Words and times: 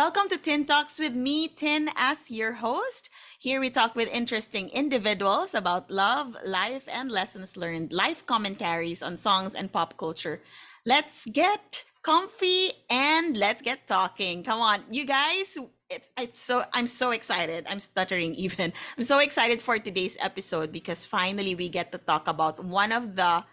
Welcome 0.00 0.30
to 0.30 0.38
Tin 0.38 0.64
Talks 0.64 0.98
with 0.98 1.12
me, 1.12 1.46
Tin, 1.46 1.90
as 1.94 2.30
your 2.30 2.64
host. 2.64 3.10
Here 3.38 3.60
we 3.60 3.68
talk 3.68 3.94
with 3.94 4.08
interesting 4.08 4.70
individuals 4.70 5.52
about 5.52 5.90
love, 5.90 6.34
life, 6.42 6.88
and 6.88 7.12
lessons 7.12 7.54
learned, 7.54 7.92
life 7.92 8.24
commentaries 8.24 9.02
on 9.02 9.18
songs 9.18 9.54
and 9.54 9.70
pop 9.70 9.98
culture. 9.98 10.40
Let's 10.86 11.26
get 11.26 11.84
comfy 12.00 12.72
and 12.88 13.36
let's 13.36 13.60
get 13.60 13.86
talking. 13.86 14.42
Come 14.42 14.62
on, 14.62 14.84
you 14.90 15.04
guys. 15.04 15.58
It, 15.90 16.08
it's 16.16 16.40
so 16.40 16.64
I'm 16.72 16.86
so 16.86 17.10
excited. 17.10 17.66
I'm 17.68 17.78
stuttering 17.80 18.34
even. 18.36 18.72
I'm 18.96 19.04
so 19.04 19.18
excited 19.18 19.60
for 19.60 19.78
today's 19.78 20.16
episode 20.22 20.72
because 20.72 21.04
finally 21.04 21.54
we 21.54 21.68
get 21.68 21.92
to 21.92 21.98
talk 21.98 22.26
about 22.26 22.64
one 22.64 22.92
of 22.92 23.16
the 23.16 23.44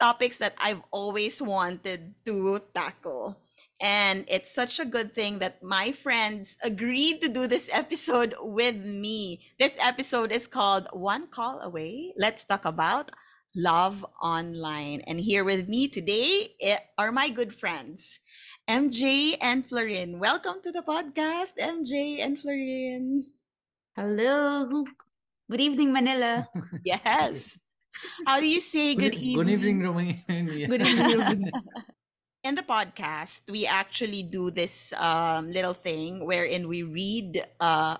topics 0.00 0.38
that 0.38 0.54
I've 0.56 0.80
always 0.90 1.42
wanted 1.42 2.14
to 2.24 2.62
tackle. 2.74 3.36
And 3.80 4.24
it's 4.28 4.54
such 4.54 4.78
a 4.78 4.84
good 4.84 5.14
thing 5.14 5.38
that 5.40 5.62
my 5.62 5.92
friends 5.92 6.56
agreed 6.62 7.20
to 7.20 7.28
do 7.28 7.46
this 7.46 7.68
episode 7.72 8.34
with 8.40 8.76
me. 8.76 9.40
This 9.58 9.76
episode 9.80 10.32
is 10.32 10.46
called 10.46 10.88
One 10.92 11.26
Call 11.26 11.60
Away. 11.60 12.12
Let's 12.16 12.44
talk 12.44 12.64
about 12.64 13.10
love 13.54 14.04
online. 14.22 15.02
And 15.06 15.20
here 15.20 15.44
with 15.44 15.68
me 15.68 15.88
today 15.88 16.54
eh, 16.62 16.78
are 16.98 17.12
my 17.12 17.28
good 17.28 17.54
friends, 17.54 18.20
MJ 18.68 19.36
and 19.40 19.66
Florin. 19.66 20.18
Welcome 20.18 20.62
to 20.62 20.72
the 20.72 20.82
podcast, 20.82 21.58
MJ 21.60 22.20
and 22.24 22.38
Florin. 22.38 23.24
Hello. 23.96 24.84
Good 25.50 25.60
evening, 25.60 25.92
Manila. 25.92 26.48
Yes. 26.84 27.58
How 28.26 28.40
do 28.40 28.46
you 28.46 28.60
say 28.60 28.94
good, 28.94 29.12
Good, 29.12 29.22
evening? 29.22 29.36
good 29.36 29.50
evening, 29.50 29.82
Romania. 29.82 30.66
Good 30.68 30.82
evening. 30.86 31.50
In 32.44 32.54
the 32.54 32.62
podcast, 32.62 33.48
we 33.48 33.64
actually 33.64 34.22
do 34.22 34.50
this 34.50 34.92
um, 35.00 35.50
little 35.50 35.72
thing 35.72 36.26
wherein 36.26 36.68
we 36.68 36.82
read, 36.82 37.40
uh, 37.58 37.96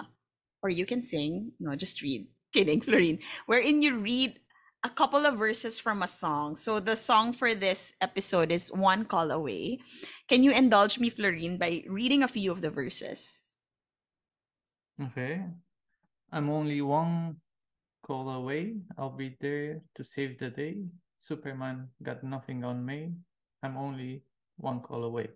or 0.63 0.69
you 0.69 0.85
can 0.85 1.01
sing. 1.01 1.53
No, 1.59 1.75
just 1.75 2.03
read. 2.03 2.29
Kidding, 2.53 2.83
Florin. 2.83 3.19
Wherein 3.47 3.81
you 3.81 3.97
read 3.97 4.39
a 4.85 4.91
couple 4.91 5.25
of 5.25 5.41
verses 5.41 5.81
from 5.81 6.03
a 6.03 6.07
song. 6.07 6.57
So 6.57 6.79
the 6.79 6.95
song 6.95 7.33
for 7.33 7.55
this 7.55 7.95
episode 8.03 8.53
is 8.53 8.71
One 8.71 9.07
Call 9.07 9.31
Away. 9.31 9.81
Can 10.29 10.45
you 10.45 10.53
indulge 10.53 11.01
me, 11.01 11.09
Florin, 11.09 11.57
by 11.57 11.83
reading 11.89 12.23
a 12.23 12.29
few 12.29 12.53
of 12.53 12.61
the 12.61 12.69
verses? 12.69 13.57
Okay. 15.01 15.41
I'm 16.31 16.51
only 16.51 16.83
one 16.83 17.41
call 18.05 18.29
away. 18.29 18.77
I'll 18.99 19.17
be 19.17 19.39
there 19.41 19.81
to 19.97 20.05
save 20.05 20.39
the 20.39 20.51
day. 20.51 20.85
Superman 21.19 21.89
got 22.03 22.23
nothing 22.23 22.63
on 22.63 22.85
me. 22.85 23.17
I'm 23.63 23.79
only 23.79 24.23
one 24.57 24.81
call 24.81 25.05
away. 25.05 25.29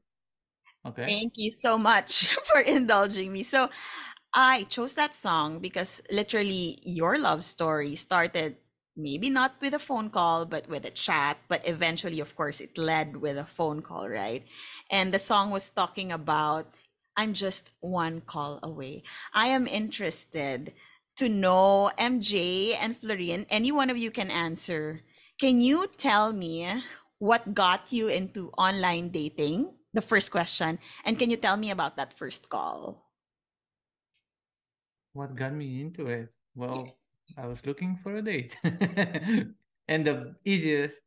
Okay. 0.86 1.06
Thank 1.06 1.34
you 1.36 1.50
so 1.50 1.78
much 1.78 2.28
for 2.47 2.61
indulging 2.61 3.33
me. 3.33 3.42
So 3.42 3.70
I 4.34 4.64
chose 4.64 4.94
that 4.94 5.14
song 5.14 5.61
because 5.61 6.02
literally 6.11 6.78
your 6.84 7.19
love 7.19 7.44
story 7.44 7.94
started 7.96 8.56
maybe 8.96 9.30
not 9.30 9.55
with 9.61 9.74
a 9.74 9.78
phone 9.78 10.11
call, 10.11 10.44
but 10.44 10.69
with 10.69 10.84
a 10.84 10.91
chat. 10.91 11.39
But 11.48 11.66
eventually, 11.66 12.20
of 12.20 12.34
course, 12.36 12.61
it 12.61 12.77
led 12.77 13.16
with 13.16 13.39
a 13.39 13.44
phone 13.44 13.80
call, 13.80 14.08
right? 14.08 14.44
And 14.91 15.14
the 15.14 15.19
song 15.19 15.50
was 15.50 15.70
talking 15.70 16.12
about 16.12 16.74
I'm 17.16 17.34
just 17.34 17.72
one 17.80 18.20
call 18.20 18.61
away. 18.62 19.02
I 19.34 19.48
am 19.48 19.66
interested 19.66 20.74
to 21.16 21.28
know 21.28 21.91
MJ 21.98 22.77
and 22.80 22.96
Florian. 22.96 23.46
Any 23.50 23.72
one 23.72 23.91
of 23.91 23.96
you 23.96 24.11
can 24.12 24.30
answer. 24.30 25.00
Can 25.41 25.61
you 25.61 25.89
tell 25.96 26.33
me 26.33 26.83
what 27.19 27.55
got 27.55 27.92
you 27.92 28.08
into 28.08 28.50
online 28.58 29.11
dating? 29.11 29.74
The 29.92 30.02
first 30.02 30.30
question. 30.30 30.78
And 31.05 31.19
can 31.19 31.30
you 31.30 31.36
tell 31.36 31.56
me 31.56 31.70
about 31.70 31.97
that 31.97 32.12
first 32.14 32.48
call? 32.48 33.11
What 35.12 35.34
got 35.34 35.52
me 35.52 35.83
into 35.83 36.06
it? 36.06 36.34
Well, 36.55 36.96
Yes. 36.96 37.14
I 37.36 37.46
was 37.46 37.67
looking 37.67 37.96
for 37.98 38.14
a 38.17 38.23
date. 38.23 38.56
And 39.90 40.06
the 40.06 40.36
easiest 40.45 41.01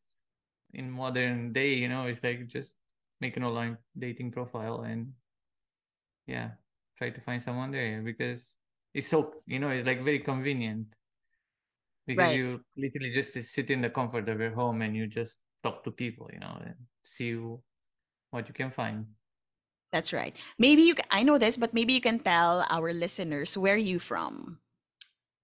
in 0.74 0.92
modern 0.92 1.54
day, 1.54 1.76
you 1.76 1.90
know, 1.90 2.08
is 2.08 2.24
like 2.24 2.48
just 2.48 2.78
make 3.22 3.38
an 3.38 3.44
online 3.44 3.78
dating 3.98 4.32
profile 4.32 4.82
and 4.82 5.14
yeah, 6.28 6.52
try 6.98 7.10
to 7.10 7.22
find 7.22 7.42
someone 7.42 7.72
there 7.72 8.02
because 8.02 8.56
it's 8.94 9.08
so, 9.08 9.42
you 9.46 9.60
know, 9.60 9.70
it's 9.70 9.86
like 9.88 10.04
very 10.04 10.20
convenient 10.20 10.96
because 12.06 12.32
Right. 12.32 12.32
you 12.32 12.64
literally 12.78 13.12
just 13.12 13.34
sit 13.34 13.70
in 13.70 13.82
the 13.82 13.90
comfort 13.90 14.28
of 14.30 14.40
your 14.40 14.54
home 14.54 14.82
and 14.82 14.96
you 14.96 15.08
just 15.08 15.38
talk 15.64 15.84
to 15.84 15.92
people, 15.92 16.30
you 16.34 16.40
know, 16.40 16.58
and 16.66 16.76
see 17.04 17.34
wh- 17.34 17.62
what 18.32 18.48
you 18.48 18.54
can 18.54 18.72
find. 18.72 19.06
That's 19.92 20.14
right. 20.14 20.36
Maybe 20.58 20.84
you, 20.84 20.96
ca- 20.96 21.08
I 21.12 21.24
know 21.24 21.38
this, 21.38 21.58
but 21.58 21.74
maybe 21.74 21.94
you 21.94 22.02
can 22.02 22.20
tell 22.20 22.66
our 22.70 22.94
listeners 22.94 23.58
where 23.58 23.78
you 23.78 24.00
from, 24.00 24.60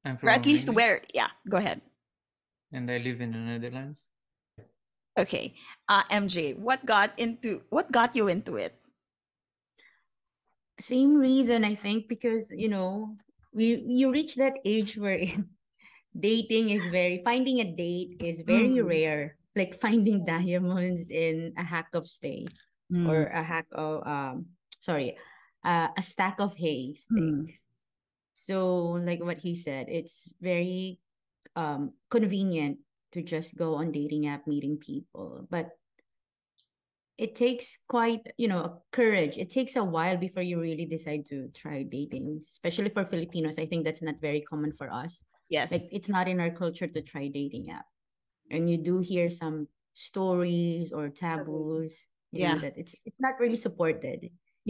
I'm 0.06 0.18
or 0.24 0.30
at 0.30 0.44
from 0.44 0.52
least 0.52 0.68
Romania 0.68 0.76
where. 0.76 1.02
Yeah, 1.14 1.30
go 1.50 1.58
ahead. 1.58 1.82
and 2.72 2.90
I 2.92 2.98
live 3.00 3.22
in 3.22 3.32
the 3.32 3.40
Netherlands. 3.40 4.08
Okay, 5.18 5.56
uh, 5.90 6.04
MJ, 6.12 6.54
what 6.54 6.86
got 6.86 7.12
into 7.18 7.62
what 7.70 7.92
got 7.92 8.16
you 8.16 8.28
into 8.30 8.56
it? 8.56 8.78
Same 10.80 11.16
reason, 11.18 11.66
I 11.66 11.74
think, 11.76 12.08
because 12.08 12.52
you 12.52 12.70
know, 12.70 13.18
we 13.52 13.82
you 13.88 14.12
reach 14.12 14.36
that 14.36 14.60
age 14.64 14.98
where 14.98 15.18
dating 16.20 16.70
is 16.70 16.86
very 16.88 17.22
finding 17.26 17.60
a 17.62 17.68
date 17.76 18.22
is 18.22 18.42
very 18.46 18.78
Mm. 18.78 18.86
rare. 18.86 19.38
Like 19.58 19.74
finding 19.82 20.22
diamonds 20.22 21.10
in 21.10 21.58
a 21.58 21.66
hack 21.66 21.90
of 21.98 22.06
stay 22.06 22.46
or 22.94 23.28
Mm, 23.28 23.40
a 23.40 23.44
hack 23.44 23.68
of 23.74 24.06
um 24.08 24.54
sorry, 24.80 25.18
uh, 25.66 25.90
a 25.98 26.04
stack 26.06 26.40
of 26.40 26.56
hay 26.56 26.94
mm. 27.12 27.50
So 28.38 29.02
like 29.02 29.20
what 29.20 29.42
he 29.42 29.56
said, 29.56 29.90
it's 29.90 30.30
very 30.40 31.02
um 31.58 31.98
convenient 32.14 32.78
to 33.12 33.26
just 33.26 33.58
go 33.58 33.76
on 33.76 33.92
dating 33.92 34.28
app 34.30 34.46
meeting 34.46 34.78
people. 34.78 35.48
But 35.50 35.74
it 37.18 37.36
takes 37.36 37.80
quite 37.90 38.22
you 38.38 38.48
know 38.48 38.82
courage 38.92 39.38
it 39.38 39.50
takes 39.50 39.76
a 39.76 39.84
while 39.84 40.18
before 40.18 40.44
you 40.44 40.62
really 40.62 40.86
decide 40.86 41.26
to 41.26 41.50
try 41.50 41.82
dating 41.82 42.40
especially 42.42 42.90
for 42.90 43.06
filipinos 43.06 43.58
i 43.58 43.66
think 43.66 43.84
that's 43.84 44.04
not 44.04 44.22
very 44.22 44.42
common 44.42 44.72
for 44.72 44.92
us 44.94 45.24
yes. 45.50 45.72
like 45.72 45.82
it's 45.92 46.10
not 46.10 46.28
in 46.28 46.40
our 46.40 46.52
culture 46.52 46.88
to 46.88 47.02
try 47.02 47.28
dating 47.28 47.72
app 47.72 47.86
and 48.50 48.70
you 48.70 48.78
do 48.78 49.00
hear 49.00 49.30
some 49.30 49.68
stories 49.94 50.92
or 50.94 51.10
taboos 51.10 52.06
you 52.32 52.42
know 52.46 52.58
Yeah. 52.58 52.60
that 52.60 52.78
it's 52.78 52.96
it's 53.06 53.20
not 53.20 53.40
really 53.40 53.58
supported 53.58 54.30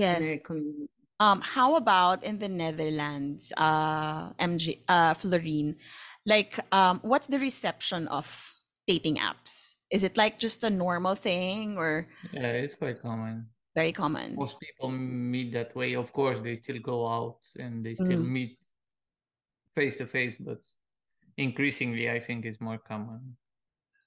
in 0.10 0.22
our 0.24 0.38
Yes. 0.38 0.44
community 0.44 0.90
Um, 1.20 1.42
how 1.42 1.76
about 1.76 2.24
in 2.24 2.40
the 2.40 2.48
Netherlands, 2.50 3.54
uh, 3.58 4.34
MJ, 4.40 4.84
uh, 4.88 5.14
Florin? 5.16 5.78
Like, 6.26 6.60
um, 6.72 7.00
what's 7.02 7.28
the 7.28 7.40
reception 7.40 8.08
of 8.10 8.28
dating 8.88 9.18
apps? 9.18 9.76
Is 9.90 10.04
it 10.04 10.18
like 10.18 10.38
just 10.40 10.64
a 10.64 10.70
normal 10.70 11.16
thing 11.16 11.78
or 11.78 12.08
Yeah, 12.32 12.52
it's 12.62 12.76
quite 12.76 13.02
common. 13.02 13.50
very 13.76 13.94
common? 13.94 14.36
Most 14.38 14.60
people 14.60 14.90
meet 14.92 15.54
that 15.54 15.76
way. 15.76 15.96
Of 15.96 16.14
course, 16.14 16.40
they 16.42 16.56
still 16.56 16.80
go 16.80 17.08
out 17.08 17.40
and 17.58 17.86
they 17.86 17.96
still 17.96 18.20
Mm, 18.20 18.32
meet 18.32 18.58
face 19.76 19.98
to 19.98 20.08
face, 20.08 20.38
but 20.38 20.66
increasingly, 21.38 22.10
I 22.10 22.20
think 22.20 22.46
it's 22.46 22.62
more 22.62 22.78
common 22.80 23.38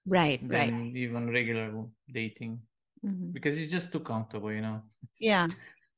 right, 0.07 0.41
right. 0.49 0.75
even 0.95 1.31
regular 1.31 1.73
dating 2.11 2.61
Mhm. 3.05 3.33
because 3.33 3.59
it's 3.59 3.73
just 3.73 3.93
too 3.93 4.01
comfortable, 4.01 4.53
you 4.53 4.61
know. 4.63 4.83
It's 5.13 5.21
Yeah. 5.21 5.49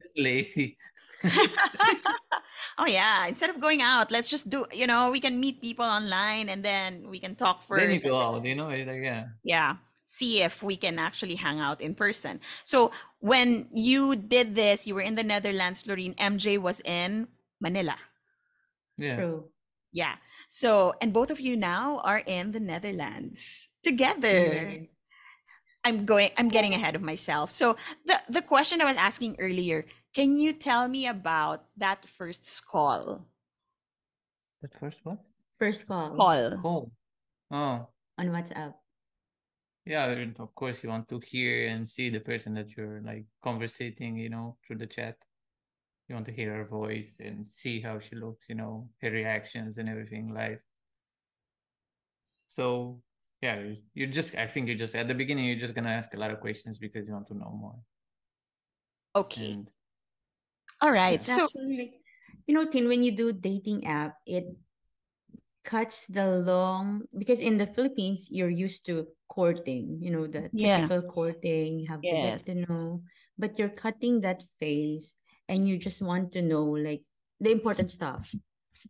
just 0.02 0.18
lazy. 0.18 0.78
oh 2.78 2.86
yeah 2.86 3.26
instead 3.26 3.50
of 3.50 3.60
going 3.60 3.80
out 3.82 4.10
let's 4.10 4.28
just 4.28 4.50
do 4.50 4.66
you 4.72 4.86
know 4.86 5.10
we 5.10 5.20
can 5.20 5.38
meet 5.38 5.60
people 5.60 5.84
online 5.84 6.48
and 6.48 6.64
then 6.64 7.08
we 7.08 7.18
can 7.20 7.34
talk 7.36 7.66
Then 7.70 7.90
you 7.90 8.00
first 8.00 8.04
go 8.04 8.20
out, 8.20 8.44
you 8.44 8.54
know, 8.54 8.70
it's 8.70 8.88
like 8.88 9.02
yeah. 9.02 9.26
yeah 9.44 9.76
see 10.04 10.42
if 10.42 10.62
we 10.62 10.76
can 10.76 10.98
actually 10.98 11.36
hang 11.36 11.60
out 11.60 11.80
in 11.80 11.94
person 11.94 12.40
so 12.64 12.90
when 13.20 13.68
you 13.72 14.16
did 14.16 14.54
this 14.54 14.86
you 14.86 14.94
were 14.94 15.00
in 15.04 15.14
the 15.14 15.22
netherlands 15.24 15.82
florin 15.82 16.14
mj 16.18 16.58
was 16.58 16.80
in 16.84 17.28
manila 17.60 17.96
Yeah. 18.96 19.14
true 19.16 19.51
yeah. 19.92 20.16
So 20.48 20.94
and 21.00 21.12
both 21.12 21.30
of 21.30 21.40
you 21.40 21.56
now 21.56 22.00
are 22.04 22.22
in 22.26 22.52
the 22.52 22.60
netherlands 22.60 23.68
together. 23.82 24.38
Yes. 24.54 24.86
I'm 25.84 26.06
going 26.06 26.30
i'm 26.38 26.48
getting 26.48 26.74
ahead 26.74 26.94
of 26.96 27.02
myself. 27.02 27.50
So 27.52 27.76
the 28.06 28.20
the 28.28 28.42
question 28.42 28.80
i 28.80 28.84
was 28.84 28.96
asking 28.96 29.36
earlier 29.38 29.84
can 30.14 30.36
you 30.36 30.52
tell 30.52 30.88
me 30.88 31.06
about 31.08 31.64
that 31.76 32.04
first 32.08 32.44
call 32.66 33.26
That 34.62 34.72
first 34.78 34.98
what? 35.04 35.18
first 35.58 35.86
call 35.88 36.14
call 36.16 36.58
Call. 36.62 36.82
Oh. 37.50 37.88
on 38.18 38.28
whatsapp. 38.30 38.74
Yeah, 39.84 40.06
and 40.14 40.36
of 40.38 40.54
course 40.54 40.82
you 40.84 40.88
want 40.90 41.08
to 41.08 41.18
hear 41.18 41.66
and 41.66 41.88
see 41.88 42.08
the 42.10 42.20
person 42.20 42.54
that 42.54 42.76
you're 42.76 43.02
like 43.02 43.26
conversating, 43.42 44.16
you 44.16 44.30
know, 44.30 44.56
through 44.62 44.78
the 44.78 44.86
chat. 44.86 45.16
You 46.12 46.16
want 46.16 46.26
to 46.28 46.32
hear 46.36 46.52
her 46.60 46.68
voice 46.68 47.16
and 47.24 47.48
see 47.48 47.80
how 47.80 47.96
she 47.98 48.16
looks, 48.16 48.44
you 48.46 48.54
know, 48.54 48.86
her 49.00 49.08
reactions 49.10 49.78
and 49.78 49.88
everything 49.88 50.34
live. 50.36 50.60
So 52.48 53.00
yeah, 53.40 53.72
you- 53.96 54.12
just 54.12 54.36
I 54.36 54.44
think 54.46 54.68
you 54.68 54.76
just 54.76 54.92
at 54.94 55.08
the 55.08 55.16
beginning 55.16 55.46
you're 55.48 55.56
just 55.56 55.72
gonna 55.72 55.88
ask 55.88 56.12
a 56.12 56.18
lot 56.20 56.30
of 56.30 56.44
questions 56.44 56.76
because 56.76 57.08
you 57.08 57.14
want 57.16 57.28
to 57.28 57.34
know 57.34 57.48
more. 57.48 57.80
okay 59.16 59.56
And 59.56 59.70
All 60.84 60.92
right. 60.92 61.16
It's 61.16 61.32
So 61.32 61.48
like, 61.56 61.96
you 62.44 62.52
know, 62.52 62.68
Tin, 62.68 62.88
when 62.92 63.00
you 63.02 63.16
do 63.16 63.32
dating 63.32 63.86
app, 63.88 64.20
it 64.28 64.44
cuts 65.64 66.12
the 66.12 66.28
long 66.44 67.08
because 67.16 67.40
in 67.40 67.56
the 67.56 67.72
Philippines 67.72 68.28
you're 68.28 68.52
used 68.52 68.84
to 68.84 69.08
courting, 69.32 69.96
you 70.04 70.12
know, 70.12 70.28
the 70.28 70.50
Yeah. 70.52 70.84
typical 70.84 71.08
courting, 71.08 71.80
you 71.80 71.88
have 71.88 72.04
to 72.04 72.12
get 72.20 72.44
to 72.44 72.54
know, 72.68 73.00
but 73.38 73.56
you're 73.56 73.72
cutting 73.72 74.20
that 74.28 74.44
phase 74.60 75.16
and 75.48 75.68
you 75.68 75.78
just 75.78 76.02
want 76.02 76.32
to 76.32 76.42
know 76.42 76.64
like 76.64 77.02
the 77.40 77.50
important 77.52 77.90
stuff. 77.90 78.36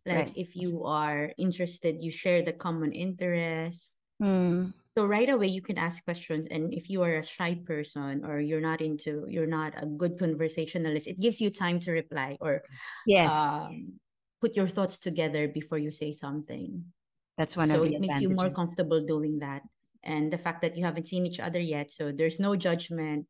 Like 0.05 0.29
Right. 0.29 0.35
if 0.35 0.55
you 0.55 0.83
are 0.85 1.33
interested, 1.37 2.03
you 2.03 2.11
share 2.11 2.41
the 2.43 2.53
common 2.53 2.91
interest. 2.93 3.93
Mm. 4.21 4.73
So 4.97 5.05
right 5.05 5.29
away 5.29 5.47
you 5.47 5.61
can 5.61 5.77
ask 5.77 6.03
questions 6.05 6.47
and 6.51 6.73
if 6.73 6.89
you 6.89 7.01
are 7.01 7.17
a 7.17 7.23
shy 7.25 7.55
person 7.65 8.23
or 8.25 8.39
you're 8.39 8.61
not 8.61 8.81
into 8.81 9.25
you're 9.27 9.49
not 9.49 9.73
a 9.81 9.87
good 9.87 10.19
conversationalist, 10.19 11.07
it 11.07 11.19
gives 11.19 11.41
you 11.41 11.49
time 11.49 11.79
to 11.81 11.91
reply 11.91 12.37
or 12.39 12.61
Yes. 13.05 13.43
um 13.49 13.99
put 14.41 14.55
your 14.55 14.67
thoughts 14.69 14.99
together 14.99 15.47
before 15.47 15.79
you 15.79 15.89
say 15.91 16.11
something. 16.13 16.93
That's 17.37 17.57
one 17.57 17.69
So 17.69 17.81
of 17.81 17.83
the 17.83 17.93
it 17.93 17.99
makes 17.99 18.21
you 18.21 18.29
more 18.29 18.49
comfortable 18.51 19.05
doing 19.05 19.39
that. 19.39 19.63
And 20.03 20.33
the 20.33 20.37
fact 20.39 20.61
that 20.63 20.77
you 20.77 20.85
haven't 20.85 21.07
seen 21.07 21.25
each 21.25 21.39
other 21.39 21.59
yet, 21.59 21.91
so 21.91 22.11
there's 22.11 22.39
no 22.39 22.55
judgment, 22.55 23.27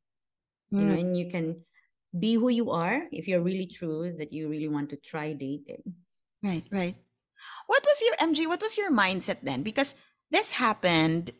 you 0.78 0.86
know, 0.86 0.94
Mm. 0.94 0.98
and 0.98 1.18
you 1.18 1.30
can 1.30 1.66
be 2.18 2.36
who 2.36 2.50
you 2.50 2.72
are 2.72 3.08
if 3.12 3.28
you're 3.28 3.42
really 3.42 3.68
true 3.68 4.14
that 4.18 4.34
you 4.34 4.50
really 4.50 4.68
want 4.68 4.90
to 4.92 4.98
try 4.98 5.34
dating. 5.34 5.82
Right, 6.44 6.66
right. 6.72 6.96
What 7.68 7.84
was 7.86 8.02
your 8.02 8.16
MJ? 8.20 8.48
What 8.48 8.62
was 8.62 8.78
your 8.78 8.92
mindset 8.92 9.42
then? 9.44 9.64
Because 9.64 9.96
this 10.32 10.52
happened 10.54 11.32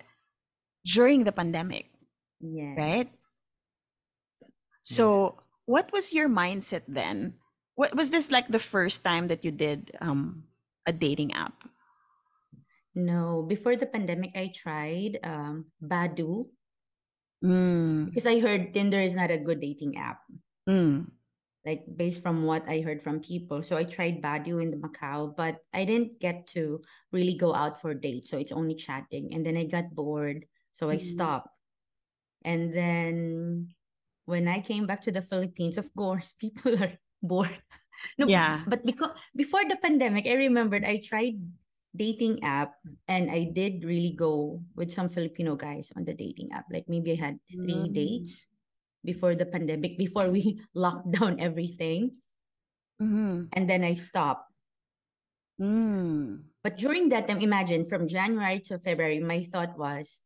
during 0.86 1.24
the 1.24 1.32
pandemic, 1.32 1.90
Yes. 2.42 2.78
right? 2.78 3.10
So, 4.82 5.38
what 5.66 5.92
was 5.94 6.12
your 6.14 6.28
mindset 6.30 6.84
then? 6.88 7.36
What 7.76 7.96
was 7.96 8.10
this 8.10 8.30
like 8.32 8.48
the 8.50 8.60
first 8.60 9.04
time 9.04 9.28
that 9.30 9.44
you 9.44 9.52
did 9.52 9.92
um 10.02 10.44
a 10.86 10.92
dating 10.94 11.34
app? 11.34 11.64
No, 12.94 13.42
before 13.42 13.76
the 13.76 13.88
pandemic, 13.90 14.36
I 14.36 14.52
tried 14.54 15.20
um 15.24 15.72
Badoo 15.82 16.50
Mm, 17.44 18.08
because 18.08 18.26
I 18.26 18.40
heard 18.40 18.74
Tinder 18.74 19.02
is 19.02 19.14
not 19.14 19.32
a 19.32 19.38
good 19.38 19.60
dating 19.60 19.98
app. 19.98 20.24
Mm, 20.70 21.12
like 21.66 21.84
based 21.96 22.22
from 22.24 22.44
what 22.44 22.68
I 22.68 22.80
heard 22.82 23.04
from 23.04 23.20
people. 23.22 23.64
So 23.64 23.78
I 23.78 23.84
tried 23.84 24.22
Badoo 24.22 24.62
in 24.62 24.72
the 24.72 24.78
Macau, 24.78 25.36
but 25.36 25.60
I 25.74 25.86
didn't 25.86 26.20
get 26.20 26.48
to 26.56 26.82
really 27.12 27.36
go 27.36 27.54
out 27.54 27.82
for 27.82 27.94
dates. 27.94 28.30
So 28.30 28.38
it's 28.38 28.52
only 28.52 28.76
chatting. 28.76 29.34
And 29.34 29.46
then 29.46 29.58
I 29.58 29.66
got 29.66 29.96
bored. 29.96 30.46
So 30.74 30.90
I 30.90 30.98
Mm. 30.98 31.02
stopped. 31.04 31.50
And 32.44 32.74
then 32.74 33.76
when 34.26 34.48
I 34.48 34.62
came 34.62 34.88
back 34.88 35.02
to 35.04 35.12
the 35.12 35.22
Philippines, 35.24 35.78
of 35.78 35.90
course, 35.96 36.34
people 36.40 36.76
are 36.82 37.00
bored. 37.22 37.62
No, 38.18 38.28
Yeah. 38.28 38.64
but 38.68 38.86
because 38.86 39.16
before 39.36 39.64
the 39.68 39.78
pandemic, 39.78 40.28
I 40.28 40.36
remembered 40.36 40.86
I 40.86 41.00
tried 41.04 41.40
dating 41.96 42.44
app 42.44 42.76
and 43.08 43.32
I 43.32 43.46
did 43.54 43.84
really 43.86 44.12
go 44.12 44.64
with 44.76 44.92
some 44.92 45.10
Filipino 45.10 45.56
guys 45.56 45.92
on 45.96 46.06
the 46.06 46.14
dating 46.14 46.52
app. 46.52 46.66
Like 46.72 46.90
maybe 46.90 47.14
I 47.14 47.20
had 47.20 47.40
three 47.62 47.88
Mm. 47.88 47.94
dates 47.94 48.48
before 49.04 49.36
the 49.36 49.46
pandemic, 49.46 49.98
before 49.98 50.30
we 50.30 50.62
locked 50.74 51.12
down 51.12 51.40
everything. 51.40 52.18
mhm, 53.02 53.50
And 53.54 53.70
then 53.70 53.84
I 53.84 53.96
stopped. 53.96 54.50
mm. 55.62 56.44
But 56.64 56.78
during 56.78 57.10
that 57.10 57.28
time, 57.28 57.42
imagine 57.42 57.86
from 57.86 58.08
January 58.08 58.60
to 58.72 58.80
February, 58.80 59.20
my 59.20 59.44
thought 59.44 59.78
was, 59.78 60.22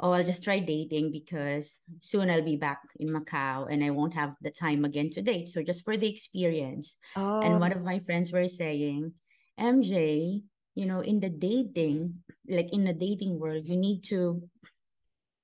oh, 0.00 0.12
I'll 0.12 0.24
just 0.24 0.44
try 0.44 0.58
dating 0.60 1.10
because 1.12 1.80
soon 2.00 2.28
I'll 2.30 2.44
be 2.44 2.56
back 2.56 2.80
in 3.00 3.08
Macau 3.08 3.66
and 3.72 3.82
I 3.82 3.90
won't 3.90 4.14
have 4.14 4.34
the 4.42 4.50
time 4.50 4.84
again 4.84 5.10
to 5.16 5.22
date. 5.22 5.48
So 5.48 5.62
just 5.62 5.84
for 5.84 5.96
the 5.96 6.06
experience. 6.08 6.96
Oh. 7.16 7.40
And 7.40 7.58
one 7.58 7.72
of 7.72 7.82
my 7.82 7.98
friends 8.00 8.30
were 8.32 8.46
saying, 8.48 9.14
MJ, 9.58 10.42
you 10.76 10.86
know, 10.86 11.00
in 11.00 11.20
the 11.20 11.30
dating, 11.30 12.22
like 12.48 12.70
in 12.72 12.84
the 12.84 12.92
dating 12.92 13.40
world, 13.40 13.66
you 13.66 13.76
need 13.76 14.04
to 14.12 14.42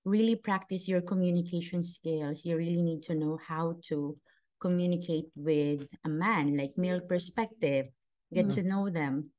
really 0.04 0.36
practice 0.36 0.88
your 0.88 1.00
communication 1.00 1.84
skills. 1.84 2.44
You 2.44 2.56
really 2.56 2.82
need 2.82 3.02
to 3.04 3.14
know 3.14 3.38
how 3.40 3.76
to 3.88 4.16
communicate 4.60 5.26
with 5.34 5.88
a 6.04 6.08
man, 6.08 6.56
like 6.56 6.72
male 6.76 7.00
perspective, 7.00 7.86
get 8.32 8.46
Mm. 8.46 8.54
to 8.54 8.62
know 8.62 8.90
them. 8.90 9.30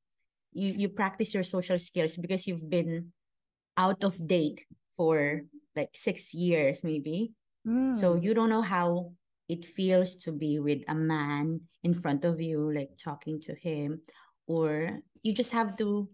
You 0.53 0.73
you 0.77 0.89
practice 0.89 1.33
your 1.33 1.43
social 1.43 1.79
skills 1.79 2.17
because 2.17 2.47
you've 2.47 2.69
been 2.69 3.11
out 3.77 4.03
of 4.03 4.15
date 4.27 4.65
for 4.95 5.43
like 5.75 5.91
six 5.93 6.33
years, 6.33 6.83
maybe. 6.83 7.33
So 7.65 8.13
mm. 8.13 8.23
you 8.23 8.33
don't 8.33 8.49
know 8.49 8.61
how 8.61 9.13
it 9.49 9.65
feels 9.65 10.15
to 10.25 10.31
be 10.31 10.59
with 10.59 10.81
a 10.87 10.95
man 10.95 11.61
in 11.83 11.93
front 11.93 12.23
of 12.25 12.39
you, 12.41 12.71
like 12.71 12.91
talking 12.97 13.41
to 13.41 13.55
him, 13.55 14.01
or 14.47 15.01
you 15.23 15.33
just 15.33 15.51
have 15.51 15.75
to 15.77 16.07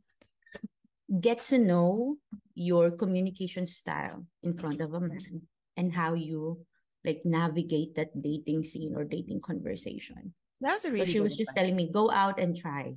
get 1.20 1.44
to 1.46 1.58
know 1.58 2.18
your 2.56 2.92
communication 2.92 3.68
style 3.68 4.26
in 4.44 4.54
front 4.58 4.82
of 4.82 4.94
a 4.94 5.00
man 5.00 5.42
and 5.78 5.94
how 5.94 6.14
you 6.14 6.66
like 7.04 7.22
navigate 7.26 7.96
that 7.96 8.10
dating 8.22 8.64
scene 8.64 8.96
or 8.96 9.04
dating 9.04 9.42
conversation. 9.42 10.34
That's 10.62 10.86
a 10.86 10.90
So 10.90 10.94
really 10.94 11.12
she 11.12 11.20
good 11.20 11.24
was 11.24 11.36
just 11.36 11.52
advice. 11.52 11.58
telling 11.58 11.76
me, 11.76 11.90
go 11.92 12.12
out 12.12 12.40
and 12.40 12.56
try. 12.56 12.96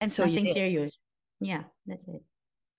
And 0.00 0.12
so 0.12 0.24
you 0.24 0.30
Nothing 0.30 0.46
did. 0.46 0.54
serious. 0.54 1.00
Yeah, 1.40 1.64
that's 1.86 2.06
it. 2.08 2.22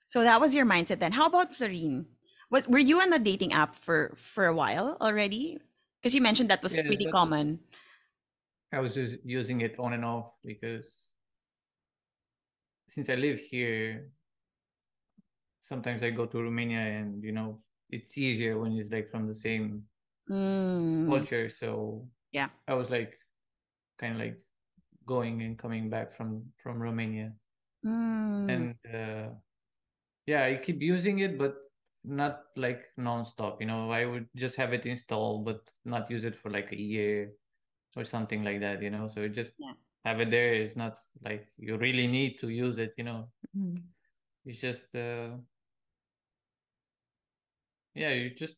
So 0.06 0.24
that 0.24 0.42
was 0.42 0.56
your 0.56 0.66
mindset 0.66 1.00
then. 1.00 1.12
How 1.14 1.28
about 1.28 1.54
Florin? 1.54 2.08
Was 2.50 2.68
were 2.68 2.80
you 2.80 3.00
on 3.02 3.10
the 3.10 3.20
dating 3.20 3.54
app 3.54 3.76
for 3.76 4.14
for 4.16 4.46
a 4.48 4.54
while 4.56 4.98
already? 5.02 5.60
Because 6.02 6.16
you 6.16 6.22
mentioned 6.22 6.50
that 6.50 6.64
was 6.64 6.76
Yeah, 6.76 6.82
pretty 6.82 7.06
common. 7.06 7.60
I 8.72 8.80
was 8.80 8.94
just 8.96 9.16
using 9.24 9.62
it 9.62 9.76
on 9.80 9.94
and 9.94 10.06
off 10.06 10.34
because 10.44 11.09
since 12.90 13.10
I 13.10 13.16
live 13.16 13.40
here, 13.40 14.12
sometimes 15.62 16.04
I 16.04 16.10
go 16.12 16.26
to 16.26 16.42
Romania 16.42 16.80
and 16.80 17.24
you 17.24 17.32
know 17.32 17.62
it's 17.90 18.18
easier 18.18 18.60
when 18.60 18.74
it's 18.74 18.92
like 18.92 19.10
from 19.12 19.28
the 19.28 19.36
same 19.36 19.88
Mm, 20.30 21.06
culture. 21.10 21.50
So 21.50 22.08
Yeah. 22.32 22.50
I 22.68 22.74
was 22.76 22.90
like 22.90 23.14
kind 24.00 24.16
of 24.16 24.20
like 24.20 24.42
going 25.06 25.42
and 25.44 25.58
coming 25.60 25.90
back 25.90 26.14
from 26.14 26.52
from 26.64 26.82
Romania, 26.82 27.34
mm, 27.84 28.50
and 28.50 28.76
uh, 28.94 29.30
yeah, 30.28 30.46
I 30.46 30.58
keep 30.58 30.82
using 30.82 31.20
it, 31.20 31.38
but 31.38 31.56
not 32.04 32.44
like 32.56 32.86
nonstop. 33.00 33.60
You 33.62 33.68
know, 33.68 33.92
I 33.92 34.06
would 34.06 34.28
just 34.36 34.56
have 34.58 34.74
it 34.74 34.86
installed, 34.86 35.46
but 35.46 35.62
not 35.86 36.10
use 36.12 36.26
it 36.26 36.38
for 36.38 36.50
like 36.52 36.72
a 36.72 36.80
year 36.80 37.34
or 37.96 38.06
something 38.06 38.44
like 38.44 38.62
that. 38.62 38.82
You 38.84 38.92
know, 38.92 39.08
so 39.08 39.22
it 39.22 39.30
just 39.34 39.54
Yeah. 39.58 39.74
Have 40.06 40.20
it 40.22 40.32
there 40.32 40.54
is 40.54 40.76
not 40.76 40.98
like 41.24 41.48
you 41.58 41.78
really 41.78 42.08
need 42.08 42.40
to 42.40 42.50
use 42.50 42.78
it. 42.80 42.94
You 42.98 43.04
know, 43.06 43.32
Mm. 43.56 43.90
it's 44.46 44.60
just 44.62 44.96
uh, 44.96 45.38
yeah, 47.96 48.12
you 48.12 48.30
just 48.36 48.56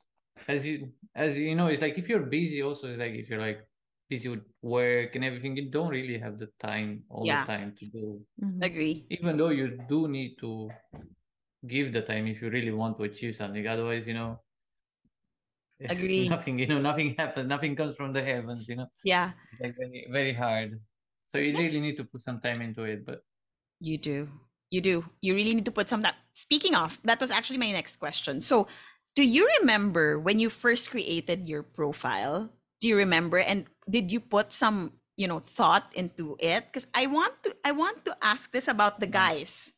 as 0.48 0.68
you 0.68 0.92
as 1.16 1.38
you 1.38 1.56
know, 1.56 1.68
it's 1.68 1.82
like 1.82 1.98
if 1.98 2.10
you're 2.10 2.26
busy, 2.26 2.62
also 2.62 2.96
like 2.96 3.14
if 3.14 3.30
you're 3.30 3.40
like 3.42 3.68
busy 4.10 4.30
with 4.30 4.44
work 4.62 5.16
and 5.16 5.24
everything, 5.26 5.56
you 5.58 5.70
don't 5.72 5.90
really 5.90 6.18
have 6.20 6.40
the 6.40 6.48
time 6.60 7.04
all 7.10 7.28
Yeah. 7.28 7.42
the 7.42 7.52
time 7.52 7.76
to 7.76 7.86
do. 7.86 8.26
Mhm. 8.42 8.64
agree. 8.64 9.06
Even 9.10 9.38
though 9.38 9.50
you 9.50 9.86
do 9.90 10.08
need 10.08 10.38
to 10.40 10.78
give 11.68 11.94
the 11.94 12.02
time 12.02 12.28
if 12.28 12.42
you 12.42 12.50
really 12.50 12.72
want 12.72 12.98
to 12.98 13.04
achieve 13.06 13.36
something. 13.36 13.66
Otherwise, 13.68 14.08
you 14.08 14.14
know, 14.14 14.40
Agree. 15.90 16.30
nothing. 16.30 16.60
You 16.60 16.68
know, 16.68 16.82
nothing 16.82 17.16
happens. 17.18 17.48
Nothing 17.48 17.76
comes 17.76 17.96
from 17.96 18.14
the 18.14 18.24
heavens. 18.24 18.68
You 18.70 18.78
know, 18.78 18.88
Yeah, 19.04 19.34
like 19.60 19.76
very 19.78 20.08
very 20.12 20.34
hard. 20.34 20.82
So 21.34 21.40
you 21.40 21.58
really 21.58 21.80
need 21.80 21.98
to 21.98 22.04
put 22.04 22.22
some 22.22 22.40
time 22.40 22.62
into 22.62 22.84
it. 22.84 23.06
But 23.06 23.24
you 23.80 23.98
do. 23.98 24.28
You 24.70 24.82
do. 24.82 25.06
You 25.22 25.36
really 25.36 25.54
need 25.54 25.66
to 25.66 25.72
put 25.72 25.90
some 25.90 26.02
that. 26.04 26.16
Speaking 26.34 26.76
of, 26.76 27.00
that 27.04 27.20
was 27.20 27.32
actually 27.32 27.58
my 27.58 27.72
next 27.72 28.00
question. 28.00 28.40
So, 28.42 28.68
do 29.16 29.24
you 29.24 29.48
remember 29.60 30.20
when 30.20 30.40
you 30.40 30.50
first 30.50 30.92
created 30.92 31.48
your 31.48 31.64
profile? 31.64 32.50
Do 32.80 32.88
you 32.88 32.96
remember? 32.96 33.40
And 33.40 33.66
did 33.90 34.12
you 34.12 34.20
put 34.20 34.54
some, 34.54 34.94
you 35.18 35.28
know, 35.28 35.40
thought 35.40 35.92
into 35.94 36.38
it? 36.40 36.68
Because 36.72 36.88
I 36.94 37.08
want 37.08 37.44
to, 37.44 37.56
I 37.66 37.72
want 37.72 38.06
to 38.06 38.16
ask 38.22 38.52
this 38.52 38.68
about 38.68 39.00
the 39.00 39.08
Mm. 39.08 39.12
guys. 39.12 39.74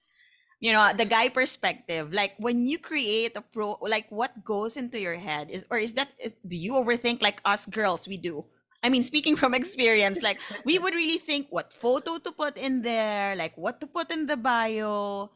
You 0.60 0.72
know, 0.72 0.93
the 0.95 1.05
guy 1.05 1.27
perspective. 1.27 2.13
Like 2.13 2.36
when 2.38 2.65
you 2.65 2.77
create 2.79 3.36
a 3.36 3.41
pro, 3.41 3.77
like 3.81 4.07
what 4.10 4.45
goes 4.45 4.77
into 4.77 5.00
your 5.00 5.15
head 5.15 5.51
is, 5.51 5.65
or 5.69 5.77
is 5.77 5.93
that, 5.93 6.13
is, 6.17 6.36
do 6.48 6.55
you 6.55 6.74
overthink 6.74 7.22
like 7.22 7.41
us 7.43 7.65
girls? 7.65 8.07
We 8.07 8.17
do. 8.17 8.45
I 8.84 8.90
mean, 8.90 9.04
speaking 9.04 9.36
from 9.36 9.54
mm-hmm. 9.54 9.63
experience, 9.63 10.22
like 10.22 10.40
we 10.66 10.78
would 10.78 10.94
really 10.94 11.18
think 11.18 11.48
what 11.50 11.74
photo 11.74 12.20
to 12.20 12.32
put 12.32 12.58
in 12.58 12.82
there, 12.82 13.36
like 13.36 13.58
what 13.58 13.80
to 13.82 13.88
put 13.88 14.12
in 14.12 14.28
the 14.28 14.38
bio. 14.38 15.32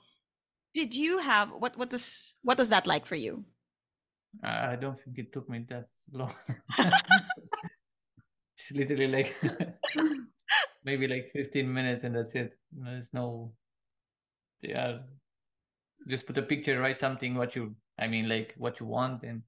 Did 0.74 0.94
you 0.94 1.20
have 1.20 1.50
what? 1.50 1.78
What 1.78 1.92
was 1.92 2.36
what 2.44 2.58
was 2.58 2.70
that 2.70 2.86
like 2.86 3.06
for 3.06 3.16
you? 3.16 3.46
I 4.44 4.76
don't 4.76 5.00
think 5.02 5.18
it 5.18 5.34
took 5.34 5.50
me 5.50 5.66
that 5.70 5.88
long. 6.12 6.34
it's 6.78 8.72
literally 8.72 9.08
like 9.08 9.36
maybe 10.84 11.08
like 11.08 11.32
15 11.34 11.74
minutes 11.74 12.04
and 12.04 12.16
that's 12.16 12.36
it. 12.36 12.58
There's 12.72 13.10
no, 13.14 13.54
yeah, 14.62 15.00
just 16.08 16.26
put 16.26 16.38
a 16.38 16.42
picture, 16.42 16.80
write 16.80 16.98
something 16.98 17.36
what 17.36 17.56
you, 17.56 17.76
I 17.98 18.08
mean, 18.08 18.30
like 18.30 18.54
what 18.58 18.80
you 18.80 18.86
want 18.86 19.24
and 19.24 19.42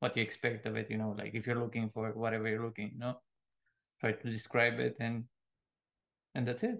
what 0.00 0.16
you 0.16 0.22
expect 0.22 0.66
of 0.66 0.76
it, 0.76 0.90
you 0.90 0.98
know, 0.98 1.14
like 1.18 1.34
if 1.34 1.46
you're 1.46 1.58
looking 1.58 1.90
for 1.92 2.12
whatever 2.12 2.48
you're 2.48 2.64
looking, 2.64 2.92
you 2.94 3.00
know. 3.00 3.16
Try 4.00 4.12
to 4.12 4.30
describe 4.30 4.78
it 4.80 4.96
and 5.00 5.24
and 6.34 6.46
that's 6.46 6.62
it. 6.62 6.78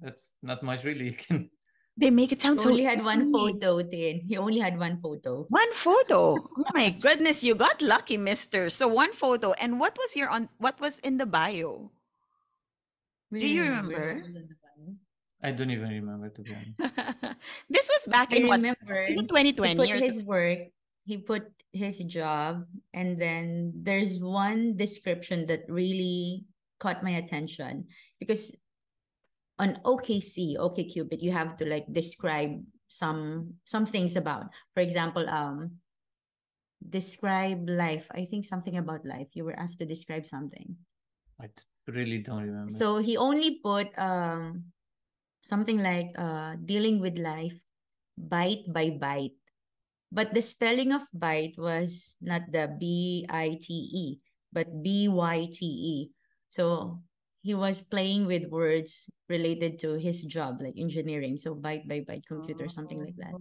That's 0.00 0.32
not 0.42 0.62
much 0.62 0.84
really. 0.84 1.06
You 1.06 1.16
can 1.16 1.50
They 1.98 2.10
make 2.10 2.32
it 2.32 2.40
sound 2.42 2.60
He 2.60 2.62
so 2.62 2.70
only 2.70 2.84
had 2.84 3.02
one 3.04 3.32
photo, 3.32 3.82
then 3.82 4.20
He 4.26 4.36
only 4.38 4.60
had 4.60 4.78
one 4.78 5.00
photo. 5.02 5.46
One 5.48 5.72
photo. 5.74 6.36
Oh 6.58 6.70
my 6.74 6.90
goodness, 6.90 7.42
you 7.44 7.54
got 7.54 7.82
lucky, 7.82 8.16
mister. 8.16 8.70
So 8.70 8.88
one 8.88 9.12
photo. 9.12 9.52
And 9.60 9.80
what 9.80 9.96
was 9.98 10.14
your 10.16 10.28
on 10.30 10.48
what 10.58 10.80
was 10.80 10.98
in 11.00 11.18
the 11.18 11.26
bio? 11.26 11.90
We 13.30 13.38
Do 13.38 13.46
you 13.48 13.64
didn't 13.64 13.68
remember? 13.68 14.22
I 15.42 15.52
don't 15.52 15.70
even 15.70 15.88
remember 15.88 16.28
to 16.30 16.42
be 16.42 16.54
honest. 16.54 16.78
this 17.70 17.88
was 17.88 18.06
back 18.08 18.32
I 18.32 18.36
in 18.36 18.46
what 18.46 18.60
remember. 18.60 19.02
is 19.04 19.16
it 19.16 19.30
He 19.62 19.72
2020 19.72 19.74
put 19.74 19.90
or 19.90 19.98
his 19.98 20.22
work, 20.22 20.58
he 21.08 21.16
put 21.16 21.48
his 21.72 22.04
job, 22.04 22.68
and 22.92 23.16
then 23.16 23.72
there's 23.72 24.20
one 24.20 24.76
description 24.76 25.48
that 25.48 25.64
really 25.72 26.44
caught 26.78 27.02
my 27.02 27.16
attention 27.16 27.88
because 28.20 28.52
on 29.58 29.80
OKC, 29.88 30.60
OKCupid, 30.60 31.24
you 31.24 31.32
have 31.32 31.56
to 31.56 31.64
like 31.64 31.88
describe 31.90 32.60
some 32.92 33.56
some 33.64 33.88
things 33.88 34.20
about. 34.20 34.52
For 34.76 34.84
example, 34.84 35.24
um, 35.32 35.80
describe 36.84 37.64
life. 37.64 38.04
I 38.12 38.28
think 38.28 38.44
something 38.44 38.76
about 38.76 39.08
life. 39.08 39.32
You 39.32 39.48
were 39.48 39.56
asked 39.56 39.80
to 39.80 39.88
describe 39.88 40.28
something. 40.28 40.76
I 41.40 41.48
really 41.88 42.20
don't 42.20 42.44
remember. 42.44 42.68
So 42.68 43.00
he 43.00 43.16
only 43.16 43.64
put 43.64 43.88
um 43.96 44.76
something 45.40 45.80
like 45.80 46.12
uh 46.20 46.60
dealing 46.60 47.00
with 47.00 47.16
life 47.16 47.56
bite 48.20 48.68
by 48.68 48.90
bite. 48.90 49.37
But 50.10 50.32
the 50.32 50.40
spelling 50.42 50.92
of 50.92 51.02
bite 51.12 51.54
was 51.58 52.16
not 52.20 52.48
the 52.50 52.68
B 52.80 53.26
I 53.28 53.58
T 53.60 53.68
E, 53.92 54.04
but 54.52 54.66
B 54.82 55.08
Y 55.08 55.48
T 55.52 55.60
E. 55.66 55.96
So 56.48 57.00
he 57.42 57.52
was 57.54 57.80
playing 57.84 58.24
with 58.26 58.48
words 58.48 59.08
related 59.28 59.78
to 59.84 59.94
his 60.00 60.24
job, 60.24 60.60
like 60.64 60.74
engineering. 60.80 61.36
So 61.36 61.54
bite 61.54 61.86
by 61.88 62.00
bite 62.00 62.24
computer, 62.26 62.68
something 62.68 63.04
like 63.04 63.16
that. 63.20 63.36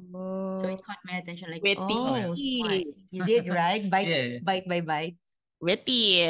So 0.59 0.67
it 0.67 0.83
caught 0.83 0.99
my 1.05 1.17
attention, 1.19 1.51
like, 1.51 1.63
Witty. 1.63 1.79
oh, 1.79 2.35
smart. 2.35 2.83
You 3.11 3.23
did, 3.29 3.47
right? 3.47 3.87
Bite, 3.89 4.07
Yeah, 4.07 4.23
yeah. 4.23 4.39
bite 4.43 4.67
by 4.67 4.81
bite. 4.81 5.15
witty. 5.61 6.27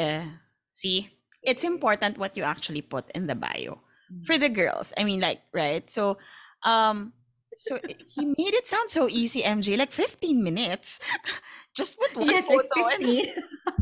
See, 0.72 1.10
it's 1.42 1.64
important 1.64 2.18
what 2.18 2.36
you 2.36 2.44
actually 2.44 2.82
put 2.82 3.10
in 3.14 3.26
the 3.26 3.34
bio 3.34 3.80
Mm. 4.08 4.24
for 4.24 4.38
the 4.38 4.48
girls. 4.48 4.94
I 4.96 5.04
mean, 5.04 5.20
like, 5.20 5.42
right? 5.52 5.84
So, 5.90 6.16
um, 6.64 7.12
so 7.58 7.76
he 7.98 8.24
made 8.24 8.54
it 8.54 8.68
sound 8.68 8.88
so 8.88 9.08
easy, 9.08 9.42
MJ. 9.42 9.76
Like 9.76 9.90
15 9.90 10.44
minutes, 10.44 11.00
just 11.74 11.98
put 11.98 12.16
one 12.16 12.30
Yes, 12.30 12.48
like 12.48 12.70
photo 12.72 12.88
and 12.94 13.04
just 13.04 13.20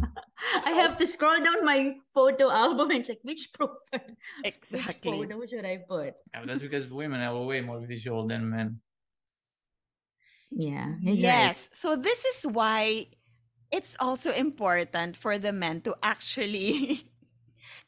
I 0.64 0.70
have 0.70 0.96
to 0.96 1.06
scroll 1.06 1.36
down 1.36 1.62
my 1.62 1.96
photo 2.14 2.50
album 2.50 2.90
and 2.90 3.04
check 3.04 3.18
which 3.20 3.52
profile, 3.52 3.76
which 3.92 4.16
exactly. 4.44 5.12
photo 5.12 5.44
should 5.44 5.66
I 5.66 5.84
put. 5.86 6.14
Yeah, 6.32 6.46
that's 6.46 6.62
because 6.62 6.90
women 6.90 7.20
are 7.20 7.36
way 7.44 7.60
more 7.60 7.84
visual 7.86 8.26
than 8.26 8.48
men. 8.48 8.80
Yeah, 10.50 10.94
he's 11.02 11.22
right. 11.22 11.52
Yes. 11.52 11.68
So 11.72 11.96
this 11.96 12.24
is 12.24 12.46
why 12.46 13.08
it's 13.70 13.94
also 14.00 14.32
important 14.32 15.18
for 15.18 15.36
the 15.36 15.52
men 15.52 15.82
to 15.82 15.94
actually 16.02 17.04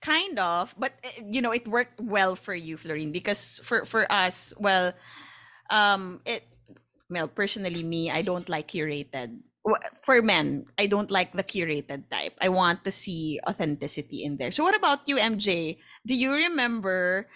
kind 0.02 0.38
of 0.38 0.74
but 0.76 0.92
uh, 1.04 1.08
you 1.30 1.40
know 1.40 1.52
it 1.52 1.66
worked 1.66 1.98
well 2.00 2.36
for 2.36 2.54
you 2.54 2.76
Florin 2.76 3.10
because 3.10 3.60
for 3.64 3.84
for 3.84 4.10
us 4.10 4.52
well 4.58 4.92
um 5.70 6.20
it 6.24 6.44
well 7.10 7.28
personally 7.28 7.82
me 7.82 8.10
I 8.10 8.22
don't 8.22 8.48
like 8.48 8.68
curated. 8.68 9.40
For 10.00 10.22
men 10.22 10.64
I 10.78 10.86
don't 10.86 11.10
like 11.10 11.32
the 11.36 11.44
curated 11.44 12.08
type. 12.08 12.32
I 12.40 12.48
want 12.48 12.84
to 12.84 12.92
see 12.92 13.38
authenticity 13.46 14.24
in 14.24 14.38
there. 14.38 14.50
So 14.50 14.64
what 14.64 14.76
about 14.76 15.04
you 15.08 15.18
MJ 15.18 15.76
do 16.06 16.14
you 16.14 16.32
remember 16.32 17.28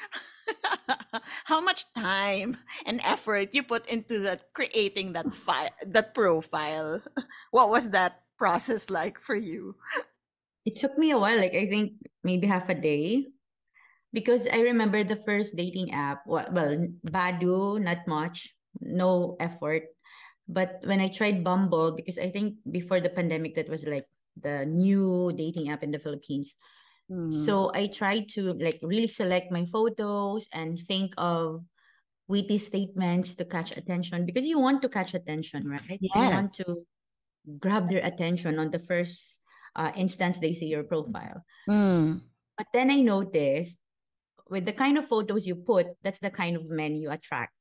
how 1.45 1.61
much 1.61 1.93
time 1.93 2.57
and 2.87 3.01
effort 3.05 3.53
you 3.53 3.63
put 3.63 3.87
into 3.87 4.21
that 4.21 4.53
creating 4.55 5.13
that 5.13 5.35
file 5.35 5.71
that 5.85 6.15
profile? 6.15 7.03
What 7.51 7.69
was 7.71 7.91
that 7.91 8.23
process 8.39 8.89
like 8.89 9.21
for 9.21 9.37
you? 9.37 9.77
It 10.65 10.77
took 10.77 10.99
me 10.99 11.11
a 11.11 11.19
while, 11.19 11.39
like 11.39 11.55
I 11.55 11.67
think 11.67 11.95
maybe 12.25 12.47
half 12.47 12.69
a 12.69 12.75
day. 12.75 13.27
Because 14.13 14.47
I 14.47 14.61
remember 14.61 15.05
the 15.05 15.17
first 15.17 15.57
dating 15.57 15.93
app, 15.93 16.23
well, 16.27 16.47
Badoo, 17.09 17.81
not 17.81 18.07
much, 18.07 18.53
no 18.81 19.37
effort. 19.41 19.85
But 20.49 20.81
when 20.85 21.01
I 21.01 21.09
tried 21.09 21.45
Bumble, 21.45 21.93
because 21.93 22.19
I 22.19 22.31
think 22.31 22.57
before 22.71 23.01
the 23.01 23.09
pandemic, 23.09 23.55
that 23.57 23.71
was 23.71 23.85
like 23.87 24.05
the 24.37 24.67
new 24.67 25.33
dating 25.37 25.71
app 25.71 25.83
in 25.83 25.91
the 25.91 25.99
Philippines. 25.99 26.55
Mm. 27.11 27.35
So 27.35 27.71
I 27.75 27.87
tried 27.89 28.29
to 28.37 28.53
like 28.55 28.81
really 28.83 29.09
select 29.09 29.53
my 29.53 29.67
photos 29.67 30.47
and 30.53 30.79
think 30.81 31.15
of 31.17 31.65
witty 32.29 32.59
statements 32.59 33.35
to 33.37 33.45
catch 33.45 33.77
attention 33.77 34.25
because 34.25 34.45
you 34.45 34.59
want 34.59 34.83
to 34.83 34.89
catch 34.89 35.15
attention, 35.15 35.69
right? 35.69 35.99
You 36.01 36.11
want 36.15 36.55
to 36.55 36.87
grab 37.59 37.89
their 37.89 38.05
attention 38.05 38.59
on 38.59 38.71
the 38.71 38.79
first 38.79 39.41
uh, 39.77 39.93
instance 39.97 40.39
they 40.39 40.53
see 40.53 40.67
your 40.67 40.85
profile. 40.85 41.45
Mm. 41.69 42.21
But 42.57 42.67
then 42.73 42.91
I 42.91 43.01
noticed 43.01 43.79
with 44.53 44.67
the 44.69 44.73
kind 44.77 44.99
of 44.99 45.09
photos 45.09 45.47
you 45.49 45.57
put, 45.57 45.97
that's 46.05 46.21
the 46.21 46.31
kind 46.31 46.57
of 46.57 46.69
men 46.69 46.95
you 46.97 47.11
attract. 47.11 47.53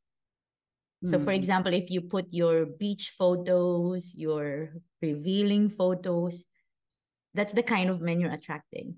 So, 1.06 1.18
for 1.18 1.32
Mm. 1.32 1.38
example, 1.40 1.74
if 1.74 1.90
you 1.90 2.02
put 2.02 2.28
your 2.30 2.66
beach 2.68 3.16
photos, 3.18 4.14
your 4.14 4.76
revealing 5.02 5.70
photos, 5.70 6.46
that's 7.34 7.54
the 7.54 7.64
kind 7.64 7.90
of 7.90 8.02
men 8.02 8.20
you're 8.20 8.32
attracting. 8.36 8.98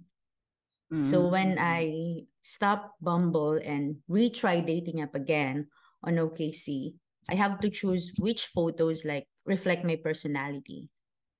So 1.02 1.22
Mm. 1.22 1.32
when 1.32 1.58
I 1.60 2.24
stopped 2.42 2.96
Bumble 3.02 3.60
and 3.60 4.02
retry 4.10 4.66
dating 4.66 5.02
app 5.02 5.16
again 5.16 5.68
on 6.04 6.20
OKC, 6.20 6.96
I 7.30 7.36
have 7.36 7.60
to 7.62 7.70
choose 7.70 8.14
which 8.18 8.48
photos 8.48 9.06
like 9.06 9.28
reflect 9.46 9.84
my 9.86 9.96
personality. 9.98 10.90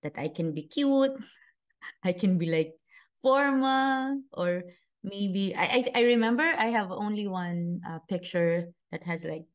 That 0.04 0.20
I 0.20 0.28
can 0.28 0.54
be 0.54 0.64
cute, 0.68 1.16
I 2.04 2.12
can 2.14 2.38
be 2.38 2.52
like 2.52 2.76
formal, 3.22 4.22
or 4.34 4.64
maybe 5.04 5.56
I 5.56 5.66
I, 5.66 5.80
I 5.96 6.02
remember 6.16 6.44
I 6.44 6.68
have 6.74 6.92
only 6.92 7.28
one 7.28 7.82
uh, 7.88 8.00
picture 8.10 8.72
that 8.92 9.04
has 9.04 9.24
like 9.24 9.46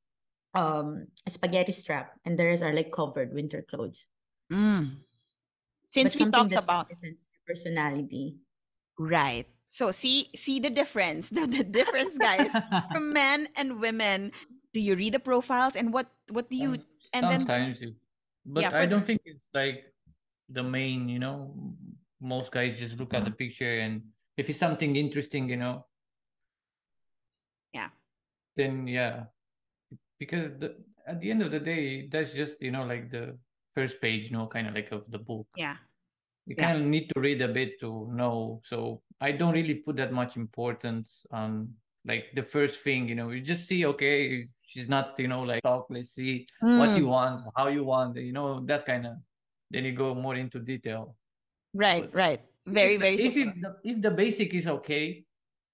um 0.55 1.07
a 1.27 1.31
spaghetti 1.31 1.73
strap 1.73 2.17
and 2.25 2.39
theirs 2.39 2.63
are 2.63 2.73
like 2.73 2.93
covered 2.93 3.33
winter 3.35 3.65
clothes. 3.69 4.07
Mm. 4.53 5.05
Since 5.91 6.15
But 6.15 6.25
we 6.27 6.31
talked 6.31 6.51
that 6.51 6.63
about 6.65 6.87
personality. 7.47 8.37
right. 8.99 9.47
So 9.71 9.91
see 9.91 10.31
see 10.37 10.61
the 10.61 10.71
difference. 10.71 11.29
The, 11.35 11.47
the 11.47 11.65
difference, 11.65 12.17
guys, 12.19 12.53
from 12.93 13.13
men 13.17 13.49
and 13.57 13.81
women. 13.81 14.33
Do 14.73 14.81
you 14.81 14.97
read 14.97 15.15
the 15.15 15.21
profiles 15.23 15.77
and 15.77 15.93
what 15.93 16.09
what 16.33 16.51
do 16.51 16.57
you 16.57 16.81
Um, 16.81 16.85
and 17.13 17.25
then 17.31 17.41
Sometimes 17.49 17.81
you, 17.83 17.97
but 18.45 18.69
Yeah, 18.69 18.73
I 18.77 18.85
don't 18.87 19.01
the- 19.01 19.07
think 19.17 19.21
it's 19.25 19.49
like 19.55 19.93
the 20.49 20.63
main, 20.63 21.09
you 21.09 21.19
know, 21.19 21.53
most 22.21 22.53
guys 22.53 22.79
just 22.79 22.97
look 23.01 23.15
at 23.15 23.25
the 23.25 23.33
picture 23.33 23.81
and 23.81 24.03
if 24.39 24.49
it's 24.49 24.59
something 24.59 24.97
interesting, 24.97 25.51
you 25.51 25.57
know, 25.57 25.85
Yeah. 27.75 27.91
then 28.57 28.87
yeah. 28.87 29.25
Because 30.19 30.49
the, 30.59 30.77
at 31.07 31.21
the 31.21 31.31
end 31.31 31.43
of 31.43 31.51
the 31.51 31.61
day, 31.61 32.09
that's 32.09 32.33
just, 32.33 32.63
you 32.63 32.71
know, 32.71 32.85
like 32.85 33.11
the 33.11 33.37
first 33.75 34.01
page, 34.01 34.31
you 34.31 34.37
know, 34.37 34.47
kind 34.47 34.67
of 34.69 34.75
like 34.75 34.91
of 34.93 35.05
the 35.11 35.19
book. 35.19 35.47
yeah. 35.57 35.77
You 36.47 36.55
Yeah. 36.57 36.73
kind 36.73 36.81
of 36.81 36.87
need 36.87 37.11
to 37.11 37.21
read 37.21 37.43
a 37.43 37.49
bit 37.49 37.79
to 37.81 38.09
know. 38.15 38.63
So 38.65 39.03
I 39.21 39.33
don't 39.33 39.53
really 39.53 39.75
put 39.75 39.97
that 39.97 40.13
much 40.13 40.37
importance 40.37 41.27
on 41.31 41.75
like 42.07 42.33
the 42.35 42.43
first 42.43 42.81
thing, 42.81 43.09
you 43.09 43.15
know, 43.15 43.31
you 43.31 43.43
just 43.43 43.67
see, 43.67 43.85
okay, 43.85 44.49
she's 44.63 44.89
not, 44.89 45.19
you 45.19 45.29
know, 45.29 45.43
like 45.43 45.63
talk, 45.63 45.87
let's 45.91 46.15
see 46.15 46.47
what 46.63 46.97
you 46.97 47.05
Mm. 47.05 47.09
want, 47.09 47.45
how 47.57 47.69
you 47.69 47.85
want, 47.85 48.17
you 48.17 48.33
know, 48.33 48.65
that 48.67 48.87
kind 48.87 49.07
of. 49.07 49.15
Then 49.71 49.85
you 49.85 49.93
go 49.93 50.15
more 50.15 50.35
into 50.35 50.59
detail. 50.61 51.15
Right, 51.75 52.09
But 52.11 52.15
right. 52.15 52.41
Very, 52.69 52.95
if, 52.95 53.01
very 53.01 53.15
if, 53.15 53.37
if 53.37 53.55
the 53.61 53.71
if 53.85 54.03
the 54.03 54.11
basic 54.11 54.55
is 54.55 54.67
okay, 54.69 55.25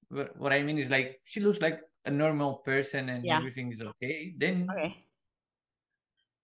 what, 0.08 0.36
what 0.38 0.52
I 0.52 0.62
mean 0.62 0.78
is 0.78 0.88
like 0.88 1.20
she 1.24 1.40
looks 1.40 1.60
like 1.60 1.80
a 2.04 2.10
normal 2.10 2.62
person 2.64 3.08
and 3.08 3.24
Yeah. 3.24 3.38
everything 3.38 3.72
is 3.72 3.80
okay. 3.82 4.34
Then 4.38 4.68
Okay. 4.70 4.96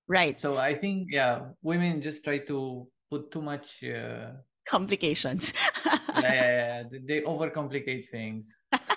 Right. 0.09 0.39
so 0.41 0.57
I 0.59 0.75
think 0.75 1.09
yeah, 1.11 1.55
women 1.63 2.03
just 2.03 2.25
try 2.25 2.39
to 2.51 2.89
put 3.11 3.31
too 3.31 3.43
much. 3.43 3.85
Uh, 3.85 4.43
Complications. 4.67 5.53
yeah, 5.87 5.99
yeah, 6.23 6.83
yeah, 6.93 6.99
they 7.07 7.21
overcomplicate 7.23 8.11
things. 8.11 8.51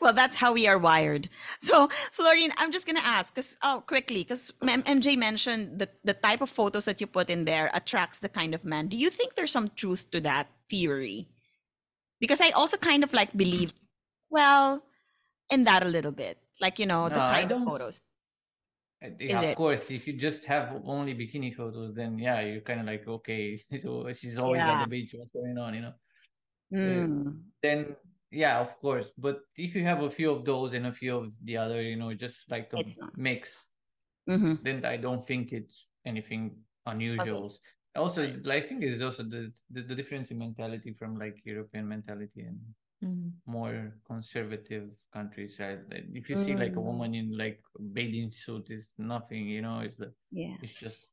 well, 0.00 0.12
that's 0.12 0.36
how 0.36 0.52
we 0.52 0.66
are 0.66 0.78
wired. 0.78 1.28
So, 1.60 1.88
Florian, 2.12 2.52
I'm 2.56 2.72
just 2.72 2.86
gonna 2.86 3.00
ask, 3.02 3.34
cause 3.34 3.56
oh, 3.62 3.82
quickly, 3.86 4.22
because 4.22 4.52
MJ 4.62 5.16
mentioned 5.16 5.78
that 5.80 5.94
the 6.04 6.14
type 6.14 6.40
of 6.40 6.50
photos 6.50 6.84
that 6.84 7.00
you 7.00 7.06
put 7.06 7.30
in 7.30 7.44
there 7.44 7.70
attracts 7.74 8.18
the 8.18 8.28
kind 8.28 8.54
of 8.54 8.64
man. 8.64 8.88
Do 8.88 8.96
you 8.96 9.10
think 9.10 9.34
there's 9.34 9.50
some 9.50 9.70
truth 9.76 10.10
to 10.12 10.20
that 10.22 10.48
theory? 10.68 11.28
Because 12.20 12.40
I 12.40 12.50
also 12.50 12.76
kind 12.76 13.04
of 13.04 13.12
like 13.12 13.36
believe, 13.36 13.74
well, 14.30 14.82
in 15.50 15.64
that 15.64 15.82
a 15.82 15.88
little 15.88 16.12
bit, 16.12 16.38
like 16.60 16.78
you 16.78 16.86
know, 16.86 17.08
the 17.08 17.16
No, 17.16 17.22
I 17.22 17.30
kind 17.40 17.52
of 17.52 17.64
photos. 17.64 18.10
Uh, 19.04 19.10
Yeah, 19.20 19.42
it? 19.42 19.50
of 19.50 19.56
course, 19.56 19.90
if 19.90 20.06
you 20.06 20.14
just 20.14 20.44
have 20.46 20.80
only 20.86 21.14
bikini 21.14 21.54
photos, 21.54 21.94
then 21.94 22.18
yeah, 22.18 22.40
you're 22.40 22.62
kind 22.62 22.80
of 22.80 22.86
like 22.86 23.06
okay, 23.06 23.60
so 23.82 24.10
she's 24.12 24.38
always 24.38 24.62
at 24.62 24.68
Yeah. 24.68 24.80
the 24.84 24.86
beach. 24.86 25.10
What's 25.14 25.32
going 25.32 25.58
on, 25.58 25.74
you 25.74 25.82
know? 25.82 25.94
Mm. 26.72 27.42
then 27.62 27.94
yeah, 28.30 28.58
of 28.60 28.76
course. 28.78 29.12
But 29.16 29.40
if 29.56 29.74
you 29.74 29.84
have 29.84 30.02
a 30.02 30.10
few 30.10 30.30
of 30.30 30.44
those 30.44 30.74
and 30.74 30.86
a 30.86 30.92
few 30.92 31.16
of 31.16 31.32
the 31.44 31.56
other, 31.56 31.82
you 31.82 31.96
know, 31.96 32.12
just 32.14 32.50
like 32.50 32.72
a 32.72 32.84
mix, 33.16 33.66
hmm 34.26 34.54
then 34.62 34.84
I 34.84 34.96
don't 34.96 35.24
think 35.26 35.52
it's 35.52 35.86
anything 36.04 36.56
unusual. 36.86 37.54
Also, 37.94 38.22
Right. 38.22 38.46
I 38.48 38.60
think 38.60 38.82
it's 38.82 39.02
also 39.02 39.22
the, 39.22 39.52
the 39.70 39.82
the 39.82 39.94
difference 39.94 40.30
in 40.30 40.38
mentality 40.38 40.92
from 40.92 41.16
like 41.18 41.40
European 41.44 41.88
mentality 41.88 42.42
and 42.42 42.60
Mhm. 43.02 43.32
more 43.46 43.94
conservative 44.06 44.90
countries, 45.12 45.56
right? 45.58 45.80
If 45.90 46.28
you 46.28 46.36
see 46.36 46.54
like 46.54 46.76
a 46.76 46.80
Mm. 46.80 46.84
woman 46.84 47.14
in 47.14 47.36
like 47.38 47.62
a 47.78 47.82
bathing 47.82 48.32
suit, 48.32 48.70
is 48.70 48.92
nothing, 48.98 49.48
you 49.48 49.62
know. 49.62 49.80
It's 49.80 49.96
the, 49.96 50.12
Yeah. 50.30 50.56
it's 50.62 50.74
just 50.74 51.06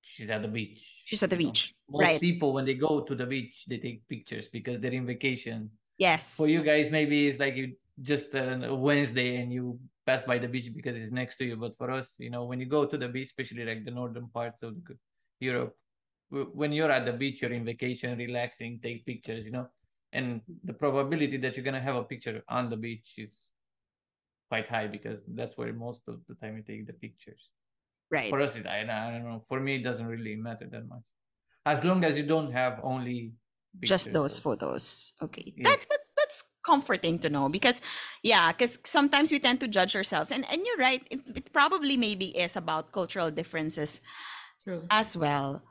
she's 0.00 0.30
at 0.30 0.42
the 0.42 0.48
beach. 0.48 0.82
She's 1.04 1.22
at 1.22 1.30
the 1.30 1.36
you 1.36 1.42
know. 1.42 1.52
beach. 1.52 1.74
Most 1.88 2.00
Right. 2.02 2.20
people 2.20 2.52
when 2.54 2.64
they 2.64 2.74
go 2.74 3.02
to 3.02 3.14
the 3.14 3.26
beach, 3.26 3.64
they 3.68 3.78
take 3.78 4.06
pictures 4.08 4.48
because 4.48 4.80
they're 4.80 4.92
in 4.92 5.06
vacation. 5.06 5.70
Yes. 5.98 6.34
For 6.34 6.48
you 6.48 6.62
guys, 6.62 6.90
maybe 6.90 7.28
it's 7.28 7.38
like 7.38 7.56
you 7.56 7.74
just 8.02 8.34
a 8.34 8.74
Wednesday 8.74 9.36
and 9.36 9.52
you 9.52 9.78
pass 10.06 10.22
by 10.22 10.38
the 10.38 10.48
beach 10.48 10.70
because 10.74 10.96
it's 10.96 11.12
next 11.12 11.36
to 11.36 11.44
you. 11.44 11.56
But 11.56 11.76
for 11.78 11.90
us, 11.90 12.16
you 12.18 12.30
know, 12.30 12.44
when 12.44 12.60
you 12.60 12.66
go 12.66 12.84
to 12.84 12.96
the 12.96 13.08
beach, 13.08 13.26
especially 13.26 13.64
like 13.64 13.84
the 13.84 13.90
northern 13.90 14.28
parts 14.28 14.62
of 14.62 14.74
Europe, 15.40 15.76
when 16.30 16.72
you're 16.72 16.90
at 16.90 17.06
the 17.06 17.12
beach, 17.12 17.42
you're 17.42 17.52
in 17.52 17.64
vacation, 17.64 18.18
relaxing, 18.18 18.80
take 18.82 19.06
pictures, 19.06 19.44
you 19.44 19.52
know, 19.52 19.68
and 20.12 20.40
the 20.64 20.72
probability 20.72 21.36
that 21.36 21.56
you're 21.56 21.64
gonna 21.64 21.80
have 21.80 21.96
a 21.96 22.04
picture 22.04 22.42
on 22.48 22.70
the 22.70 22.76
beach 22.76 23.14
is 23.18 23.44
quite 24.48 24.68
high 24.68 24.86
because 24.86 25.20
that's 25.28 25.56
where 25.56 25.72
most 25.72 26.02
of 26.08 26.20
the 26.28 26.34
time 26.36 26.56
you 26.56 26.62
take 26.62 26.86
the 26.86 26.92
pictures. 26.92 27.50
Right. 28.10 28.30
For 28.30 28.40
us, 28.40 28.56
it, 28.56 28.66
I, 28.66 28.82
I 28.82 29.12
don't 29.12 29.24
know. 29.24 29.44
For 29.48 29.60
me, 29.60 29.76
it 29.76 29.82
doesn't 29.82 30.06
really 30.06 30.36
matter 30.36 30.68
that 30.70 30.88
much, 30.88 31.02
as 31.66 31.82
long 31.84 32.04
as 32.04 32.16
you 32.16 32.24
don't 32.24 32.52
have 32.52 32.80
only 32.82 33.32
just 33.82 34.12
those 34.12 34.38
photos. 34.38 35.12
Okay. 35.22 35.52
Yeah. 35.56 35.68
that's 35.70 35.86
that's 35.86 36.10
that's 36.16 36.42
comforting 36.64 37.18
to 37.18 37.28
know 37.28 37.48
because 37.48 37.80
yeah 38.22 38.50
because 38.52 38.78
sometimes 38.84 39.30
we 39.30 39.38
tend 39.38 39.60
to 39.60 39.68
judge 39.68 39.96
ourselves. 39.96 40.30
And 40.32 40.44
and 40.50 40.62
you're 40.64 40.78
right 40.78 41.06
it, 41.10 41.20
it 41.36 41.52
probably 41.52 41.96
maybe 41.96 42.26
is 42.36 42.56
about 42.56 42.92
cultural 42.92 43.30
differences 43.30 44.00
True. 44.64 44.84
as 44.90 45.16
well. 45.16 45.62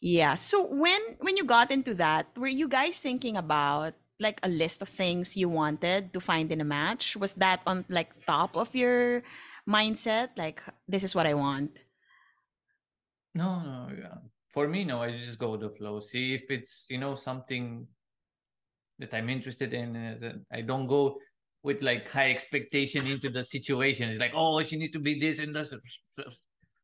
Yeah. 0.00 0.34
So 0.34 0.66
when 0.66 1.00
when 1.20 1.36
you 1.36 1.44
got 1.44 1.70
into 1.70 1.94
that 1.94 2.26
were 2.36 2.48
you 2.52 2.68
guys 2.68 2.98
thinking 2.98 3.36
about 3.36 3.94
like 4.20 4.40
a 4.42 4.48
list 4.48 4.80
of 4.82 4.88
things 4.88 5.36
you 5.36 5.48
wanted 5.48 6.12
to 6.14 6.20
find 6.20 6.50
in 6.52 6.60
a 6.60 6.64
match? 6.64 7.16
Was 7.16 7.34
that 7.34 7.60
on 7.66 7.84
like 7.88 8.24
top 8.26 8.56
of 8.56 8.74
your 8.74 9.22
mindset? 9.68 10.36
Like 10.38 10.62
this 10.88 11.02
is 11.02 11.14
what 11.14 11.26
i 11.26 11.34
want 11.34 11.78
No, 13.34 13.60
no, 13.60 13.88
yeah. 13.96 14.18
For 14.56 14.66
me, 14.66 14.86
no, 14.86 15.02
I 15.02 15.10
just 15.12 15.38
go 15.38 15.50
with 15.50 15.60
the 15.60 15.68
flow. 15.68 16.00
See 16.00 16.32
if 16.32 16.44
it's, 16.48 16.86
you 16.88 16.96
know, 16.96 17.14
something 17.14 17.86
that 18.98 19.12
I'm 19.12 19.28
interested 19.28 19.74
in. 19.74 19.94
uh, 19.94 20.32
I 20.50 20.62
don't 20.62 20.86
go 20.86 21.18
with 21.62 21.82
like 21.82 22.10
high 22.10 22.30
expectation 22.30 23.06
into 23.06 23.28
the 23.28 23.44
situation. 23.44 24.08
It's 24.08 24.18
like, 24.18 24.32
oh, 24.34 24.62
she 24.62 24.78
needs 24.78 24.92
to 24.92 24.98
be 24.98 25.20
this 25.20 25.40
and 25.40 25.54
this. 25.54 25.74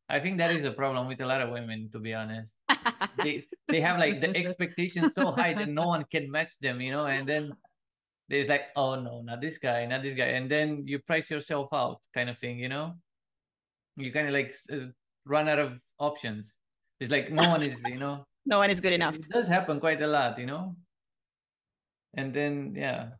I 0.07 0.19
think 0.19 0.37
that 0.37 0.51
is 0.51 0.65
a 0.65 0.71
problem 0.71 1.07
with 1.07 1.19
a 1.21 1.25
lot 1.25 1.41
of 1.41 1.49
women, 1.49 1.89
to 1.93 1.97
be 1.97 2.13
honest. 2.13 2.53
They 3.23 3.43
they 3.67 3.81
have 3.81 3.97
like 3.97 4.21
the 4.21 4.29
expectations 4.37 5.15
so 5.15 5.31
high 5.31 5.55
that 5.55 5.69
no 5.69 5.87
one 5.87 6.05
can 6.11 6.29
match 6.29 6.53
them, 6.61 6.79
you 6.79 6.91
know, 6.91 7.07
and 7.07 7.27
then 7.27 7.53
there's 8.29 8.47
like, 8.47 8.65
oh 8.75 9.01
no, 9.01 9.23
not 9.23 9.41
this 9.41 9.57
guy, 9.57 9.87
not 9.87 10.03
this 10.03 10.15
guy, 10.15 10.37
and 10.37 10.47
then 10.47 10.83
you 10.85 10.99
price 10.99 11.31
yourself 11.31 11.69
out, 11.73 12.01
kind 12.13 12.29
of 12.29 12.37
thing, 12.37 12.59
you 12.59 12.69
know. 12.69 12.93
You 13.97 14.13
kind 14.13 14.27
of 14.27 14.33
like 14.35 14.53
run 15.25 15.49
out 15.49 15.57
of 15.57 15.79
options. 15.97 16.55
It's 17.03 17.11
like 17.11 17.31
no 17.31 17.49
one 17.49 17.63
is, 17.63 17.83
you 17.83 17.97
know. 17.97 18.25
no 18.45 18.59
one 18.59 18.69
is 18.71 18.79
good 18.79 18.93
enough 18.93 19.15
It 19.15 19.27
does 19.29 19.47
happen 19.49 19.79
quite 19.81 20.01
a 20.01 20.07
lot, 20.07 20.39
you 20.39 20.45
know. 20.45 20.77
And 22.15 22.33
then 22.33 22.73
yeah, 22.75 23.17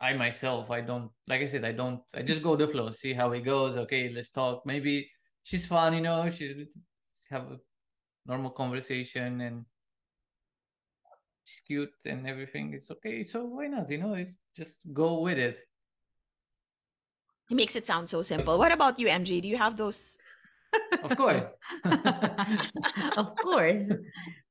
I 0.00 0.12
myself, 0.14 0.70
I 0.70 0.80
don't 0.82 1.12
like 1.26 1.40
I 1.42 1.46
said, 1.46 1.64
I 1.64 1.72
don't. 1.72 2.02
I 2.12 2.22
just 2.22 2.42
go 2.42 2.56
the 2.56 2.68
flow, 2.68 2.90
see 2.90 3.12
how 3.14 3.32
it 3.32 3.40
goes. 3.40 3.76
Okay, 3.84 4.10
let's 4.12 4.30
talk. 4.30 4.66
Maybe 4.66 5.10
she's 5.44 5.66
fun, 5.66 5.94
you 5.94 6.00
know. 6.02 6.28
She's 6.30 6.68
have 7.30 7.52
a 7.52 7.60
normal 8.26 8.52
conversation 8.52 9.40
and 9.42 9.66
she's 11.44 11.60
cute 11.60 11.94
and 12.04 12.26
everything. 12.26 12.74
It's 12.74 12.90
okay. 12.90 13.24
So 13.24 13.44
why 13.44 13.66
not? 13.68 13.90
You 13.90 13.98
know, 13.98 14.14
it- 14.14 14.34
just 14.56 14.80
go 14.92 15.20
with 15.20 15.38
it. 15.38 15.58
it 17.50 17.54
makes 17.54 17.76
it 17.76 17.86
sound 17.86 18.08
so 18.08 18.22
simple 18.22 18.58
what 18.58 18.72
about 18.72 18.98
you 18.98 19.08
mj 19.08 19.40
do 19.42 19.48
you 19.48 19.56
have 19.56 19.76
those 19.76 20.16
Of 21.02 21.16
course. 21.16 21.48
of 23.16 23.36
course. 23.42 23.90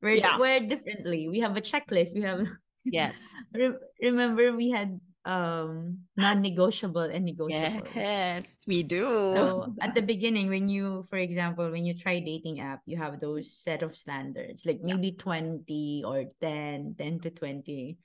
We're, 0.01 0.19
Yeah. 0.19 0.37
we're 0.37 0.59
differently. 0.59 1.29
We 1.29 1.39
have 1.39 1.55
a 1.55 1.61
checklist. 1.61 2.13
We 2.13 2.21
have 2.21 2.47
yes 2.83 3.21
Re- 3.53 3.77
remember 4.01 4.51
we 4.57 4.73
had 4.73 4.99
um 5.23 6.01
non-negotiable 6.17 7.05
and 7.13 7.25
negotiable. 7.25 7.85
Yes, 7.93 8.57
we 8.65 8.81
do. 8.81 9.05
So 9.37 9.69
at 9.79 9.93
the 9.93 10.01
beginning, 10.01 10.49
when 10.49 10.67
you, 10.67 11.05
for 11.09 11.21
example, 11.21 11.69
when 11.69 11.85
you 11.85 11.93
try 11.93 12.17
dating 12.19 12.59
app, 12.59 12.81
you 12.89 12.97
have 12.97 13.21
those 13.21 13.53
set 13.53 13.85
of 13.85 13.95
standards, 13.95 14.65
like 14.65 14.81
maybe 14.81 15.13
20 15.13 16.01
or 16.05 16.25
10, 16.41 16.95
10 16.97 17.19
to 17.21 17.29
20. 17.29 17.97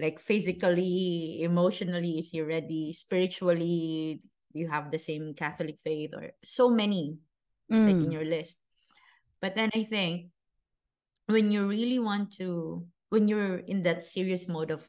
Like 0.00 0.18
physically, 0.18 1.42
emotionally, 1.44 2.24
is 2.24 2.30
he 2.32 2.40
ready? 2.40 2.94
Spiritually, 2.96 4.22
you 4.56 4.64
have 4.68 4.90
the 4.90 4.98
same 4.98 5.34
Catholic 5.34 5.76
faith 5.84 6.16
or 6.16 6.32
so 6.42 6.70
many 6.72 7.20
like 7.84 8.02
in 8.02 8.10
Mm, 8.10 8.12
your 8.12 8.24
list. 8.24 8.58
But 9.40 9.54
then 9.54 9.70
I 9.74 9.84
think 9.84 10.30
when 11.26 11.50
you 11.50 11.66
really 11.66 11.98
want 11.98 12.32
to, 12.38 12.86
when 13.10 13.28
you're 13.28 13.58
in 13.58 13.82
that 13.84 14.04
serious 14.04 14.48
mode 14.48 14.70
of 14.70 14.86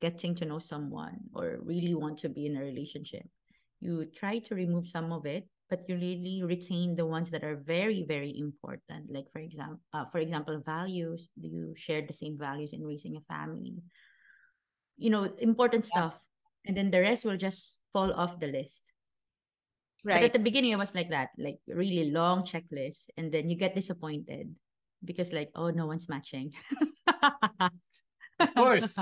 getting 0.00 0.34
to 0.36 0.44
know 0.44 0.58
someone 0.58 1.18
or 1.34 1.58
really 1.62 1.94
want 1.94 2.18
to 2.18 2.28
be 2.28 2.46
in 2.46 2.56
a 2.56 2.60
relationship, 2.60 3.26
you 3.80 4.06
try 4.14 4.38
to 4.38 4.54
remove 4.54 4.86
some 4.86 5.12
of 5.12 5.26
it, 5.26 5.48
but 5.70 5.84
you 5.88 5.96
really 5.96 6.42
retain 6.44 6.96
the 6.96 7.06
ones 7.06 7.30
that 7.30 7.44
are 7.44 7.56
very, 7.56 8.04
very 8.06 8.36
important. 8.38 9.10
Like 9.10 9.30
for 9.32 9.40
example, 9.40 9.80
uh, 9.92 10.06
for 10.06 10.18
example, 10.18 10.60
values. 10.64 11.30
Do 11.40 11.48
you 11.48 11.74
share 11.76 12.02
the 12.06 12.14
same 12.14 12.38
values 12.38 12.72
in 12.72 12.84
raising 12.84 13.16
a 13.16 13.20
family? 13.22 13.76
You 14.96 15.10
know, 15.10 15.24
important 15.38 15.86
stuff. 15.86 16.18
And 16.66 16.76
then 16.76 16.90
the 16.90 17.00
rest 17.00 17.24
will 17.24 17.36
just 17.36 17.78
fall 17.92 18.12
off 18.12 18.40
the 18.40 18.48
list. 18.48 18.82
But 20.04 20.22
at 20.22 20.32
the 20.32 20.38
beginning, 20.38 20.70
it 20.70 20.78
was 20.78 20.94
like 20.94 21.10
that, 21.10 21.30
like 21.38 21.58
really 21.66 22.10
long 22.10 22.42
checklist, 22.44 23.10
and 23.16 23.32
then 23.32 23.48
you 23.48 23.56
get 23.56 23.74
disappointed 23.74 24.54
because 25.04 25.32
like, 25.32 25.50
oh, 25.54 25.70
no 25.70 25.86
one's 25.86 26.08
matching. 26.08 26.52
Of 28.38 28.54
course. 28.54 28.94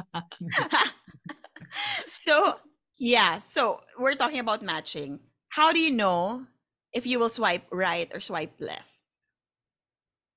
so, 2.07 2.57
yeah, 2.97 3.39
so 3.39 3.81
we're 3.99 4.15
talking 4.15 4.41
about 4.41 4.63
matching. 4.63 5.21
How 5.51 5.73
do 5.73 5.79
you 5.79 5.91
know 5.91 6.47
if 6.93 7.07
you 7.07 7.19
will 7.19 7.29
swipe 7.31 7.65
right 7.71 8.11
or 8.15 8.21
swipe 8.21 8.55
left? 8.61 8.91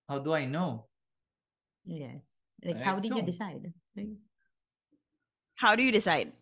How 0.10 0.20
do 0.20 0.34
I 0.34 0.46
know? 0.46 0.88
yeah. 1.86 2.20
Like, 2.64 2.76
I 2.76 2.84
how 2.84 3.00
did 3.00 3.16
you 3.16 3.22
decide? 3.24 3.72
Like, 3.96 4.08
How 5.58 5.76
do 5.76 5.84
you 5.84 5.94
decide? 5.94 6.34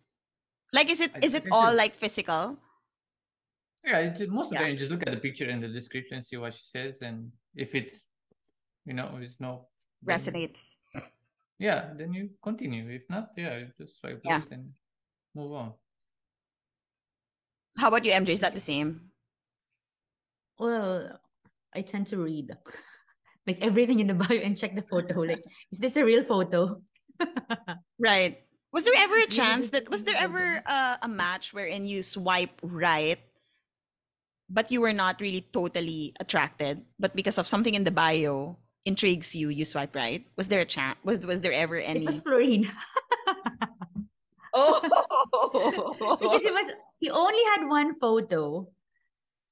Like, 0.72 0.90
is 0.90 1.00
it 1.00 1.12
I 1.14 1.20
is 1.22 1.34
it 1.34 1.44
all 1.52 1.70
should- 1.70 1.76
like 1.76 1.94
physical? 1.94 2.58
Yeah, 3.88 3.98
it's 4.00 4.20
most 4.28 4.46
of 4.46 4.50
the 4.50 4.56
time 4.56 4.72
you 4.72 4.76
just 4.76 4.90
look 4.90 5.02
at 5.06 5.12
the 5.14 5.16
picture 5.20 5.48
and 5.48 5.62
the 5.62 5.68
description, 5.68 6.22
see 6.22 6.36
what 6.36 6.52
she 6.52 6.60
says, 6.64 7.00
and 7.00 7.32
if 7.56 7.74
it's 7.74 8.00
you 8.84 8.92
know, 8.94 9.18
it's 9.20 9.36
no 9.40 9.66
then- 10.02 10.16
Resonates. 10.18 10.76
Yeah, 11.60 11.90
then 11.98 12.12
you 12.14 12.30
continue. 12.40 12.88
If 12.88 13.02
not, 13.10 13.30
yeah, 13.36 13.58
you 13.58 13.66
just 13.80 13.98
swipe 13.98 14.20
Yeah. 14.24 14.36
left 14.38 14.52
and 14.52 14.70
move 15.34 15.52
on. 15.52 15.72
How 17.76 17.88
about 17.88 18.04
you, 18.04 18.12
MJ? 18.12 18.28
Is 18.30 18.40
that 18.40 18.54
the 18.54 18.60
same? 18.60 19.10
well, 20.58 21.18
I 21.74 21.82
tend 21.82 22.06
to 22.08 22.16
read 22.18 22.50
like 23.46 23.58
everything 23.60 23.98
in 24.00 24.06
the 24.06 24.14
bio 24.14 24.38
and 24.38 24.56
check 24.58 24.74
the 24.76 24.82
photo. 24.82 25.22
Like, 25.30 25.42
is 25.72 25.78
this 25.78 25.96
a 25.96 26.04
real 26.04 26.22
photo? 26.22 26.80
Right. 27.98 28.38
Was 28.72 28.84
there 28.84 28.94
ever 28.96 29.16
a 29.18 29.26
chance 29.26 29.70
that 29.70 29.90
was 29.90 30.04
there 30.04 30.16
ever 30.18 30.62
uh, 30.66 30.96
a 31.02 31.08
match 31.08 31.52
wherein 31.54 31.86
you 31.86 32.02
swipe 32.02 32.54
right, 32.62 33.18
but 34.48 34.72
you 34.72 34.80
were 34.80 34.92
not 34.92 35.20
really 35.20 35.46
totally 35.52 36.14
attracted, 36.20 36.82
but 36.98 37.14
because 37.14 37.38
of 37.38 37.46
something 37.46 37.74
in 37.74 37.84
the 37.84 37.90
bio 37.90 38.56
intrigues 38.84 39.34
you, 39.34 39.48
you 39.48 39.64
swipe 39.64 39.94
right? 39.94 40.24
Was 40.36 40.48
there 40.48 40.60
a 40.60 40.66
chance? 40.66 40.98
Was 41.04 41.20
was 41.20 41.40
there 41.40 41.52
ever 41.52 41.76
any? 41.76 42.00
It 42.00 42.06
was 42.06 42.20
Florin. 42.20 42.70
oh, 44.54 46.16
because 46.20 46.42
he 46.42 46.50
was 46.50 46.72
he 46.98 47.10
only 47.10 47.42
had 47.54 47.68
one 47.68 47.94
photo 47.98 48.66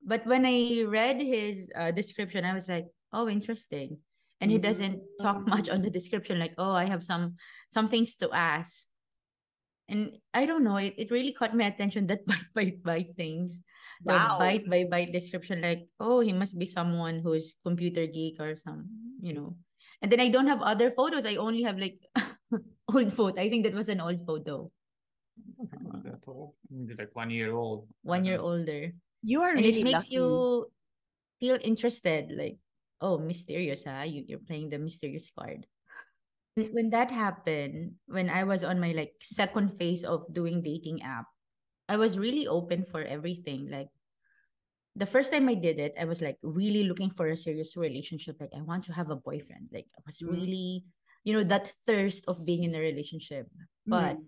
but 0.04 0.26
when 0.26 0.46
i 0.46 0.82
read 0.86 1.20
his 1.20 1.68
uh, 1.76 1.90
description 1.90 2.44
i 2.44 2.54
was 2.54 2.68
like 2.68 2.86
oh 3.12 3.28
interesting 3.28 3.98
and 4.40 4.50
he 4.50 4.58
doesn't 4.58 5.00
talk 5.20 5.46
much 5.54 5.68
on 5.68 5.82
the 5.82 5.90
description 5.90 6.38
like 6.38 6.54
oh 6.58 6.72
i 6.72 6.84
have 6.84 7.02
some 7.02 7.36
some 7.70 7.88
things 7.88 8.14
to 8.16 8.30
ask 8.32 8.86
and 9.88 10.18
i 10.34 10.44
don't 10.44 10.64
know 10.64 10.76
it, 10.76 10.94
it 10.96 11.10
really 11.10 11.32
caught 11.32 11.54
my 11.56 11.64
attention 11.64 12.06
that 12.06 12.26
bite 12.26 12.50
bite 12.54 12.82
bite 12.82 13.12
things 13.16 13.60
the 14.04 14.12
wow. 14.12 14.36
bite 14.38 14.68
by 14.68 14.84
bite 14.84 15.12
description 15.12 15.62
like 15.62 15.88
oh 16.00 16.20
he 16.20 16.32
must 16.32 16.58
be 16.58 16.66
someone 16.66 17.20
who's 17.20 17.54
computer 17.64 18.06
geek 18.06 18.40
or 18.40 18.56
some 18.56 18.84
you 19.22 19.32
know 19.32 19.56
and 20.02 20.12
then 20.12 20.20
i 20.20 20.28
don't 20.28 20.48
have 20.48 20.60
other 20.60 20.90
photos 20.90 21.24
i 21.24 21.36
only 21.36 21.62
have 21.62 21.78
like 21.78 21.98
old 22.92 23.12
photo. 23.12 23.40
I 23.40 23.48
think 23.50 23.64
that 23.64 23.74
was 23.74 23.88
an 23.88 24.00
old 24.00 24.24
photo. 24.26 24.70
I 25.38 25.66
don't 25.70 25.82
think 25.82 25.84
it 25.84 25.92
was 25.92 26.04
that 26.04 26.22
old. 26.26 26.54
Like 26.98 27.14
one 27.14 27.30
year 27.30 27.52
old. 27.52 27.88
One 28.02 28.24
year 28.24 28.38
uh-huh. 28.38 28.46
older. 28.46 28.92
You 29.22 29.42
are 29.42 29.50
and 29.50 29.60
really 29.60 29.80
it 29.80 29.84
makes 29.84 30.10
lucky. 30.10 30.14
you 30.14 30.70
feel 31.40 31.58
interested 31.60 32.32
like 32.32 32.56
oh 33.02 33.18
mysterious 33.18 33.84
huh 33.84 34.08
you, 34.08 34.24
you're 34.26 34.40
playing 34.40 34.70
the 34.70 34.78
mysterious 34.78 35.28
card 35.36 35.66
When- 36.56 36.88
that 36.96 37.12
happened 37.12 38.00
when 38.08 38.32
i 38.32 38.40
was 38.40 38.64
on 38.64 38.80
my 38.80 38.96
like 38.96 39.12
second 39.20 39.76
phase 39.76 40.04
of 40.08 40.24
doing 40.32 40.64
dating 40.64 41.04
app 41.04 41.28
i 41.84 42.00
was 42.00 42.16
really 42.16 42.48
open 42.48 42.88
for 42.88 43.04
everything 43.04 43.68
like 43.68 43.92
the 44.96 45.04
first 45.04 45.28
time 45.28 45.52
i 45.52 45.54
did 45.54 45.76
it 45.76 45.92
i 46.00 46.08
was 46.08 46.24
like 46.24 46.40
really 46.40 46.88
looking 46.88 47.12
for 47.12 47.28
a 47.28 47.36
serious 47.36 47.76
relationship 47.76 48.40
like 48.40 48.56
i 48.56 48.62
want 48.64 48.88
to 48.88 48.92
have 48.96 49.12
a 49.12 49.20
boyfriend 49.20 49.68
like 49.68 49.84
i 49.92 50.00
was 50.08 50.16
Mm. 50.24 50.32
really 50.32 50.84
you 51.28 51.36
know 51.36 51.44
that 51.44 51.68
thirst 51.84 52.24
of 52.24 52.40
being 52.48 52.64
in 52.64 52.72
a 52.74 52.80
relationship 52.80 53.44
but 53.84 54.16
Mm. 54.16 54.24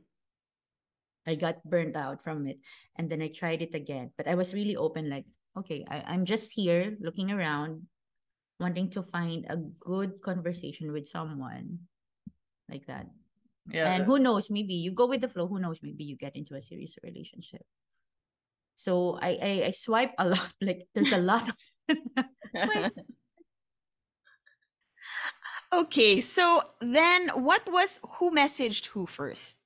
I 1.29 1.37
got 1.37 1.61
burnt 1.61 1.93
out 1.93 2.25
from 2.25 2.49
it. 2.49 2.57
And 2.97 3.05
then 3.12 3.21
I 3.21 3.29
tried 3.29 3.61
it 3.61 3.77
again. 3.77 4.17
But 4.17 4.25
I 4.25 4.35
was 4.35 4.57
really 4.57 4.81
open, 4.81 5.12
like, 5.12 5.29
okay, 5.61 5.85
I, 5.85 6.01
I'm 6.09 6.25
just 6.25 6.57
here 6.57 6.97
looking 7.05 7.29
around, 7.29 7.85
wanting 8.57 8.88
to 8.97 9.05
find 9.05 9.45
a 9.53 9.61
good 9.61 10.25
conversation 10.25 10.88
with 10.88 11.05
someone 11.05 11.85
like 12.71 12.87
that. 12.87 13.07
Yeah. 13.71 13.93
and 13.93 14.05
who 14.05 14.19
knows, 14.19 14.49
maybe 14.51 14.75
you 14.75 14.93
go 14.93 15.07
with 15.07 15.21
the 15.21 15.29
flow, 15.29 15.47
who 15.47 15.59
knows, 15.61 15.81
maybe 15.83 16.05
you 16.05 16.17
get 16.17 16.37
into 16.37 16.55
a 16.55 16.61
serious 16.61 16.97
relationship. 17.03 17.63
So 18.77 19.19
I 19.21 19.31
I, 19.43 19.53
I 19.67 19.71
swipe 19.73 20.15
a 20.19 20.29
lot. 20.29 20.53
Like 20.61 20.89
there's 20.95 21.13
a 21.13 21.19
lot 21.19 21.49
of 21.51 21.57
okay, 25.73 26.21
so 26.21 26.61
then 26.81 27.29
what 27.35 27.69
was 27.71 28.01
who 28.19 28.31
messaged 28.31 28.87
who 28.87 29.07
first? 29.07 29.59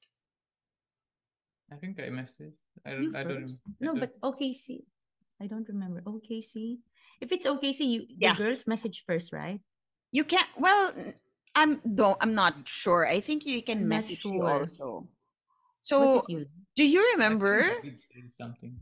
I 1.72 1.76
think 1.76 2.00
I 2.00 2.08
messaged. 2.10 2.58
I 2.84 2.90
don't. 2.92 3.16
I 3.16 3.22
don't. 3.24 3.42
first? 3.42 3.60
I 3.66 3.70
No, 3.80 3.94
don't- 3.94 4.00
but 4.00 4.20
OKC. 4.20 4.82
I 5.40 5.46
don't 5.46 5.66
remember. 5.68 6.00
OKC. 6.02 6.78
If 7.20 7.32
it's 7.32 7.46
OKC, 7.46 7.80
you 7.80 8.06
the 8.18 8.34
girls 8.34 8.66
message 8.66 9.04
first, 9.06 9.32
right? 9.32 9.60
You 10.10 10.24
can't 10.24 10.48
well 10.58 10.92
n- 10.96 11.14
I'm 11.54 11.80
don't 11.94 12.16
I'm 12.20 12.34
not 12.34 12.54
sure. 12.64 13.06
I 13.06 13.20
think 13.20 13.44
you 13.44 13.62
can 13.62 13.84
I'm 13.84 13.88
message 13.88 14.24
you 14.24 14.46
also. 14.46 15.08
So 15.80 16.24
you? 16.28 16.46
do 16.76 16.84
you 16.84 17.00
I 17.00 17.12
remember? 17.14 17.66
I 17.82 17.92
something. 18.38 18.78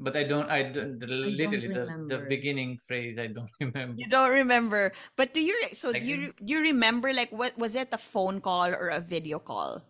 But 0.00 0.16
I 0.16 0.24
don't. 0.24 0.48
I 0.48 0.64
don't. 0.64 0.96
The, 0.96 1.06
literally, 1.06 1.68
the, 1.68 1.84
the 2.08 2.24
beginning 2.24 2.80
phrase. 2.88 3.20
I 3.20 3.28
don't 3.28 3.52
remember. 3.60 4.00
You 4.00 4.08
don't 4.08 4.32
remember. 4.32 4.92
But 5.16 5.34
do 5.34 5.40
you 5.44 5.52
so 5.76 5.92
I 5.92 6.00
do 6.00 6.04
you 6.04 6.16
do 6.40 6.48
you 6.56 6.60
remember 6.72 7.12
like 7.12 7.28
what 7.28 7.52
was 7.60 7.76
it 7.76 7.92
a 7.92 8.00
phone 8.00 8.40
call 8.40 8.72
or 8.72 8.88
a 8.88 9.00
video 9.00 9.38
call? 9.38 9.84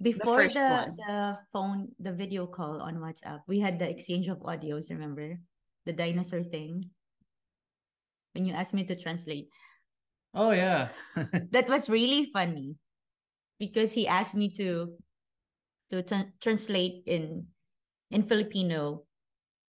Before 0.00 0.48
first 0.48 0.56
the 0.56 0.96
the 0.96 1.20
phone, 1.52 1.92
the 2.00 2.12
video 2.12 2.48
call 2.48 2.80
on 2.80 3.04
WhatsApp, 3.04 3.44
we 3.44 3.60
had 3.60 3.76
the 3.76 3.84
exchange 3.84 4.32
of 4.32 4.40
audios, 4.40 4.88
remember? 4.88 5.36
The 5.84 5.92
dinosaur 5.92 6.40
thing. 6.40 6.88
When 8.32 8.48
you 8.48 8.56
asked 8.56 8.72
me 8.72 8.88
to 8.88 8.96
translate. 8.96 9.52
Oh 10.34 10.50
yeah. 10.50 10.94
That 11.54 11.68
was 11.68 11.90
really 11.90 12.30
funny. 12.32 12.76
Because 13.58 13.92
he 13.92 14.08
asked 14.08 14.34
me 14.34 14.48
to 14.56 14.94
to 15.90 16.02
tran- 16.02 16.32
translate 16.40 17.02
in 17.04 17.50
in 18.10 18.22
Filipino 18.22 19.04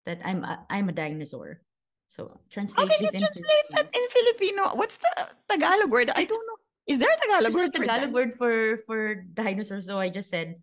that 0.05 0.21
I'm 0.25 0.45
a, 0.45 0.67
I'm 0.69 0.89
a 0.89 0.97
dinosaur. 0.97 1.63
So 2.09 2.29
translate. 2.51 2.89
How 2.89 2.89
can 2.89 3.05
you 3.05 3.13
in 3.13 3.21
translate 3.21 3.67
Filipino. 3.69 3.77
that 3.77 3.87
in 3.93 4.05
Filipino? 4.11 4.63
What's 4.77 4.97
the 4.97 5.13
Tagalog 5.49 5.91
word? 5.93 6.11
I 6.17 6.25
don't 6.25 6.43
know. 6.49 6.59
Is 6.89 6.99
there 6.99 7.13
a 7.13 7.21
Tagalog 7.21 7.53
There's 7.53 7.57
word 7.57 7.69
a 7.69 7.79
for 7.79 7.85
Tagalog 7.85 8.11
that? 8.11 8.17
word 8.17 8.31
for 8.37 8.55
for 8.89 9.01
dinosaur. 9.37 9.81
So 9.85 10.01
I 10.01 10.09
just 10.09 10.33
said, 10.33 10.57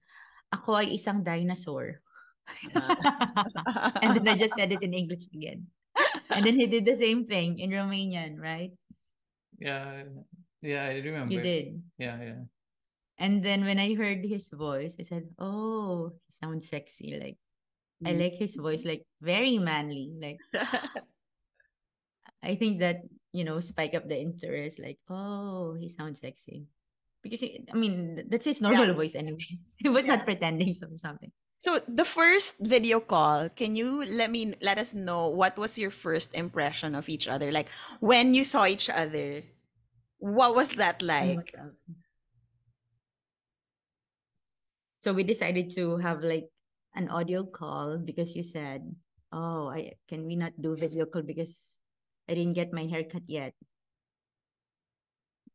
ako 0.51 0.81
ay 0.81 0.97
isang 0.97 1.21
dinosaur. 1.21 2.01
Ah. 2.77 3.93
and 4.03 4.17
then 4.17 4.25
I 4.27 4.37
just 4.37 4.53
said 4.57 4.73
it 4.73 4.81
in 4.81 4.93
English 4.93 5.25
again. 5.33 5.69
And 6.29 6.45
then 6.45 6.57
he 6.57 6.65
did 6.67 6.85
the 6.85 6.97
same 6.97 7.25
thing 7.25 7.57
in 7.61 7.71
Romanian, 7.71 8.37
right? 8.41 8.73
Yeah. 9.59 10.03
Yeah. 10.61 10.83
I 10.85 10.99
remember. 10.99 11.33
You 11.33 11.41
did. 11.41 11.81
Yeah. 11.97 12.17
Yeah. 12.21 12.41
And 13.17 13.43
then 13.43 13.63
when 13.63 13.79
I 13.79 13.95
heard 13.95 14.25
his 14.25 14.49
voice, 14.51 14.97
I 14.99 15.03
said, 15.03 15.29
"Oh, 15.39 16.11
he 16.27 16.31
sounds 16.31 16.67
sexy. 16.67 17.15
Like 17.15 17.37
I 18.03 18.11
Mm. 18.11 18.19
like 18.19 18.35
his 18.35 18.55
voice, 18.59 18.83
like 18.83 19.07
very 19.21 19.55
manly. 19.57 20.11
Like 20.19 20.39
I 22.43 22.55
think 22.55 22.79
that 22.79 23.01
you 23.31 23.43
know 23.43 23.59
spike 23.59 23.95
up 23.95 24.07
the 24.07 24.19
interest. 24.19 24.79
Like, 24.79 24.99
oh, 25.09 25.73
he 25.79 25.87
sounds 25.89 26.19
sexy." 26.19 26.67
Because 27.23 27.41
he, 27.41 27.65
I 27.71 27.75
mean, 27.75 28.27
that's 28.29 28.45
his 28.45 28.61
normal 28.61 28.93
voice 28.93 29.15
anyway. 29.15 29.41
He 29.81 29.89
was 29.89 30.05
not 30.05 30.25
pretending 30.29 30.75
some 30.75 30.99
something. 31.01 31.31
So 31.57 31.79
the 31.87 32.05
first 32.05 32.57
video 32.59 32.99
call, 32.99 33.49
can 33.49 33.75
you 33.75 34.03
let 34.05 34.29
me 34.29 34.55
let 34.61 34.77
us 34.77 34.93
know 34.93 35.27
what 35.29 35.57
was 35.57 35.77
your 35.79 35.91
first 35.91 36.35
impression 36.35 36.95
of 36.95 37.07
each 37.09 37.27
other? 37.27 37.51
Like 37.51 37.67
when 37.99 38.33
you 38.33 38.43
saw 38.43 38.65
each 38.65 38.89
other, 38.89 39.43
what 40.19 40.55
was 40.55 40.69
that 40.81 41.01
oh 41.19 41.43
like? 41.43 41.55
So 45.01 45.13
we 45.13 45.23
decided 45.23 45.69
to 45.77 45.97
have 45.97 46.23
like 46.23 46.49
an 46.95 47.07
audio 47.09 47.45
call 47.45 47.97
because 47.99 48.35
you 48.35 48.43
said, 48.43 48.83
"Oh, 49.31 49.69
I 49.69 49.93
can 50.07 50.25
we 50.25 50.35
not 50.35 50.59
do 50.61 50.75
video 50.75 51.05
call 51.05 51.21
because 51.23 51.79
I 52.27 52.33
didn't 52.35 52.55
get 52.55 52.73
my 52.73 52.85
haircut 52.85 53.23
yet." 53.29 53.53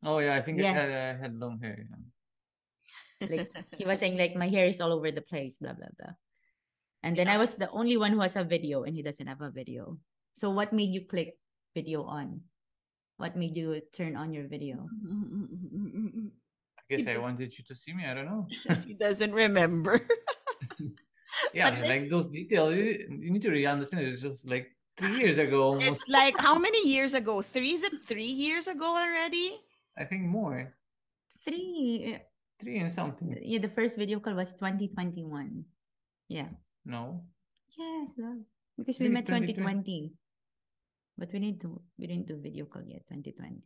Oh 0.03 0.19
yeah. 0.19 0.35
I 0.37 0.43
think 0.43 0.61
I 0.61 0.65
Yes. 0.65 0.77
had, 0.77 0.91
I 0.91 1.17
had 1.19 1.35
long 1.39 1.59
hair. 1.61 1.87
yeah. 1.89 1.97
Like 3.21 3.51
he 3.79 3.85
was 3.85 3.99
saying, 3.99 4.17
like 4.17 4.37
my 4.37 4.49
hair 4.49 4.67
is 4.67 4.81
all 4.81 4.93
over 4.93 5.11
the 5.11 5.23
place, 5.23 5.59
blah 5.59 5.73
blah 5.73 5.93
blah. 5.99 6.15
And 7.03 7.17
then 7.17 7.29
I 7.29 7.39
was 7.39 7.55
the 7.55 7.71
only 7.71 7.97
one 7.97 8.13
who 8.13 8.21
has 8.21 8.37
a 8.37 8.45
video, 8.45 8.85
and 8.85 8.95
he 8.95 9.03
doesn't 9.03 9.27
have 9.27 9.41
a 9.41 9.51
video. 9.51 9.97
So 10.33 10.51
what 10.51 10.73
made 10.73 10.93
you 10.93 11.07
click 11.09 11.37
video 11.75 12.05
on? 12.05 12.41
What 13.17 13.37
made 13.37 13.57
you 13.57 13.81
turn 13.93 14.17
on 14.17 14.33
your 14.33 14.49
video? 14.49 14.89
I 16.79 16.83
guess 16.89 17.07
I 17.07 17.19
wanted 17.19 17.53
you 17.57 17.65
to 17.69 17.75
see 17.75 17.93
me. 17.93 18.05
I 18.05 18.15
don't 18.15 18.27
know. 18.27 18.49
he 18.87 18.95
doesn't 18.95 19.33
remember. 19.33 20.01
Yeah, 21.55 21.71
But 21.71 21.89
like 21.89 22.11
those 22.11 22.27
details. 22.27 22.75
You, 22.75 23.07
you 23.23 23.31
need 23.31 23.43
to 23.43 23.51
really 23.51 23.67
understand. 23.67 24.07
It's 24.07 24.23
just 24.23 24.47
like 24.47 24.71
three 24.97 25.19
years 25.19 25.39
ago, 25.39 25.63
almost. 25.63 25.87
it's 25.87 26.09
like 26.09 26.39
how 26.39 26.59
many 26.59 26.87
years 26.89 27.15
ago? 27.15 27.43
Three 27.43 27.73
is 27.73 27.83
it 27.83 28.05
three 28.05 28.25
years 28.45 28.67
ago 28.67 28.97
already? 28.97 29.59
I 29.97 30.05
think 30.05 30.23
more. 30.23 30.75
Three. 31.45 32.19
Three 32.61 32.79
and 32.79 32.93
something. 32.93 33.37
Yeah, 33.43 33.59
the 33.59 33.69
first 33.73 33.97
video 33.97 34.21
call 34.21 34.35
was 34.35 34.53
2021. 34.53 35.65
Yeah. 36.29 36.49
No. 36.85 37.25
Yes. 37.77 38.15
Because 38.77 38.99
we 38.99 39.09
met 39.09 39.27
2020. 39.27 39.57
2020. 39.57 40.13
But 41.19 41.33
we 41.33 41.39
need 41.39 41.61
to 41.61 41.81
we 41.99 42.07
didn't 42.07 42.29
do 42.29 42.37
video 42.37 42.65
call 42.65 42.83
yet, 42.87 43.05
2020. 43.09 43.61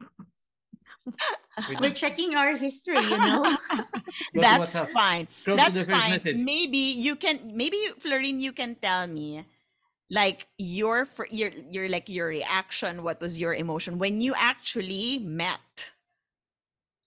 We 1.68 1.76
We're 1.80 1.94
checking 1.94 2.34
our 2.34 2.56
history, 2.56 3.00
you 3.00 3.16
know. 3.16 3.56
That's 4.34 4.78
fine. 4.92 5.26
That's 5.46 5.82
fine. 5.82 6.10
message. 6.10 6.38
Maybe 6.38 6.78
you 6.78 7.16
can. 7.16 7.56
Maybe 7.56 7.78
Florin, 7.98 8.40
you 8.40 8.52
can 8.52 8.76
tell 8.76 9.06
me, 9.06 9.46
like 10.10 10.46
your 10.58 11.08
your 11.30 11.50
your 11.70 11.88
like 11.88 12.08
your 12.08 12.28
reaction. 12.28 13.02
What 13.02 13.20
was 13.20 13.38
your 13.38 13.54
emotion 13.54 13.98
when 13.98 14.20
you 14.20 14.34
actually 14.36 15.18
met? 15.18 15.95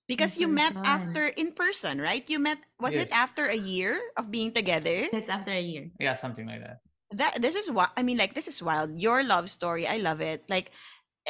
Because 0.09 0.41
you 0.41 0.49
met 0.49 0.73
after 0.81 1.29
in 1.37 1.53
person, 1.53 2.01
right? 2.01 2.25
You 2.25 2.41
met. 2.41 2.57
Was 2.81 2.97
it 2.97 3.13
after 3.13 3.45
a 3.45 3.55
year 3.55 4.01
of 4.17 4.33
being 4.33 4.49
together? 4.49 5.05
Yes, 5.13 5.29
after 5.29 5.53
a 5.53 5.61
year. 5.61 5.93
Yeah, 6.01 6.17
something 6.17 6.49
like 6.49 6.65
that. 6.65 6.81
that 7.13 7.37
this 7.37 7.53
is 7.53 7.69
what 7.69 7.93
I 7.93 8.01
mean. 8.01 8.17
Like 8.17 8.33
this 8.33 8.49
is 8.49 8.57
wild. 8.57 8.97
Your 8.97 9.21
love 9.21 9.53
story, 9.53 9.85
I 9.85 10.01
love 10.01 10.17
it. 10.17 10.49
Like 10.49 10.73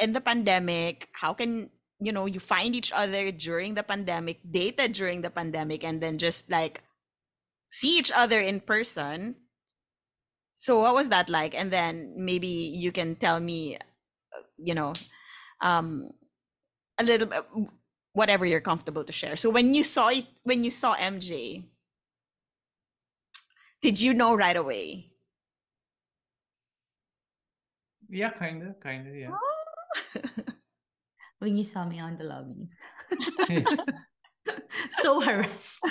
in 0.00 0.16
the 0.16 0.24
pandemic, 0.24 1.12
how 1.12 1.36
can 1.36 1.68
you 2.00 2.08
know 2.08 2.24
you 2.24 2.40
find 2.40 2.72
each 2.72 2.88
other 2.88 3.28
during 3.28 3.76
the 3.76 3.84
pandemic, 3.84 4.40
dated 4.48 4.96
during 4.96 5.20
the 5.20 5.30
pandemic, 5.30 5.84
and 5.84 6.00
then 6.00 6.16
just 6.16 6.48
like 6.48 6.80
see 7.68 8.00
each 8.00 8.10
other 8.16 8.40
in 8.40 8.64
person. 8.64 9.36
So 10.56 10.80
what 10.80 10.96
was 10.96 11.12
that 11.12 11.28
like? 11.28 11.52
And 11.52 11.68
then 11.68 12.16
maybe 12.16 12.48
you 12.48 12.92
can 12.92 13.16
tell 13.16 13.40
me, 13.40 13.76
uh, 13.76 14.44
you 14.56 14.72
know, 14.72 14.92
um, 15.60 16.12
a 16.98 17.04
little 17.04 17.28
bit, 17.28 17.44
whatever 18.12 18.44
you're 18.46 18.60
comfortable 18.60 19.04
to 19.04 19.12
share. 19.12 19.36
So 19.36 19.50
when 19.50 19.74
you 19.74 19.84
saw 19.84 20.08
it, 20.08 20.26
when 20.42 20.64
you 20.64 20.70
saw 20.70 20.94
MJ, 20.96 21.64
did 23.82 24.00
you 24.00 24.14
know 24.14 24.34
right 24.34 24.56
away? 24.56 25.10
Yeah, 28.08 28.30
kinda, 28.30 28.74
kinda, 28.82 29.10
yeah. 29.16 29.30
When 31.38 31.56
you 31.56 31.64
saw 31.64 31.86
me 31.86 31.98
on 32.00 32.18
the 32.18 32.24
lobby. 32.24 32.68
Yes. 33.48 33.78
so 34.90 35.20
harassed. 35.20 35.80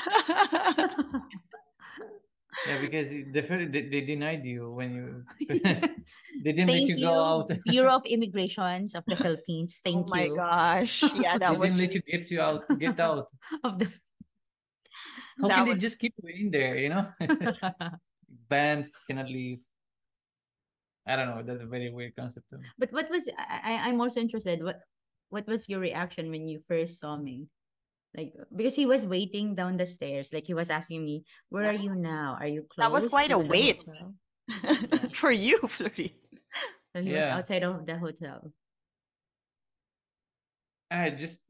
Yeah, 2.68 2.82
because 2.82 3.12
it- 3.12 3.32
the 3.32 3.44
first, 3.44 3.72
they, 3.72 3.88
they 3.88 4.02
denied 4.02 4.44
you 4.44 4.72
when 4.74 4.94
you 4.94 5.24
they 6.44 6.52
didn't 6.54 6.68
let 6.68 6.74
Thank 6.86 6.90
you 6.90 6.96
you, 6.96 7.06
go 7.08 7.14
out. 7.24 7.52
Bureau 7.66 7.96
of 7.98 8.06
Immigrations 8.16 8.96
of 8.96 9.04
the 9.08 9.16
Philippines. 9.16 9.80
Oh 9.80 9.84
Thank 9.92 10.10
my 10.10 10.24
you. 10.26 10.36
gosh. 10.36 11.04
Yeah, 11.16 11.38
They 11.40 11.46
that 11.46 11.58
was 11.60 11.78
didn't 11.78 11.82
let 11.82 11.96
you 11.96 12.02
get 12.08 12.32
you 12.32 12.42
out, 12.42 12.64
get 12.80 13.00
out. 13.08 13.28
Of 13.64 13.80
the 13.80 13.88
How 15.42 15.48
That 15.48 15.56
can 15.64 15.66
they 15.66 15.76
just 15.76 16.00
keep 16.00 16.14
you 16.24 16.30
in 16.30 16.52
there, 16.52 16.76
you 16.78 16.90
know? 16.90 17.08
Banned, 18.50 18.90
cannot 19.08 19.28
leave. 19.30 19.60
I 21.08 21.16
don't 21.16 21.28
know. 21.30 21.42
That's 21.42 21.64
a 21.64 21.66
very 21.66 21.90
weird 21.90 22.16
concept. 22.16 22.50
to 22.52 22.60
but 22.78 22.92
what 22.92 23.10
was 23.10 23.28
I, 23.38 23.74
I- 23.76 23.82
I'm 23.90 24.00
also 24.00 24.20
interested. 24.22 24.62
What 24.64 24.80
what 25.30 25.48
was 25.48 25.70
your 25.70 25.80
reaction 25.80 26.30
when 26.30 26.48
you 26.48 26.62
first 26.68 27.00
saw 27.00 27.18
me? 27.18 27.48
Like 28.16 28.34
because 28.56 28.76
he 28.76 28.86
was 28.86 29.06
waiting 29.06 29.54
down 29.56 29.78
the 29.78 29.86
stairs, 29.86 30.34
like 30.34 30.46
he 30.46 30.54
was 30.54 30.70
asking 30.70 31.06
me, 31.06 31.24
"Where 31.50 31.70
are 31.70 31.78
you 31.78 31.94
now? 31.96 32.38
Are 32.40 32.48
you 32.50 32.66
close?" 32.70 32.86
That 32.86 32.92
was 32.92 33.08
quite 33.08 33.32
a 33.32 33.38
wait. 33.38 33.82
hotel?" 33.86 34.14
for 35.14 35.30
you, 35.32 35.60
Florin. 35.70 36.10
So 36.94 37.02
he 37.04 37.14
was 37.14 37.28
Yeah. 37.28 37.30
outside 37.30 37.64
of 37.64 37.86
the 37.88 37.98
hotel. 37.98 38.54
I 40.92 41.12
just 41.12 41.42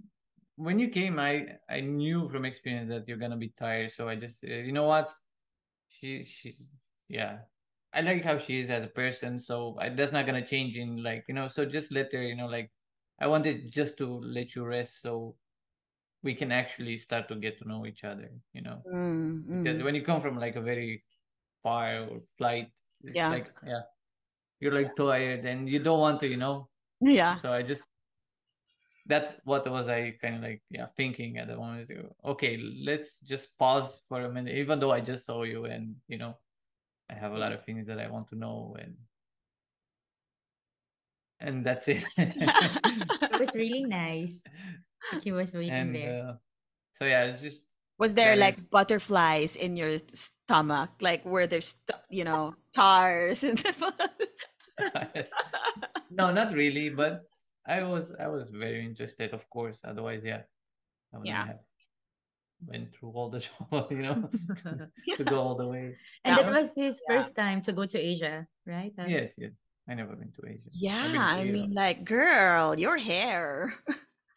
when 0.56 0.80
you 0.80 0.90
came, 0.90 1.20
I 1.20 1.60
I 1.70 1.82
knew 1.82 2.28
from 2.30 2.46
experience 2.46 2.90
that 2.90 3.08
you're 3.08 3.18
gonna 3.18 3.38
be 3.38 3.50
tired. 3.50 3.92
So 3.92 4.10
I 4.10 4.16
just 4.16 4.44
uh, 4.44 4.48
you 4.48 4.72
know 4.72 4.86
what, 4.86 5.14
she 5.90 6.24
she 6.26 6.58
yeah, 7.10 7.44
I 7.94 8.02
like 8.02 8.24
how 8.24 8.38
she 8.40 8.60
is 8.62 8.70
as 8.70 8.86
a 8.86 8.90
person. 8.90 9.40
So 9.40 9.78
I, 9.80 9.90
that's 9.90 10.12
not 10.12 10.26
gonna 10.26 10.46
change 10.46 10.78
in 10.78 11.04
like 11.04 11.26
you 11.28 11.36
know. 11.36 11.48
So 11.50 11.66
just 11.66 11.92
let 11.92 12.14
her 12.14 12.24
you 12.24 12.36
know 12.36 12.48
like 12.48 12.74
I 13.20 13.28
wanted 13.28 13.72
just 13.72 13.98
to 14.00 14.08
let 14.08 14.56
you 14.56 14.66
rest 14.66 15.02
so 15.02 15.38
we 16.24 16.36
can 16.36 16.52
actually 16.52 16.98
start 16.98 17.28
to 17.30 17.36
get 17.36 17.60
to 17.60 17.68
know 17.68 17.86
each 17.86 18.04
other. 18.04 18.32
You 18.54 18.62
know 18.64 18.86
Mm, 18.86 19.46
because 19.64 19.82
mm. 19.82 19.84
when 19.84 19.96
you 19.96 20.04
come 20.04 20.22
from 20.22 20.38
like 20.38 20.56
a 20.56 20.62
very 20.62 21.06
far 21.64 22.10
flight, 22.38 22.72
it's 23.04 23.16
Yeah. 23.16 23.30
like 23.30 23.54
yeah, 23.66 23.84
you're 24.60 24.74
like 24.74 24.96
tired 24.96 25.46
and 25.46 25.70
you 25.70 25.80
don't 25.80 26.00
want 26.00 26.20
to 26.20 26.28
you 26.28 26.38
know 26.38 26.68
Yeah. 27.02 27.38
so 27.42 27.52
I 27.52 27.62
just 27.64 27.84
that 29.08 29.40
what 29.44 29.66
was 29.70 29.88
I 29.90 30.12
kind 30.22 30.36
of 30.36 30.42
like 30.44 30.62
yeah 30.70 30.88
thinking 30.96 31.38
at 31.40 31.48
the 31.48 31.56
moment. 31.58 31.90
Okay, 32.24 32.58
let's 32.86 33.18
just 33.26 33.58
pause 33.58 34.02
for 34.08 34.22
a 34.22 34.30
minute, 34.30 34.54
even 34.56 34.80
though 34.80 34.92
I 34.92 35.00
just 35.02 35.26
saw 35.26 35.42
you 35.44 35.66
and 35.66 35.96
you 36.08 36.18
know 36.20 36.38
I 37.10 37.16
have 37.16 37.34
a 37.34 37.38
lot 37.40 37.52
of 37.52 37.66
things 37.66 37.88
that 37.88 37.98
I 38.00 38.08
want 38.10 38.28
to 38.30 38.36
know 38.38 38.76
and 38.78 38.94
and 41.40 41.66
that's 41.66 41.88
it. 41.88 42.04
It 42.18 43.40
was 43.40 43.56
really 43.56 43.84
nice. 43.86 44.44
Like 45.14 45.24
he 45.24 45.32
was 45.32 45.54
waiting 45.54 45.72
and 45.72 45.96
there. 45.96 46.28
uh, 46.28 46.34
so 46.94 47.06
yeah, 47.06 47.32
just 47.40 47.66
Was 47.98 48.14
there 48.14 48.36
like 48.36 48.58
is- 48.58 48.64
butterflies 48.70 49.56
in 49.56 49.78
your 49.78 49.96
stomach? 50.14 50.90
Like 51.02 51.24
were 51.26 51.48
there, 51.48 51.62
st- 51.64 51.98
you 52.12 52.26
know, 52.26 52.52
stars? 52.56 53.44
in 53.44 53.56
the- 53.56 54.09
no, 56.12 56.32
not 56.32 56.54
really, 56.54 56.90
but 56.90 57.24
I 57.68 57.84
was 57.84 58.12
I 58.20 58.28
was 58.28 58.50
very 58.50 58.86
interested, 58.86 59.34
of 59.34 59.48
course. 59.50 59.80
Otherwise, 59.84 60.22
yeah, 60.24 60.44
I 61.14 61.18
wouldn't 61.18 61.28
Yeah. 61.36 61.46
have 61.58 61.62
went 62.66 62.92
through 62.96 63.12
all 63.16 63.30
the 63.30 63.40
trouble, 63.46 63.88
you 63.92 64.04
know, 64.04 64.30
to 65.16 65.24
go 65.24 65.40
all 65.40 65.56
the 65.56 65.68
way. 65.68 65.96
and 66.26 66.38
That 66.38 66.46
that 66.46 66.52
was- 66.52 66.74
was 66.74 66.76
his 66.76 67.02
yeah. 67.08 67.16
first 67.16 67.36
time 67.36 67.62
to 67.64 67.72
go 67.74 67.86
to 67.86 67.98
Asia, 68.00 68.48
right? 68.66 68.94
Uh, 68.98 69.06
Yes, 69.08 69.34
yes. 69.38 69.54
I 69.90 69.96
never 69.98 70.14
been 70.16 70.30
to 70.38 70.42
Asia. 70.46 70.70
Yeah, 70.70 71.08
to 71.14 71.18
I 71.18 71.36
Europe. 71.42 71.54
mean, 71.54 71.72
like, 71.74 72.04
girl, 72.06 72.78
your 72.78 72.98
hair. 73.02 73.74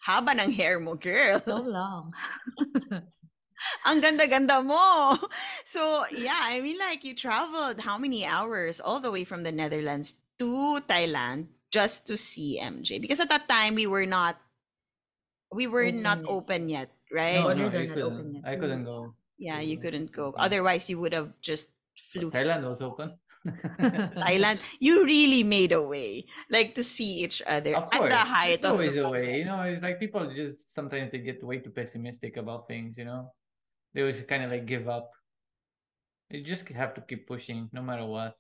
Haba 0.07 0.33
ng 0.35 0.51
hair 0.51 0.81
mo, 0.81 0.95
girl. 0.97 1.39
So 1.45 1.61
long. 1.63 2.11
Ang 3.87 4.01
ganda-ganda 4.03 4.59
mo. 4.65 5.15
So, 5.65 6.03
yeah, 6.11 6.41
I 6.51 6.59
mean, 6.61 6.79
like, 6.79 7.05
you 7.05 7.15
traveled 7.15 7.79
how 7.81 7.99
many 7.99 8.27
hours 8.27 8.81
all 8.81 8.99
the 8.99 9.11
way 9.13 9.23
from 9.23 9.43
the 9.45 9.53
Netherlands 9.53 10.15
to 10.43 10.81
Thailand 10.91 11.47
just 11.71 12.07
to 12.11 12.17
see 12.19 12.59
MJ? 12.61 12.99
Because 13.01 13.21
at 13.21 13.31
that 13.31 13.49
time, 13.49 13.75
we 13.79 13.87
were 13.87 14.07
not, 14.07 14.41
we 15.53 15.67
were 15.67 15.91
not 15.93 16.21
Open 16.27 16.29
yet. 16.29 16.29
open 16.29 16.69
yet, 16.69 16.91
right? 17.13 17.41
no, 17.41 17.53
no, 17.55 17.71
Borders 17.71 17.75
are 17.75 17.81
I 17.81 17.87
not 17.87 17.99
open 17.99 18.17
couldn't. 18.17 18.35
yet. 18.35 18.45
I 18.47 18.57
couldn't 18.57 18.85
go. 18.85 19.15
Yeah, 19.39 19.61
you 19.61 19.79
couldn't 19.79 20.13
go. 20.13 20.33
Mm. 20.33 20.37
Otherwise, 20.39 20.89
you 20.91 21.01
would 21.01 21.13
have 21.13 21.41
just 21.41 21.71
flew. 22.13 22.31
Thailand 22.31 22.69
was 22.69 22.81
open. 22.83 23.19
Thailand, 23.49 24.61
you 24.81 25.05
really 25.05 25.43
made 25.43 25.73
a 25.73 25.83
way, 25.83 26.27
like 26.51 26.75
to 26.77 26.85
see 26.85 27.25
each 27.27 27.43
other 27.47 27.77
Of 27.77 27.89
at 27.93 28.09
the 28.09 28.17
height 28.17 28.63
it's 28.63 28.65
of 28.65 28.73
always 28.73 28.95
the 28.95 29.05
a 29.07 29.11
way. 29.11 29.39
You 29.39 29.45
know, 29.47 29.61
it's 29.63 29.83
like 29.83 29.99
people 29.99 30.31
just 30.35 30.75
sometimes 30.75 31.11
they 31.13 31.19
get 31.19 31.43
way 31.43 31.59
too 31.59 31.71
pessimistic 31.71 32.37
about 32.37 32.69
things. 32.69 32.97
You 32.97 33.05
know, 33.07 33.33
they 33.95 34.03
always 34.03 34.21
kind 34.23 34.45
of 34.45 34.51
like 34.51 34.67
give 34.67 34.89
up. 34.89 35.11
You 36.31 36.43
just 36.43 36.69
have 36.71 36.95
to 36.95 37.01
keep 37.03 37.27
pushing, 37.27 37.69
no 37.73 37.83
matter 37.83 38.07
what. 38.07 38.35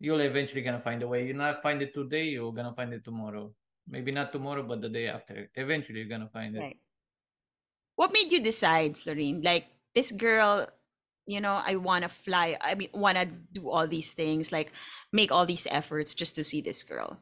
You'll 0.00 0.20
eventually 0.20 0.62
gonna 0.62 0.80
find 0.80 1.02
a 1.02 1.08
way. 1.08 1.26
You're 1.26 1.36
not 1.36 1.62
find 1.62 1.82
it 1.82 1.94
today, 1.94 2.24
you're 2.24 2.52
gonna 2.52 2.74
find 2.74 2.92
it 2.92 3.04
tomorrow. 3.04 3.52
Maybe 3.88 4.12
not 4.12 4.32
tomorrow, 4.32 4.62
but 4.62 4.80
the 4.80 4.88
day 4.88 5.08
after. 5.08 5.50
Eventually, 5.54 6.00
you're 6.00 6.08
gonna 6.08 6.28
find 6.32 6.56
it. 6.56 6.60
Right. 6.60 6.76
What 7.96 8.12
made 8.12 8.30
you 8.30 8.40
decide, 8.40 8.96
Florin? 8.96 9.42
Like 9.42 9.66
this 9.94 10.12
girl, 10.12 10.66
you 11.26 11.40
know, 11.40 11.60
I 11.64 11.76
want 11.76 12.04
to 12.04 12.08
fly. 12.08 12.56
I 12.60 12.74
mean, 12.74 12.90
want 12.92 13.18
to 13.18 13.26
do 13.26 13.68
all 13.68 13.88
these 13.88 14.12
things, 14.12 14.52
like 14.52 14.72
make 15.12 15.32
all 15.32 15.46
these 15.46 15.66
efforts 15.70 16.14
just 16.14 16.36
to 16.36 16.44
see 16.44 16.60
this 16.60 16.82
girl. 16.82 17.18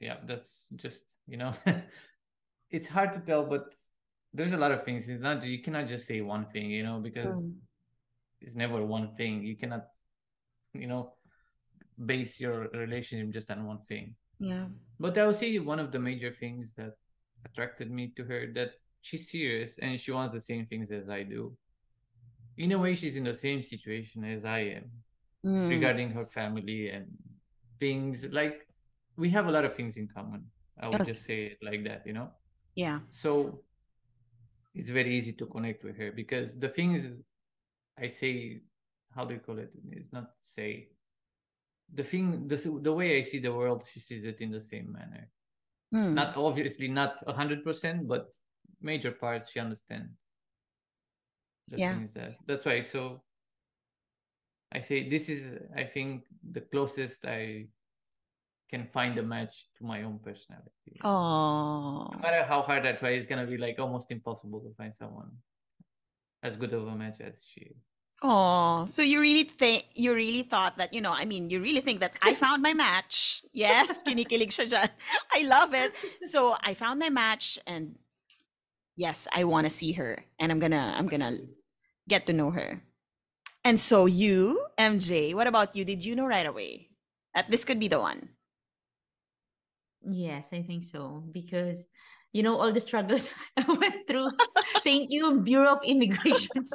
yeah 0.00 0.16
that's 0.26 0.66
just 0.76 1.04
you 1.26 1.36
know 1.36 1.52
it's 2.70 2.88
hard 2.88 3.12
to 3.12 3.20
tell 3.20 3.44
but 3.44 3.74
there's 4.32 4.52
a 4.52 4.56
lot 4.56 4.70
of 4.72 4.84
things 4.84 5.08
it's 5.08 5.22
not 5.22 5.42
you 5.44 5.62
cannot 5.62 5.88
just 5.88 6.06
say 6.06 6.20
one 6.20 6.46
thing 6.52 6.70
you 6.70 6.82
know 6.82 7.00
because 7.00 7.26
Mm. 7.26 7.54
It's 8.40 8.54
never 8.56 8.84
one 8.84 9.14
thing 9.16 9.42
you 9.42 9.56
cannot 9.56 9.86
you 10.74 10.86
know 10.86 11.12
base 12.06 12.40
your 12.40 12.68
relationship 12.74 13.30
just 13.32 13.50
on 13.50 13.66
one 13.66 13.80
thing 13.88 14.14
Yeah. 14.38 14.66
but 15.00 15.18
i 15.18 15.26
would 15.26 15.36
say 15.36 15.58
one 15.58 15.78
of 15.78 15.90
the 15.92 15.98
major 15.98 16.32
things 16.32 16.74
that 16.76 16.94
attracted 17.44 17.90
me 17.90 18.12
to 18.16 18.24
her 18.24 18.52
that 18.54 18.70
she's 19.00 19.30
serious 19.30 19.78
and 19.78 19.98
she 20.00 20.12
wants 20.12 20.34
the 20.34 20.40
same 20.40 20.66
things 20.66 20.90
as 20.92 21.08
i 21.08 21.22
do 21.22 21.56
in 22.56 22.72
a 22.72 22.78
way 22.78 22.94
she's 22.94 23.16
in 23.16 23.24
the 23.24 23.34
same 23.34 23.62
situation 23.62 24.24
as 24.24 24.44
i 24.44 24.60
am 24.60 24.90
Mm. 25.46 25.70
regarding 25.70 26.10
her 26.10 26.26
family 26.26 26.90
and 26.90 27.06
things 27.78 28.26
like 28.32 28.66
we 29.16 29.30
have 29.30 29.46
a 29.46 29.50
lot 29.50 29.64
of 29.64 29.76
things 29.76 29.96
in 29.96 30.08
common 30.08 30.42
i 30.82 30.88
would 30.88 31.00
Okay. 31.00 31.12
just 31.12 31.24
say 31.24 31.38
it 31.54 31.58
like 31.62 31.84
that 31.84 32.02
you 32.04 32.12
know 32.12 32.28
Yeah. 32.74 32.98
so 33.08 33.62
it's 34.74 34.90
very 34.90 35.16
easy 35.16 35.32
to 35.32 35.46
connect 35.46 35.84
with 35.84 35.96
her 35.96 36.10
because 36.12 36.58
the 36.58 36.68
things 36.68 37.02
i 38.00 38.08
say 38.08 38.60
how 39.14 39.24
do 39.24 39.34
you 39.34 39.40
call 39.40 39.58
it 39.58 39.70
it's 39.90 40.12
not 40.12 40.30
say 40.42 40.88
the 41.94 42.02
thing 42.04 42.46
the, 42.48 42.56
the 42.82 42.92
way 42.92 43.18
i 43.18 43.22
see 43.22 43.38
the 43.38 43.52
world 43.52 43.84
she 43.92 44.00
sees 44.00 44.24
it 44.24 44.40
in 44.40 44.50
the 44.50 44.60
same 44.60 44.92
manner 44.92 45.28
Mm. 45.94 46.12
not 46.12 46.36
obviously 46.36 46.86
not 46.86 47.24
100% 47.26 48.06
but 48.06 48.28
major 48.82 49.10
parts 49.10 49.50
she 49.52 49.58
understands 49.58 50.12
the 51.68 51.78
Yeah. 51.78 51.98
that 52.14 52.36
that's 52.46 52.66
why 52.66 52.82
so 52.82 53.22
i 54.70 54.80
say 54.80 55.08
this 55.08 55.30
is 55.30 55.40
i 55.74 55.84
think 55.84 56.24
the 56.52 56.60
closest 56.60 57.24
i 57.24 57.66
can 58.68 58.84
find 58.84 59.16
a 59.16 59.22
match 59.22 59.54
to 59.78 59.84
my 59.84 60.02
own 60.02 60.18
personality 60.18 61.00
Oh. 61.02 62.10
no 62.12 62.18
matter 62.20 62.44
how 62.44 62.60
hard 62.60 62.84
i 62.86 62.92
try 62.92 63.10
it's 63.16 63.26
gonna 63.26 63.46
be 63.46 63.56
like 63.56 63.78
almost 63.78 64.10
impossible 64.10 64.60
to 64.60 64.74
find 64.76 64.94
someone 64.94 65.30
as 66.42 66.54
good 66.56 66.74
of 66.74 66.86
a 66.86 66.94
match 66.94 67.18
as 67.22 67.42
she 67.48 67.72
Oh, 68.20 68.84
so 68.86 69.02
you 69.02 69.20
really 69.20 69.44
think 69.44 69.86
you 69.94 70.12
really 70.12 70.42
thought 70.42 70.76
that, 70.78 70.92
you 70.92 71.00
know, 71.00 71.12
I 71.12 71.24
mean, 71.24 71.50
you 71.50 71.60
really 71.60 71.80
think 71.80 72.00
that 72.00 72.18
I 72.22 72.34
found 72.42 72.62
my 72.62 72.74
match. 72.74 73.44
Yes, 73.52 73.94
kinikilig 74.02 74.50
siya 74.50 74.66
dyan. 74.66 74.90
I 75.38 75.46
love 75.46 75.70
it. 75.72 75.94
So 76.26 76.56
I 76.58 76.74
found 76.74 76.98
my 76.98 77.10
match 77.10 77.58
and 77.66 77.94
yes, 78.96 79.28
I 79.32 79.44
want 79.44 79.66
to 79.66 79.70
see 79.70 79.92
her 79.92 80.24
and 80.40 80.50
I'm 80.50 80.58
gonna 80.58 80.94
I'm 80.98 81.06
gonna 81.06 81.38
get 82.08 82.26
to 82.26 82.32
know 82.32 82.50
her. 82.50 82.82
And 83.64 83.78
so 83.78 84.06
you, 84.06 84.66
MJ, 84.78 85.34
what 85.34 85.46
about 85.46 85.76
you? 85.76 85.84
Did 85.84 86.04
you 86.04 86.16
know 86.16 86.26
right 86.26 86.46
away 86.46 86.90
that 87.34 87.50
this 87.50 87.64
could 87.64 87.78
be 87.78 87.88
the 87.88 88.00
one? 88.00 88.30
Yes, 90.02 90.48
I 90.52 90.62
think 90.62 90.84
so. 90.84 91.24
Because, 91.32 91.86
you 92.32 92.42
know, 92.42 92.56
all 92.58 92.72
the 92.72 92.80
struggles 92.80 93.30
I 93.56 93.64
went 93.72 94.06
through. 94.06 94.28
Thank 94.84 95.10
you, 95.10 95.40
Bureau 95.40 95.74
of 95.74 95.80
Immigrations. 95.84 96.72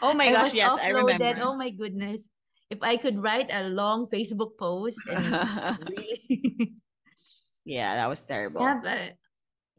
Oh 0.00 0.14
my 0.14 0.28
I 0.28 0.32
gosh, 0.32 0.54
yes, 0.54 0.78
I 0.80 0.88
remember. 0.88 1.36
Oh 1.42 1.56
my 1.56 1.70
goodness. 1.70 2.28
If 2.70 2.80
I 2.80 2.96
could 2.96 3.20
write 3.20 3.52
a 3.52 3.68
long 3.68 4.06
Facebook 4.08 4.56
post 4.58 4.98
and 5.04 5.28
really 5.88 6.72
yeah, 7.64 7.96
that 7.96 8.08
was 8.08 8.20
terrible. 8.22 8.62
have 8.62 8.84
a, 8.84 9.12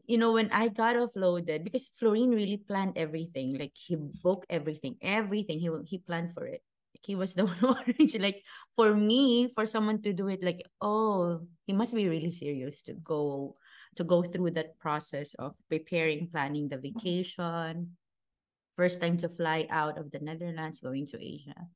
you 0.06 0.18
know, 0.18 0.32
when 0.32 0.50
I 0.52 0.68
got 0.68 0.96
offloaded, 0.96 1.64
because 1.64 1.88
Florin 1.88 2.30
really 2.30 2.58
planned 2.58 2.96
everything. 2.96 3.58
Like 3.58 3.74
he 3.74 3.96
booked 3.96 4.46
everything, 4.50 4.96
everything. 5.02 5.58
He 5.58 5.70
he 5.86 5.98
planned 5.98 6.34
for 6.34 6.46
it. 6.46 6.62
Like, 6.94 7.04
he 7.04 7.16
was 7.16 7.34
the 7.34 7.46
one 7.50 7.56
who 7.56 7.74
arranged. 7.74 8.20
Like 8.20 8.42
for 8.76 8.94
me, 8.94 9.48
for 9.48 9.66
someone 9.66 10.02
to 10.02 10.12
do 10.12 10.28
it, 10.28 10.42
like 10.42 10.62
oh, 10.80 11.42
he 11.66 11.72
must 11.72 11.94
be 11.94 12.08
really 12.08 12.32
serious 12.32 12.82
to 12.82 12.94
go 12.94 13.56
to 13.96 14.04
go 14.04 14.22
through 14.22 14.50
that 14.52 14.78
process 14.78 15.34
of 15.34 15.54
preparing, 15.68 16.28
planning 16.30 16.68
the 16.68 16.78
vacation, 16.78 17.96
first 18.76 19.00
time 19.00 19.16
to 19.18 19.28
fly 19.28 19.66
out 19.70 19.98
of 19.98 20.10
the 20.10 20.18
Netherlands, 20.18 20.80
going 20.80 21.06
to 21.06 21.18
Asia. 21.18 21.68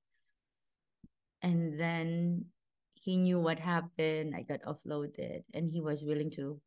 And 1.43 1.79
then 1.79 2.47
he 2.95 3.17
knew 3.17 3.39
what 3.39 3.59
happened. 3.59 4.35
I 4.35 4.43
got 4.43 4.67
offloaded, 4.67 5.47
and 5.55 5.71
he 5.71 5.81
was 5.81 6.05
willing 6.05 6.31
to, 6.35 6.61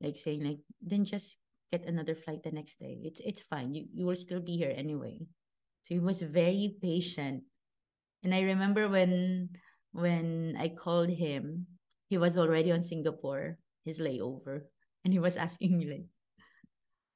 like, 0.00 0.16
saying 0.16 0.44
like, 0.44 0.60
then 0.82 1.04
just 1.04 1.38
get 1.72 1.84
another 1.84 2.14
flight 2.14 2.42
the 2.42 2.52
next 2.52 2.80
day. 2.80 2.96
It's 3.04 3.20
it's 3.20 3.42
fine. 3.44 3.72
You 3.74 3.88
you 3.92 4.04
will 4.06 4.16
still 4.16 4.40
be 4.40 4.56
here 4.56 4.72
anyway. 4.72 5.20
So 5.84 5.96
he 5.96 6.00
was 6.00 6.20
very 6.20 6.76
patient. 6.80 7.44
And 8.24 8.34
I 8.34 8.40
remember 8.40 8.88
when 8.88 9.48
when 9.92 10.56
I 10.58 10.68
called 10.68 11.08
him, 11.08 11.66
he 12.08 12.18
was 12.18 12.36
already 12.36 12.72
on 12.72 12.84
Singapore, 12.84 13.56
his 13.84 14.00
layover, 14.00 14.68
and 15.04 15.12
he 15.12 15.18
was 15.18 15.36
asking 15.36 15.76
me 15.76 15.88
like, 15.88 16.08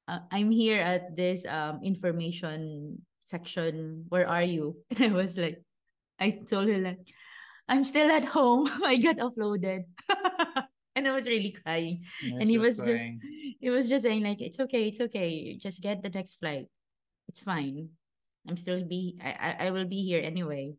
uh, 0.07 0.19
"I'm 0.31 0.51
here 0.51 0.81
at 0.81 1.15
this 1.15 1.45
um 1.45 1.81
information 1.83 2.99
section. 3.25 4.05
Where 4.09 4.27
are 4.27 4.43
you?" 4.43 4.77
And 4.97 5.13
I 5.13 5.15
was 5.15 5.37
like, 5.37 5.63
I 6.19 6.31
told 6.45 6.69
him 6.69 6.83
like, 6.83 7.07
"I'm 7.69 7.83
still 7.83 8.09
at 8.11 8.25
home. 8.25 8.67
I 8.85 8.97
got 8.97 9.17
offloaded." 9.17 9.85
and 10.95 11.07
I 11.07 11.11
was 11.11 11.27
really 11.27 11.51
crying. 11.51 12.03
Yeah, 12.21 12.37
and 12.39 12.49
he 12.49 12.57
was 12.57 12.77
just, 12.79 13.03
he 13.59 13.69
was 13.69 13.89
just 13.89 14.03
saying 14.05 14.23
like, 14.23 14.41
"It's 14.41 14.59
okay, 14.59 14.87
it's 14.89 15.01
okay. 15.11 15.57
Just 15.57 15.81
get 15.81 16.03
the 16.03 16.09
next 16.11 16.39
flight. 16.39 16.67
It's 17.29 17.41
fine. 17.41 17.89
I'm 18.47 18.57
still 18.57 18.83
be 18.85 19.19
I 19.23 19.31
I, 19.31 19.51
I 19.67 19.71
will 19.71 19.85
be 19.87 20.03
here 20.03 20.21
anyway." 20.23 20.75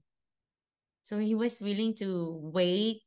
So 1.04 1.18
he 1.18 1.34
was 1.36 1.60
willing 1.60 1.94
to 2.02 2.40
wait. 2.52 3.02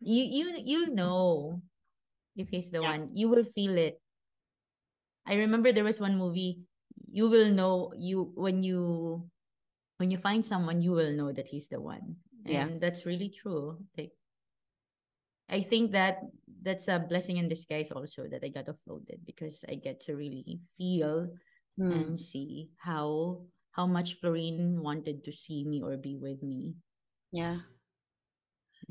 You 0.00 0.24
you 0.24 0.46
you 0.64 0.86
know 0.92 1.62
if 2.36 2.50
he's 2.50 2.70
the 2.70 2.82
Yeah. 2.82 2.98
one. 2.98 3.16
You 3.16 3.28
will 3.30 3.44
feel 3.44 3.78
it. 3.78 4.01
I 5.26 5.34
remember 5.34 5.72
there 5.72 5.84
was 5.84 6.00
one 6.00 6.18
movie. 6.18 6.62
You 7.10 7.28
will 7.28 7.50
know 7.50 7.92
you 7.96 8.32
when 8.34 8.62
you 8.62 9.28
when 9.98 10.10
you 10.10 10.18
find 10.18 10.44
someone, 10.44 10.82
you 10.82 10.92
will 10.92 11.12
know 11.12 11.32
that 11.32 11.46
he's 11.46 11.68
the 11.68 11.80
one. 11.80 12.16
Yeah. 12.44 12.66
And 12.66 12.80
that's 12.80 13.06
really 13.06 13.30
true. 13.30 13.78
Like 13.96 14.12
I 15.48 15.60
think 15.60 15.92
that 15.92 16.20
that's 16.62 16.88
a 16.88 16.98
blessing 16.98 17.36
in 17.36 17.48
disguise 17.48 17.92
also 17.92 18.26
that 18.28 18.42
I 18.42 18.48
got 18.48 18.66
offloaded 18.66 19.26
because 19.26 19.64
I 19.68 19.74
get 19.76 20.00
to 20.08 20.16
really 20.16 20.60
feel 20.78 21.28
Mm. 21.80 21.88
and 21.88 22.20
see 22.20 22.68
how 22.76 23.40
how 23.72 23.86
much 23.88 24.20
Florin 24.20 24.84
wanted 24.84 25.24
to 25.24 25.32
see 25.32 25.64
me 25.64 25.80
or 25.80 25.96
be 25.96 26.20
with 26.20 26.42
me. 26.44 26.76
Yeah. 27.32 27.64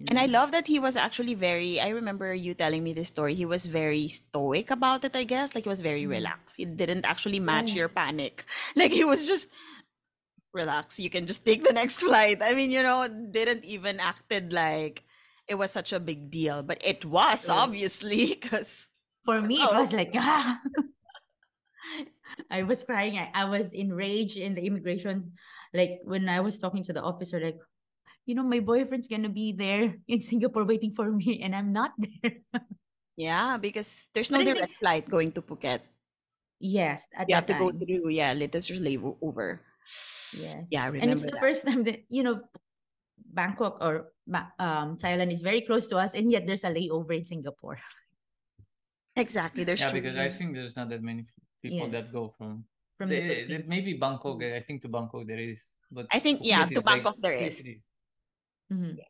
And 0.08 0.17
I 0.17 0.25
love 0.25 0.51
that 0.51 0.67
he 0.67 0.80
was 0.80 0.95
actually 0.95 1.36
very, 1.36 1.80
I 1.80 1.89
remember 1.89 2.34
you 2.34 2.54
telling 2.54 2.84
me 2.84 2.93
this 2.93 3.08
story. 3.10 3.34
He 3.36 3.45
was 3.45 3.65
very 3.67 4.08
stoic 4.08 4.71
about 4.71 5.04
it, 5.06 5.15
I 5.15 5.23
guess. 5.23 5.54
Like 5.54 5.65
he 5.65 5.69
was 5.69 5.82
very 5.82 6.04
Mm. 6.06 6.10
relaxed. 6.10 6.60
It 6.60 6.75
didn't 6.77 7.06
actually 7.06 7.39
match 7.39 7.73
your 7.73 7.89
panic. 7.89 8.45
Like 8.75 8.91
he 8.91 9.04
was 9.06 9.27
just 9.27 9.49
relax. 10.54 10.99
You 10.99 11.10
can 11.10 11.27
just 11.27 11.45
take 11.45 11.63
the 11.63 11.73
next 11.82 12.01
flight. 12.01 12.39
I 12.41 12.54
mean, 12.54 12.71
you 12.71 12.82
know, 12.84 13.08
didn't 13.08 13.65
even 13.65 13.99
acted 13.99 14.54
like 14.54 15.04
it 15.47 15.56
was 15.56 15.71
such 15.71 15.93
a 15.93 15.99
big 15.99 16.32
deal, 16.32 16.63
but 16.63 16.82
it 16.84 17.06
was 17.06 17.47
obviously 17.49 18.34
because 18.41 18.88
For 19.25 19.41
me, 19.41 19.62
it 19.62 19.69
Oh. 19.71 19.80
was 19.80 19.93
like, 19.93 20.12
ah. 20.15 20.60
I 22.49 22.63
was 22.63 22.84
crying. 22.84 23.17
I, 23.17 23.30
I 23.34 23.45
was 23.45 23.73
enraged 23.73 24.38
in 24.38 24.56
the 24.56 24.62
immigration. 24.65 25.34
Like 25.73 25.99
when 26.04 26.30
I 26.30 26.39
was 26.41 26.60
talking 26.60 26.84
to 26.86 26.93
the 26.93 27.01
officer, 27.01 27.39
like, 27.39 27.60
you 28.26 28.36
know, 28.36 28.44
my 28.44 28.60
boyfriend's 28.60 29.08
gonna 29.08 29.30
be 29.32 29.52
there 29.52 29.96
in 30.08 30.22
Singapore 30.22 30.64
waiting 30.66 30.94
for 30.94 31.12
me, 31.12 31.42
and 31.42 31.56
I'm 31.56 31.72
not 31.74 31.94
there. 32.22 32.38
yeah, 33.18 33.58
because 33.58 34.08
there's 34.14 34.32
no 34.32 34.40
But 34.40 34.48
I 34.48 34.54
direct 34.54 34.78
flight 34.80 35.06
going 35.10 35.32
to 35.34 35.42
Phuket. 35.42 35.82
yes, 36.60 37.08
at 37.18 37.28
You 37.30 37.36
have 37.36 37.48
that 37.48 37.58
to 37.58 37.60
go 37.60 37.72
through, 37.74 38.10
yeah, 38.14 38.34
literally 38.34 38.98
over. 39.02 39.62
Yes. 40.38 40.64
Yeah, 40.70 40.84
I 40.84 40.94
and 40.94 40.94
remember 41.02 41.14
it's 41.18 41.26
the 41.26 41.32
that. 41.36 41.42
first 41.42 41.66
time 41.66 41.84
that 41.90 42.06
you 42.08 42.22
know 42.24 42.40
Bangkok 43.34 43.80
or 43.82 44.14
um 44.60 44.96
Thailand 45.02 45.32
is 45.34 45.42
very 45.42 45.62
close 45.66 45.88
to 45.90 45.98
us, 45.98 46.14
and 46.14 46.32
yet 46.32 46.46
there's 46.46 46.64
a 46.64 46.70
layover 46.72 47.18
in 47.18 47.26
Singapore. 47.26 47.80
Exactly. 49.16 49.64
There's 49.64 49.82
Yeah, 49.82 49.92
because 49.92 50.18
I 50.18 50.30
think 50.30 50.54
there's 50.56 50.76
not 50.76 50.88
that 50.90 51.04
many 51.04 51.26
people 51.62 51.90
Yes. 51.90 51.92
that 51.92 52.14
go 52.14 52.32
from. 52.38 52.64
From 52.98 53.10
the 53.10 53.20
They- 53.20 53.44
they- 53.50 53.66
maybe 53.68 53.98
Bangkok. 53.98 54.40
I 54.44 54.62
think 54.64 54.82
to 54.84 54.90
Bangkok 54.90 55.26
there 55.28 55.40
is, 55.42 55.60
but 55.92 56.08
I 56.14 56.20
think, 56.20 56.42
yeah, 56.44 56.64
to 56.66 56.72
is 56.72 56.78
like 56.78 56.86
Bangkok 57.04 57.18
there 57.20 57.36
pretty- 57.36 57.82
is. 58.72 58.78
Mhm. 58.78 59.02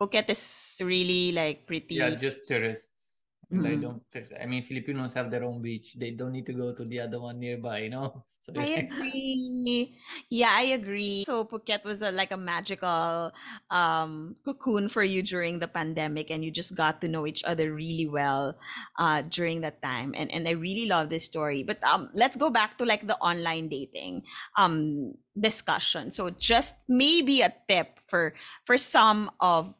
Phuket 0.00 0.30
is 0.30 0.80
really 0.84 1.32
like 1.32 1.66
pretty. 1.66 1.96
Yeah, 1.96 2.10
just 2.14 2.46
tourists. 2.46 3.20
And 3.50 3.66
I 3.66 3.76
Mhm. 3.76 3.76
don't. 3.76 4.02
I 4.40 4.46
mean, 4.46 4.62
Filipinos 4.62 5.14
have 5.14 5.30
their 5.30 5.44
own 5.44 5.62
beach. 5.62 5.94
They 5.98 6.12
don't 6.12 6.32
need 6.32 6.46
to 6.46 6.52
go 6.52 6.74
to 6.74 6.84
the 6.84 7.00
other 7.00 7.20
one 7.20 7.38
nearby. 7.40 7.80
You 7.80 7.90
know. 7.90 8.24
So 8.54 8.60
I 8.62 8.80
agree. 8.80 9.96
Yeah, 10.30 10.50
I 10.50 10.72
agree. 10.74 11.24
So 11.24 11.44
Phuket 11.44 11.84
was 11.84 12.02
a, 12.02 12.10
like 12.10 12.32
a 12.32 12.36
magical 12.36 13.32
um, 13.70 14.36
cocoon 14.44 14.88
for 14.88 15.02
you 15.02 15.22
during 15.22 15.58
the 15.58 15.68
pandemic, 15.68 16.30
and 16.30 16.44
you 16.44 16.50
just 16.50 16.74
got 16.74 17.00
to 17.02 17.08
know 17.08 17.26
each 17.26 17.44
other 17.44 17.72
really 17.74 18.06
well 18.06 18.58
uh, 18.98 19.22
during 19.22 19.60
that 19.62 19.82
time. 19.82 20.14
And 20.16 20.30
and 20.32 20.48
I 20.48 20.52
really 20.52 20.86
love 20.86 21.10
this 21.10 21.24
story. 21.24 21.62
But 21.62 21.82
um, 21.84 22.10
let's 22.14 22.36
go 22.36 22.50
back 22.50 22.78
to 22.78 22.84
like 22.84 23.06
the 23.06 23.18
online 23.18 23.68
dating 23.68 24.22
um 24.56 25.14
discussion. 25.38 26.10
So 26.10 26.30
just 26.30 26.74
maybe 26.88 27.42
a 27.42 27.52
tip 27.68 28.00
for 28.08 28.34
for 28.64 28.78
some 28.78 29.30
of 29.40 29.74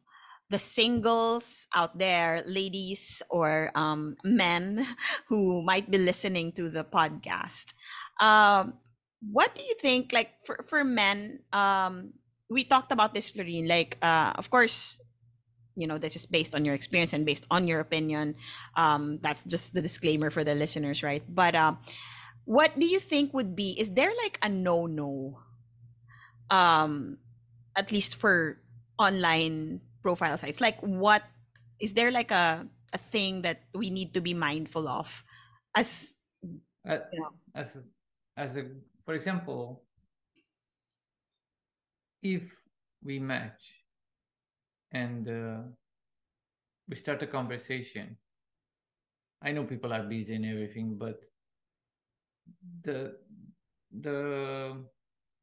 the 0.51 0.59
singles 0.59 1.67
out 1.75 1.99
there, 1.99 2.43
ladies 2.47 3.23
or 3.31 3.71
um, 3.75 4.17
men 4.25 4.87
who 5.29 5.63
might 5.63 5.91
be 5.91 5.99
listening 5.99 6.53
to 6.53 6.71
the 6.71 6.85
podcast. 6.85 7.75
Um, 8.21 8.75
what 9.21 9.55
do 9.55 9.63
you 9.63 9.75
think, 9.81 10.13
like 10.13 10.31
for, 10.45 10.61
for 10.67 10.85
men? 10.85 11.41
Um, 11.53 12.15
we 12.51 12.65
talked 12.65 12.93
about 12.93 13.15
this, 13.15 13.29
Florin. 13.29 13.67
Like, 13.69 13.99
uh, 14.03 14.33
of 14.37 14.51
course, 14.51 15.01
you 15.77 15.87
know, 15.87 15.99
this 15.99 16.17
is 16.17 16.27
based 16.27 16.55
on 16.55 16.65
your 16.65 16.75
experience 16.75 17.13
and 17.13 17.25
based 17.25 17.47
on 17.51 17.67
your 17.67 17.81
opinion. 17.81 18.37
Um, 18.77 19.19
that's 19.23 19.45
just 19.45 19.75
the 19.75 19.83
disclaimer 19.83 20.31
for 20.31 20.45
the 20.45 20.55
listeners, 20.55 21.03
right? 21.03 21.23
But 21.29 21.55
um, 21.55 21.79
what 22.45 22.79
do 22.79 22.87
you 22.87 23.01
think 23.01 23.33
would 23.35 23.55
be? 23.57 23.77
Is 23.79 23.91
there 23.91 24.13
like 24.25 24.39
a 24.43 24.49
no 24.49 24.87
no? 24.87 25.39
Um, 26.51 27.19
at 27.77 27.93
least 27.93 28.15
for 28.17 28.59
online 28.99 29.81
profile 30.03 30.37
sites, 30.39 30.61
like 30.61 30.79
what 30.81 31.23
is 31.81 31.95
there 31.95 32.11
like 32.11 32.31
a 32.31 32.67
a 32.93 32.99
thing 32.99 33.43
that 33.43 33.63
we 33.75 33.91
need 33.91 34.15
to 34.15 34.21
be 34.21 34.33
mindful 34.35 34.89
of 34.89 35.25
as 35.77 36.15
Uh, 36.87 36.99
Yeah. 37.13 37.29
as 37.55 37.77
a- 37.77 37.85
as 38.39 38.57
a 38.57 38.65
for 39.05 39.15
example, 39.15 39.85
if 42.23 42.43
we 43.03 43.19
match 43.19 43.85
and 44.93 45.29
uh, 45.29 45.63
we 46.89 46.97
start 46.97 47.23
a 47.23 47.27
conversation, 47.29 48.19
I 49.43 49.51
know 49.53 49.65
people 49.65 49.93
are 49.93 50.05
busy 50.05 50.37
and 50.37 50.47
everything, 50.47 50.97
but 50.97 51.21
the 52.83 53.17
the 53.93 54.85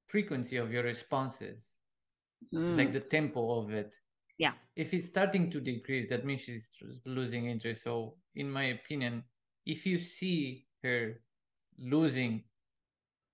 frequency 0.07 0.57
of 0.57 0.71
your 0.71 0.83
responses, 0.83 1.75
like 2.69 2.93
Mm, 2.93 2.93
the 2.93 3.01
tempo 3.01 3.59
of 3.61 3.71
it, 3.71 3.93
Yeah. 4.37 4.53
if 4.75 4.93
it's 4.93 5.07
starting 5.07 5.51
to 5.51 5.61
decrease, 5.61 6.09
that 6.09 6.25
means 6.25 6.41
she's 6.41 6.69
losing 7.05 7.47
interest. 7.47 7.83
So, 7.83 8.17
in 8.35 8.51
my 8.51 8.65
opinion, 8.65 9.23
if 9.65 9.85
you 9.85 9.99
see 9.99 10.67
her 10.83 11.21
losing 11.79 12.43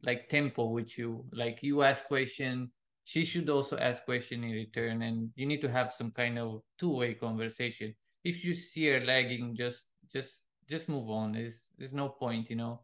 like 0.04 0.30
tempo 0.30 0.66
with 0.70 0.98
you, 0.98 1.26
like 1.34 1.60
you 1.64 1.84
ask 1.84 2.06
question, 2.06 2.72
she 3.04 3.26
should 3.26 3.50
also 3.50 3.78
ask 3.78 4.04
question 4.06 4.44
in 4.44 4.52
return, 4.52 5.02
and 5.04 5.32
you 5.36 5.46
need 5.46 5.62
to 5.62 5.72
have 5.72 5.94
some 5.94 6.12
kind 6.12 6.40
of 6.40 6.62
two-way 6.80 7.14
conversation. 7.16 7.96
If 8.24 8.44
you 8.46 8.54
see 8.54 8.88
her 8.88 9.00
lagging, 9.06 9.56
just 9.56 9.88
just 10.12 10.44
just 10.70 10.90
move 10.90 11.10
on. 11.10 11.34
There's 11.34 11.68
there's 11.78 11.94
no 11.94 12.10
point, 12.10 12.50
you 12.50 12.56
know. 12.56 12.82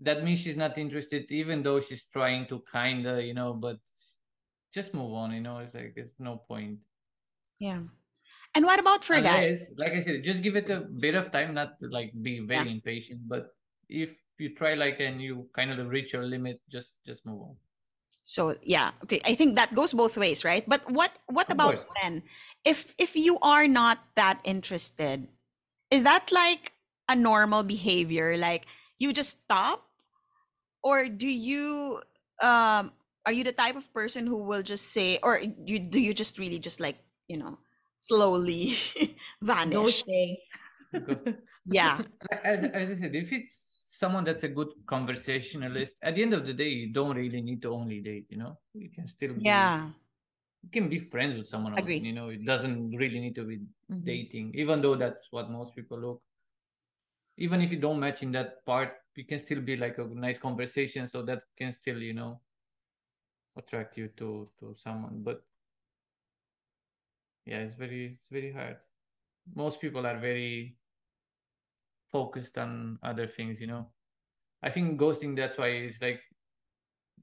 That 0.00 0.22
means 0.22 0.38
she's 0.40 0.56
not 0.56 0.78
interested, 0.78 1.26
even 1.32 1.62
though 1.64 1.80
she's 1.80 2.06
trying 2.06 2.46
to 2.48 2.62
kinda, 2.70 3.22
you 3.24 3.34
know, 3.34 3.54
but 3.54 3.78
just 4.72 4.94
move 4.94 5.12
on, 5.14 5.32
you 5.32 5.40
know. 5.40 5.58
It's 5.58 5.74
like 5.74 5.94
it's 5.96 6.12
no 6.20 6.38
point. 6.38 6.80
yeah. 7.58 7.82
And 8.54 8.64
what 8.66 8.80
about 8.80 9.04
for 9.04 9.20
guys? 9.20 9.70
Like 9.78 9.92
I 9.92 10.00
said, 10.00 10.24
just 10.24 10.42
give 10.42 10.56
it 10.56 10.70
a 10.70 10.80
bit 10.80 11.14
of 11.14 11.30
time, 11.32 11.54
not 11.54 11.78
to 11.80 11.88
like 11.88 12.12
be 12.22 12.40
very 12.40 12.70
impatient. 12.70 13.22
But 13.28 13.48
if 13.88 14.14
you 14.40 14.54
try 14.54 14.74
like 14.74 15.00
and 15.00 15.20
you 15.20 15.48
kind 15.54 15.70
of 15.72 15.88
reach 15.88 16.12
your 16.12 16.24
limit, 16.24 16.60
just 16.70 16.94
just 17.06 17.24
move 17.26 17.42
on. 17.42 17.56
So 18.22 18.56
yeah, 18.62 18.92
okay. 19.04 19.20
I 19.24 19.34
think 19.34 19.56
that 19.56 19.74
goes 19.74 19.92
both 19.92 20.16
ways, 20.16 20.44
right? 20.44 20.64
But 20.68 20.88
what 20.90 21.12
what 21.26 21.50
Of 21.50 21.52
about 21.52 21.74
course. 21.74 21.84
men? 22.02 22.22
If 22.64 22.94
if 22.98 23.16
you 23.16 23.38
are 23.40 23.68
not 23.68 23.98
that 24.16 24.40
interested, 24.44 25.28
is 25.90 26.02
that 26.04 26.32
like 26.32 26.72
a 27.08 27.16
normal 27.16 27.62
behavior? 27.64 28.36
Like 28.36 28.66
you 28.98 29.12
just 29.12 29.44
stop, 29.44 29.88
or 30.82 31.08
do 31.08 31.28
you 31.28 32.02
um 32.42 32.92
are 33.26 33.32
you 33.32 33.44
the 33.44 33.52
type 33.52 33.76
of 33.76 33.92
person 33.92 34.26
who 34.26 34.42
will 34.44 34.62
just 34.62 34.92
say, 34.92 35.18
or 35.22 35.40
you 35.66 35.78
do 35.78 36.00
you 36.00 36.14
just 36.14 36.38
really 36.38 36.58
just 36.58 36.80
like 36.80 36.98
you 37.28 37.36
know 37.36 37.58
slowly 37.98 38.76
vanish? 39.42 40.04
Ghosting. 40.08 40.36
Because 40.92 41.36
Yeah. 41.64 42.02
as, 42.44 42.58
as 42.72 42.90
I 42.90 42.94
said, 42.94 43.14
if 43.14 43.32
it's 43.32 43.73
someone 43.98 44.24
that's 44.24 44.42
a 44.44 44.48
good 44.48 44.72
conversationalist, 44.86 45.98
at 46.02 46.14
the 46.16 46.22
end 46.22 46.34
of 46.34 46.46
the 46.46 46.54
day, 46.54 46.68
you 46.68 46.92
don't 46.92 47.16
really 47.16 47.40
need 47.42 47.62
to 47.62 47.68
only 47.72 48.00
date. 48.00 48.26
You 48.30 48.38
know, 48.38 48.58
you 48.74 48.90
can 48.90 49.08
still 49.08 49.34
be, 49.34 49.54
Yeah. 49.54 49.92
you 50.62 50.70
can 50.70 50.88
be 50.88 50.98
friends 50.98 51.36
with 51.38 51.48
someone. 51.48 51.74
Agree. 51.76 52.04
You 52.04 52.12
know, 52.12 52.28
it 52.30 52.44
doesn't 52.44 52.96
really 52.96 53.20
need 53.20 53.34
to 53.36 53.44
be 53.44 53.60
Mhm. 53.88 54.04
dating, 54.04 54.54
even 54.54 54.82
though 54.82 54.96
that's 54.96 55.28
what 55.32 55.50
most 55.50 55.74
people 55.76 55.98
look. 56.00 56.22
Even 57.36 57.60
if 57.60 57.70
you 57.70 57.78
don't 57.78 58.00
match 58.00 58.24
in 58.24 58.32
that 58.32 58.64
part, 58.66 59.00
you 59.14 59.24
can 59.24 59.38
still 59.38 59.60
be 59.60 59.76
like 59.76 59.98
a 59.98 60.04
nice 60.04 60.36
conversation, 60.38 61.06
so 61.06 61.22
that 61.22 61.44
can 61.56 61.72
still, 61.72 62.02
you 62.02 62.12
know, 62.12 62.40
attract 63.56 63.96
you 63.96 64.06
to 64.20 64.48
to 64.58 64.74
someone. 64.76 65.22
But 65.24 65.44
yeah, 67.46 67.58
it's 67.58 67.74
very 67.74 68.12
it's 68.14 68.28
very 68.28 68.52
hard. 68.52 68.78
Most 69.54 69.80
people 69.80 70.06
are 70.06 70.18
very 70.18 70.78
focused 72.14 72.56
on 72.58 72.98
other 73.02 73.26
things, 73.26 73.60
you 73.60 73.66
know. 73.66 73.90
I 74.62 74.70
think 74.70 75.00
ghosting 75.00 75.34
that's 75.36 75.58
why 75.58 75.68
it's 75.90 76.00
like 76.00 76.22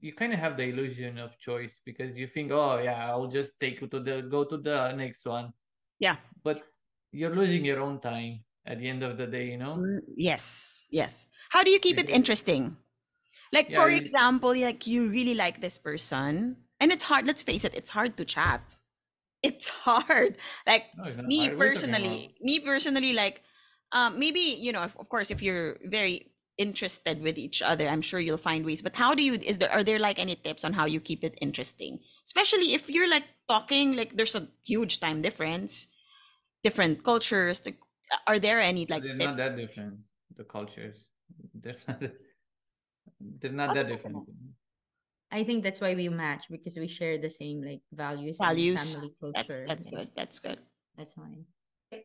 you 0.02 0.14
kind 0.14 0.34
of 0.34 0.40
have 0.40 0.58
the 0.58 0.64
illusion 0.64 1.18
of 1.18 1.38
choice 1.40 1.80
because 1.86 2.18
you 2.18 2.28
think, 2.28 2.52
oh 2.52 2.80
yeah, 2.84 3.08
I'll 3.10 3.28
just 3.32 3.60
take 3.60 3.80
you 3.82 3.88
to 3.88 4.00
the 4.00 4.22
go 4.28 4.44
to 4.44 4.58
the 4.58 4.92
next 4.94 5.26
one. 5.26 5.54
Yeah. 6.00 6.18
But 6.44 6.64
you're 7.12 7.36
losing 7.36 7.64
your 7.64 7.80
own 7.80 8.02
time 8.02 8.44
at 8.66 8.80
the 8.80 8.90
end 8.90 9.04
of 9.04 9.18
the 9.18 9.28
day, 9.28 9.52
you 9.52 9.58
know? 9.58 9.78
Mm, 9.78 10.02
Yes. 10.18 10.88
Yes. 10.90 11.28
How 11.50 11.64
do 11.64 11.72
you 11.72 11.80
keep 11.80 11.98
it 11.98 12.10
interesting? 12.10 12.76
Like 13.54 13.70
Yeah, 13.70 13.80
for 13.84 13.90
example, 13.90 14.56
like 14.56 14.88
you 14.88 15.08
really 15.10 15.36
like 15.36 15.62
this 15.62 15.78
person 15.78 16.58
and 16.80 16.92
it's 16.92 17.04
hard, 17.04 17.28
let's 17.28 17.44
face 17.44 17.64
it, 17.64 17.76
it's 17.76 17.92
hard 17.92 18.18
to 18.18 18.26
chat. 18.26 18.62
It's 19.44 19.70
hard. 19.88 20.38
Like 20.68 20.86
No, 20.98 21.06
me 21.06 21.12
hard. 21.12 21.22
What 21.22 21.32
are 21.32 21.44
you 21.44 21.48
talking 21.48 21.58
personally, 21.60 22.36
me 22.42 22.60
personally, 22.60 23.14
like 23.14 23.44
um, 23.92 24.20
maybe 24.20 24.40
you 24.40 24.72
know, 24.72 24.82
of, 24.82 24.96
of 24.98 25.10
course, 25.10 25.32
if 25.32 25.42
you're 25.42 25.78
very 25.86 26.32
interested 26.58 27.22
with 27.22 27.38
each 27.38 27.62
other, 27.62 27.88
I'm 27.88 28.02
sure 28.02 28.20
you'll 28.20 28.38
find 28.38 28.66
ways. 28.66 28.82
But 28.82 28.96
how 28.96 29.16
do 29.16 29.24
you? 29.24 29.34
Is 29.34 29.58
there 29.58 29.72
are 29.72 29.84
there 29.84 30.00
like 30.00 30.20
any 30.20 30.36
tips 30.36 30.64
on 30.64 30.74
how 30.74 30.86
you 30.86 31.00
keep 31.00 31.24
it 31.24 31.36
interesting? 31.42 32.00
Especially 32.26 32.74
if 32.74 32.90
you're 32.90 33.10
like 33.10 33.26
talking, 33.48 33.96
like 33.96 34.16
there's 34.16 34.36
a 34.36 34.48
huge 34.64 35.00
time 35.00 35.22
difference, 35.22 35.88
different 36.64 37.04
cultures. 37.04 37.62
like, 37.66 37.80
Are 38.28 38.40
there 38.40 38.60
any 38.60 38.84
about? 38.84 38.96
like 38.96 39.04
They're 39.04 39.18
tips? 39.18 39.38
not 39.38 39.38
that 39.38 39.56
different. 39.58 39.94
The 40.38 40.44
cultures, 40.46 41.06
they're 41.54 41.78
not. 41.88 42.00
that- 42.02 42.18
They're 43.40 43.52
not 43.52 43.74
that 43.76 43.88
different. 43.88 44.18
I 45.32 45.44
think 45.44 45.64
that's 45.64 45.80
why 45.80 45.94
we 45.96 46.10
match 46.10 46.46
because 46.50 46.76
we 46.76 46.88
share 46.88 47.18
the 47.18 47.30
same 47.30 47.62
like 47.64 47.82
values, 47.94 48.38
Values. 48.38 48.82
and 48.82 48.90
family 48.90 49.14
culture. 49.20 49.34
That's 49.38 49.54
that's 49.70 49.86
Yeah, 49.88 49.98
good. 49.98 50.10
That's 50.16 50.40
good. 50.40 50.60
That's 50.98 51.14
fine. 51.14 51.46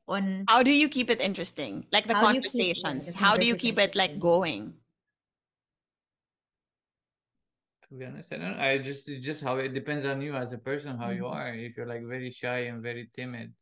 On 0.09 0.45
How 0.49 0.63
do 0.63 0.71
you 0.73 0.89
keep 0.89 1.11
it 1.11 1.21
interesting? 1.21 1.87
Like 1.93 2.07
the 2.07 2.15
How 2.15 2.33
do 2.33 2.41
keep- 2.41 2.51
yeah, 2.55 2.75
conversations. 2.75 3.13
the 3.13 3.19
How 3.19 3.37
do 3.37 3.47
you 3.47 3.57
keep 3.57 3.79
it 3.79 3.95
like 3.95 4.19
going? 4.19 4.75
To 7.89 7.95
be 7.95 8.05
honest, 8.05 8.33
I 8.33 8.39
don't. 8.39 8.59
I 8.59 8.79
just 8.79 9.07
just 9.23 9.43
how 9.43 9.57
it 9.59 9.71
depends 9.75 10.05
on 10.05 10.21
you 10.21 10.35
as 10.35 10.53
a 10.53 10.59
person, 10.59 10.99
how 10.99 11.11
you 11.11 11.23
Mhm. 11.23 11.35
are. 11.35 11.55
If 11.55 11.77
you're 11.77 11.87
like 11.87 12.03
very 12.05 12.31
shy 12.31 12.67
and 12.67 12.83
very 12.83 13.09
timid, 13.15 13.55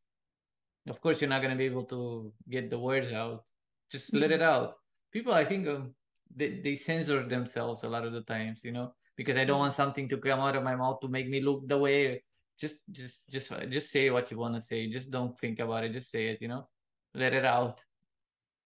of 0.88 1.00
course 1.00 1.20
you're 1.20 1.28
not 1.28 1.42
gonna 1.42 1.56
be 1.60 1.68
able 1.68 1.84
to 1.92 2.32
get 2.48 2.70
the 2.70 2.78
words 2.78 3.12
out. 3.12 3.44
Just 3.92 4.14
let 4.14 4.32
it 4.32 4.40
out. 4.40 4.74
People, 5.12 5.34
I 5.34 5.44
think, 5.44 5.68
um, 5.68 5.94
they 6.34 6.60
they 6.64 6.76
censor 6.76 7.22
themselves 7.22 7.84
a 7.84 7.88
lot 7.88 8.04
of 8.08 8.12
the 8.16 8.22
times, 8.24 8.64
you 8.64 8.72
know, 8.72 8.94
because 9.14 9.36
I 9.36 9.44
don't 9.44 9.58
want 9.60 9.74
something 9.74 10.08
to 10.08 10.16
come 10.16 10.40
out 10.40 10.56
of 10.56 10.64
my 10.64 10.74
mouth 10.74 11.00
to 11.00 11.08
make 11.08 11.28
me 11.28 11.40
look 11.40 11.68
the 11.68 11.76
way. 11.78 12.24
Just, 12.58 12.78
just, 12.90 13.30
just, 13.30 13.52
just 13.70 13.90
say 13.90 14.10
what 14.10 14.30
you 14.30 14.38
want 14.38 14.54
to 14.54 14.60
say. 14.60 14.88
Just 14.90 15.10
don't 15.10 15.38
think 15.38 15.58
about 15.60 15.84
it. 15.84 15.92
Just 15.92 16.10
say 16.10 16.28
it, 16.28 16.38
you 16.40 16.48
know. 16.48 16.68
Let 17.14 17.32
it 17.34 17.44
out. 17.44 17.84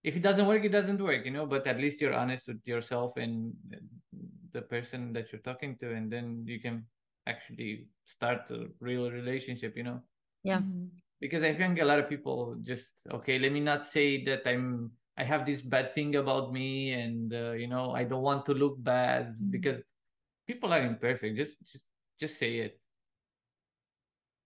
If 0.05 0.17
it 0.17 0.23
doesn't 0.23 0.47
work, 0.47 0.65
it 0.65 0.71
doesn't 0.71 1.03
work, 1.03 1.25
you 1.25 1.31
know. 1.33 1.47
But 1.47 1.67
at 1.67 1.79
least 1.79 2.01
you're 2.01 2.15
honest 2.15 2.49
with 2.49 2.67
yourself 2.67 3.17
and 3.17 3.55
the 4.53 4.63
person 4.63 5.13
that 5.13 5.33
you're 5.33 5.43
talking 5.43 5.77
to, 5.79 5.93
and 5.93 6.11
then 6.11 6.45
you 6.47 6.61
can 6.61 6.85
actually 7.27 7.87
start 8.07 8.51
a 8.51 8.67
real 8.81 9.11
relationship, 9.11 9.77
you 9.77 9.83
know 9.85 10.03
Yeah. 10.45 10.61
Mhm. 10.61 10.89
because 11.21 11.43
I 11.43 11.53
think 11.55 11.79
a 11.81 11.85
lot 11.85 11.99
of 11.99 12.09
people 12.09 12.57
just 12.63 12.95
okay. 13.11 13.39
Let 13.39 13.53
me 13.53 13.61
not 13.61 13.85
say 13.85 14.25
that 14.25 14.47
I'm 14.47 14.93
I 15.19 15.25
have 15.25 15.45
this 15.45 15.61
bad 15.61 15.95
thing 15.95 16.15
about 16.17 16.53
me, 16.53 16.93
and 16.95 17.35
uh, 17.35 17.53
you 17.53 17.67
know 17.67 17.91
I 17.93 18.05
don't 18.05 18.23
want 18.23 18.47
to 18.47 18.55
look 18.55 18.81
bad 18.83 19.35
Mhm. 19.37 19.51
because 19.51 19.83
people 20.47 20.73
are 20.73 20.81
imperfect. 20.83 21.37
Just 21.37 21.59
just 21.67 21.85
just 22.21 22.39
say 22.39 22.59
it. 22.65 22.81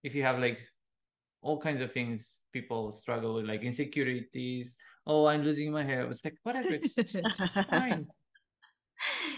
If 0.03 0.15
you 0.15 0.23
have 0.23 0.39
like 0.39 0.59
all 1.41 1.59
kinds 1.61 1.81
of 1.81 1.91
things 1.93 2.43
people 2.53 2.91
struggle 2.91 3.35
with, 3.35 3.45
like 3.45 3.61
insecurities. 3.63 4.75
Oh, 5.07 5.25
I'm 5.27 5.43
losing 5.43 5.71
my 5.71 5.83
hair. 5.83 6.07
It's 6.09 6.23
like 6.25 6.37
whatever. 6.43 6.77
Just, 6.79 7.01
just 7.27 7.59
fine. 7.69 8.07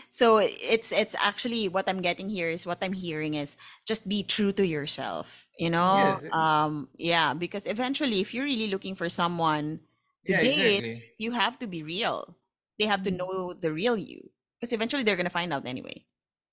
So 0.10 0.38
it's 0.40 0.92
it's 0.92 1.16
actually 1.20 1.68
what 1.68 1.88
I'm 1.90 2.02
getting 2.02 2.30
here 2.30 2.50
is 2.50 2.66
what 2.66 2.80
I'm 2.82 2.94
hearing 2.94 3.34
is 3.36 3.56
just 3.86 4.08
be 4.08 4.24
true 4.24 4.52
to 4.54 4.66
yourself. 4.66 5.48
You 5.58 5.70
know? 5.70 6.22
Yes. 6.22 6.32
Um 6.32 6.90
yeah, 6.98 7.34
because 7.34 7.68
eventually 7.68 8.20
if 8.22 8.34
you're 8.34 8.46
really 8.46 8.68
looking 8.68 8.96
for 8.96 9.10
someone 9.10 9.80
to 10.26 10.34
Yeah, 10.34 10.40
date, 10.40 10.86
exactly. 10.86 11.06
you 11.18 11.32
have 11.32 11.60
to 11.60 11.68
be 11.68 11.84
real. 11.84 12.36
They 12.80 12.86
have 12.86 13.04
to 13.04 13.12
Mhm. 13.12 13.16
know 13.16 13.54
the 13.54 13.72
real 13.72 13.98
you. 13.98 14.32
Because 14.60 14.74
eventually 14.74 15.04
they're 15.04 15.18
gonna 15.18 15.30
find 15.30 15.54
out 15.54 15.66
anyway. 15.68 16.06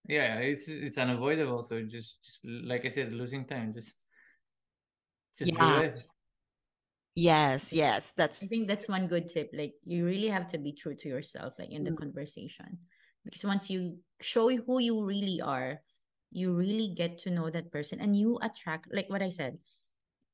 Yeah, 0.09 0.39
it's 0.39 0.69
it's 0.69 0.99
unavoidable. 0.99 1.63
So 1.63 1.83
just 1.83 2.23
just 2.25 2.41
like 2.45 2.85
I 2.85 2.89
said, 2.89 3.13
losing 3.13 3.47
time. 3.47 3.73
Just 3.75 3.95
just 5.39 5.59
do 5.59 5.59
Yeah. 5.59 5.81
it. 5.81 6.03
Yes, 7.15 7.73
yes. 7.73 8.13
That's 8.17 8.43
I 8.43 8.47
think 8.47 8.69
that's 8.69 8.89
one 8.89 9.07
good 9.07 9.29
tip. 9.29 9.51
Like 9.53 9.75
you 9.85 10.05
really 10.07 10.29
have 10.29 10.49
to 10.53 10.59
be 10.59 10.73
true 10.73 10.97
to 10.97 11.09
yourself, 11.09 11.55
like 11.59 11.71
in 11.71 11.85
the 11.85 11.93
Mm. 11.93 11.99
conversation. 12.09 12.79
Because 13.25 13.45
once 13.45 13.69
you 13.71 14.01
show 14.21 14.49
who 14.49 14.81
you 14.81 15.05
really 15.05 15.41
are, 15.41 15.83
you 16.33 16.57
really 16.57 16.95
get 16.97 17.19
to 17.23 17.31
know 17.31 17.51
that 17.51 17.71
person 17.71 18.01
and 18.01 18.17
you 18.17 18.39
attract 18.43 18.89
like 18.93 19.11
what 19.11 19.21
I 19.23 19.29
said, 19.29 19.59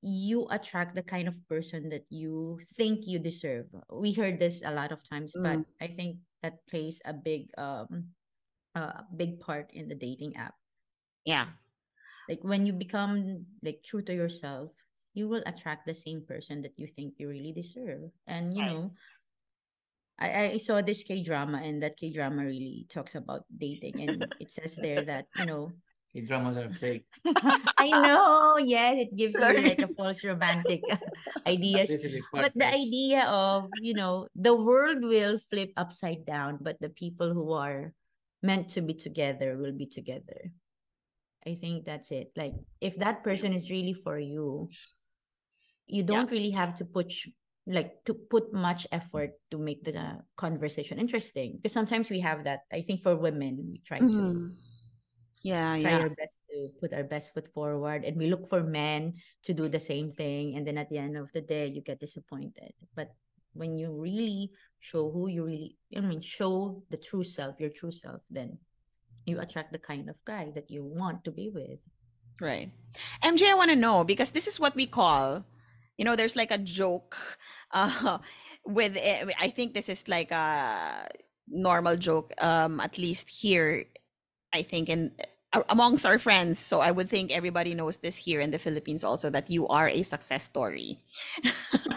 you 0.00 0.46
attract 0.54 0.94
the 0.94 1.02
kind 1.02 1.26
of 1.26 1.36
person 1.48 1.88
that 1.90 2.06
you 2.08 2.60
think 2.78 3.06
you 3.10 3.18
deserve. 3.18 3.66
We 3.90 4.12
heard 4.14 4.38
this 4.38 4.62
a 4.64 4.70
lot 4.70 4.92
of 4.92 5.02
times, 5.02 5.34
but 5.34 5.58
Mm. 5.58 5.66
I 5.82 5.88
think 5.88 6.22
that 6.46 6.62
plays 6.70 7.02
a 7.04 7.12
big 7.12 7.50
um 7.58 8.14
a 8.78 9.02
big 9.16 9.40
part 9.42 9.74
in 9.74 9.88
the 9.90 9.98
dating 9.98 10.36
app. 10.38 10.54
yeah. 11.26 11.50
Like 12.28 12.44
when 12.44 12.66
you 12.66 12.72
become 12.72 13.46
like 13.62 13.82
true 13.82 14.02
to 14.06 14.14
yourself, 14.14 14.70
you 15.18 15.28
will 15.28 15.42
attract 15.46 15.86
the 15.86 15.94
same 15.94 16.22
person 16.22 16.62
that 16.62 16.78
you 16.78 16.86
think 16.86 17.18
you 17.18 17.28
really 17.28 17.52
deserve. 17.52 18.10
And 18.26 18.54
you 18.54 18.62
Right. 18.62 18.70
know, 18.70 18.92
I, 20.18 20.50
I 20.54 20.56
saw 20.58 20.80
this 20.82 21.02
K 21.02 21.22
drama 21.22 21.58
and 21.62 21.82
that 21.82 21.96
K 21.98 22.10
drama 22.10 22.46
really 22.46 22.86
talks 22.88 23.14
about 23.14 23.44
dating 23.50 24.00
and 24.00 24.26
it 24.40 24.50
says 24.50 24.76
there 24.78 25.04
that, 25.06 25.26
you 25.34 25.46
know, 25.46 25.72
Okay, 26.14 26.24
dramas 26.26 26.56
are 26.56 26.70
fake. 26.72 27.06
I 27.78 27.92
know, 27.92 28.56
yeah, 28.58 28.92
it 28.92 29.14
gives 29.14 29.38
you 29.38 29.60
like 29.60 29.82
a 29.82 29.88
false 29.92 30.24
romantic 30.24 30.82
ideas. 31.46 31.92
But 32.32 32.52
the 32.56 32.66
idea 32.66 33.24
of, 33.26 33.70
you 33.74 33.94
know, 33.94 34.28
the 34.34 34.54
world 34.54 35.02
will 35.02 35.38
flip 35.50 35.72
upside 35.76 36.24
down, 36.24 36.58
but 36.60 36.80
the 36.80 36.88
people 36.88 37.34
who 37.34 37.52
are 37.52 37.92
meant 38.42 38.70
to 38.70 38.80
be 38.80 38.94
together 38.94 39.56
will 39.58 39.72
be 39.76 39.86
together. 39.86 40.50
I 41.46 41.54
think 41.54 41.84
that's 41.84 42.10
it. 42.10 42.32
Like, 42.36 42.54
if 42.80 42.96
that 42.96 43.22
person 43.22 43.52
is 43.52 43.70
really 43.70 43.94
for 43.94 44.18
you, 44.18 44.68
you 45.88 46.02
don't 46.02 46.30
really 46.30 46.50
have 46.52 46.76
to 46.78 46.84
put 46.84 47.12
like 47.68 48.00
to 48.04 48.14
put 48.14 48.52
much 48.52 48.86
effort 48.92 49.36
to 49.50 49.58
make 49.58 49.84
the 49.84 49.92
conversation 50.36 50.98
interesting. 50.98 51.56
Because 51.56 51.72
sometimes 51.72 52.08
we 52.08 52.20
have 52.20 52.44
that. 52.44 52.64
I 52.72 52.80
think 52.80 53.02
for 53.02 53.16
women, 53.16 53.60
we 53.68 53.80
try 53.84 53.98
to 54.00 54.04
Mhm. 54.04 54.56
Yeah, 55.42 55.76
try 55.80 55.92
yeah. 55.92 55.98
our 56.08 56.10
best 56.10 56.40
to 56.50 56.56
put 56.80 56.92
our 56.92 57.04
best 57.04 57.32
foot 57.32 57.46
forward 57.54 58.04
and 58.04 58.16
we 58.18 58.26
look 58.26 58.48
for 58.50 58.64
men 58.64 59.14
to 59.46 59.54
do 59.54 59.68
the 59.68 59.78
same 59.78 60.10
thing 60.10 60.56
and 60.58 60.66
then 60.66 60.76
at 60.76 60.90
the 60.90 60.98
end 60.98 61.16
of 61.16 61.30
the 61.32 61.40
day 61.40 61.70
you 61.70 61.80
get 61.80 62.02
disappointed 62.02 62.74
but 62.98 63.14
when 63.54 63.78
you 63.78 63.94
really 63.94 64.50
show 64.82 65.06
who 65.14 65.30
you 65.30 65.46
really 65.46 65.78
i 65.94 66.02
mean 66.02 66.18
show 66.20 66.82
the 66.90 66.98
true 66.98 67.22
self 67.22 67.54
your 67.62 67.70
true 67.70 67.94
self 67.94 68.18
then 68.34 68.58
you 69.30 69.38
attract 69.38 69.70
the 69.70 69.78
kind 69.78 70.10
of 70.10 70.18
guy 70.26 70.50
that 70.58 70.66
you 70.74 70.82
want 70.82 71.22
to 71.22 71.30
be 71.30 71.48
with 71.54 71.78
Right. 72.40 72.70
MJ, 73.22 73.50
I 73.50 73.54
want 73.54 73.70
to 73.70 73.76
know 73.76 74.02
because 74.04 74.30
this 74.30 74.46
is 74.46 74.58
what 74.60 74.74
we 74.74 74.86
call, 74.86 75.42
you 75.98 76.04
know, 76.04 76.16
there's 76.16 76.36
like 76.36 76.52
a 76.52 76.58
joke 76.58 77.16
uh, 77.72 78.18
with, 78.66 78.96
eh, 78.96 79.26
I 79.40 79.48
think 79.50 79.74
this 79.74 79.88
is 79.90 80.08
like 80.08 80.32
a 80.32 81.08
normal 81.48 81.96
joke, 81.96 82.32
um, 82.42 82.80
at 82.80 82.98
least 82.98 83.28
here, 83.30 83.84
I 84.54 84.62
think, 84.62 84.88
in 84.88 85.12
amongst 85.70 86.06
our 86.06 86.18
friends. 86.18 86.58
So 86.58 86.80
I 86.80 86.90
would 86.92 87.08
think 87.08 87.32
everybody 87.32 87.74
knows 87.74 87.98
this 87.98 88.16
here 88.16 88.40
in 88.40 88.50
the 88.50 88.58
Philippines 88.58 89.04
also 89.04 89.30
that 89.30 89.50
you 89.50 89.66
are 89.68 89.88
a 89.88 90.02
success 90.02 90.44
story. 90.44 90.98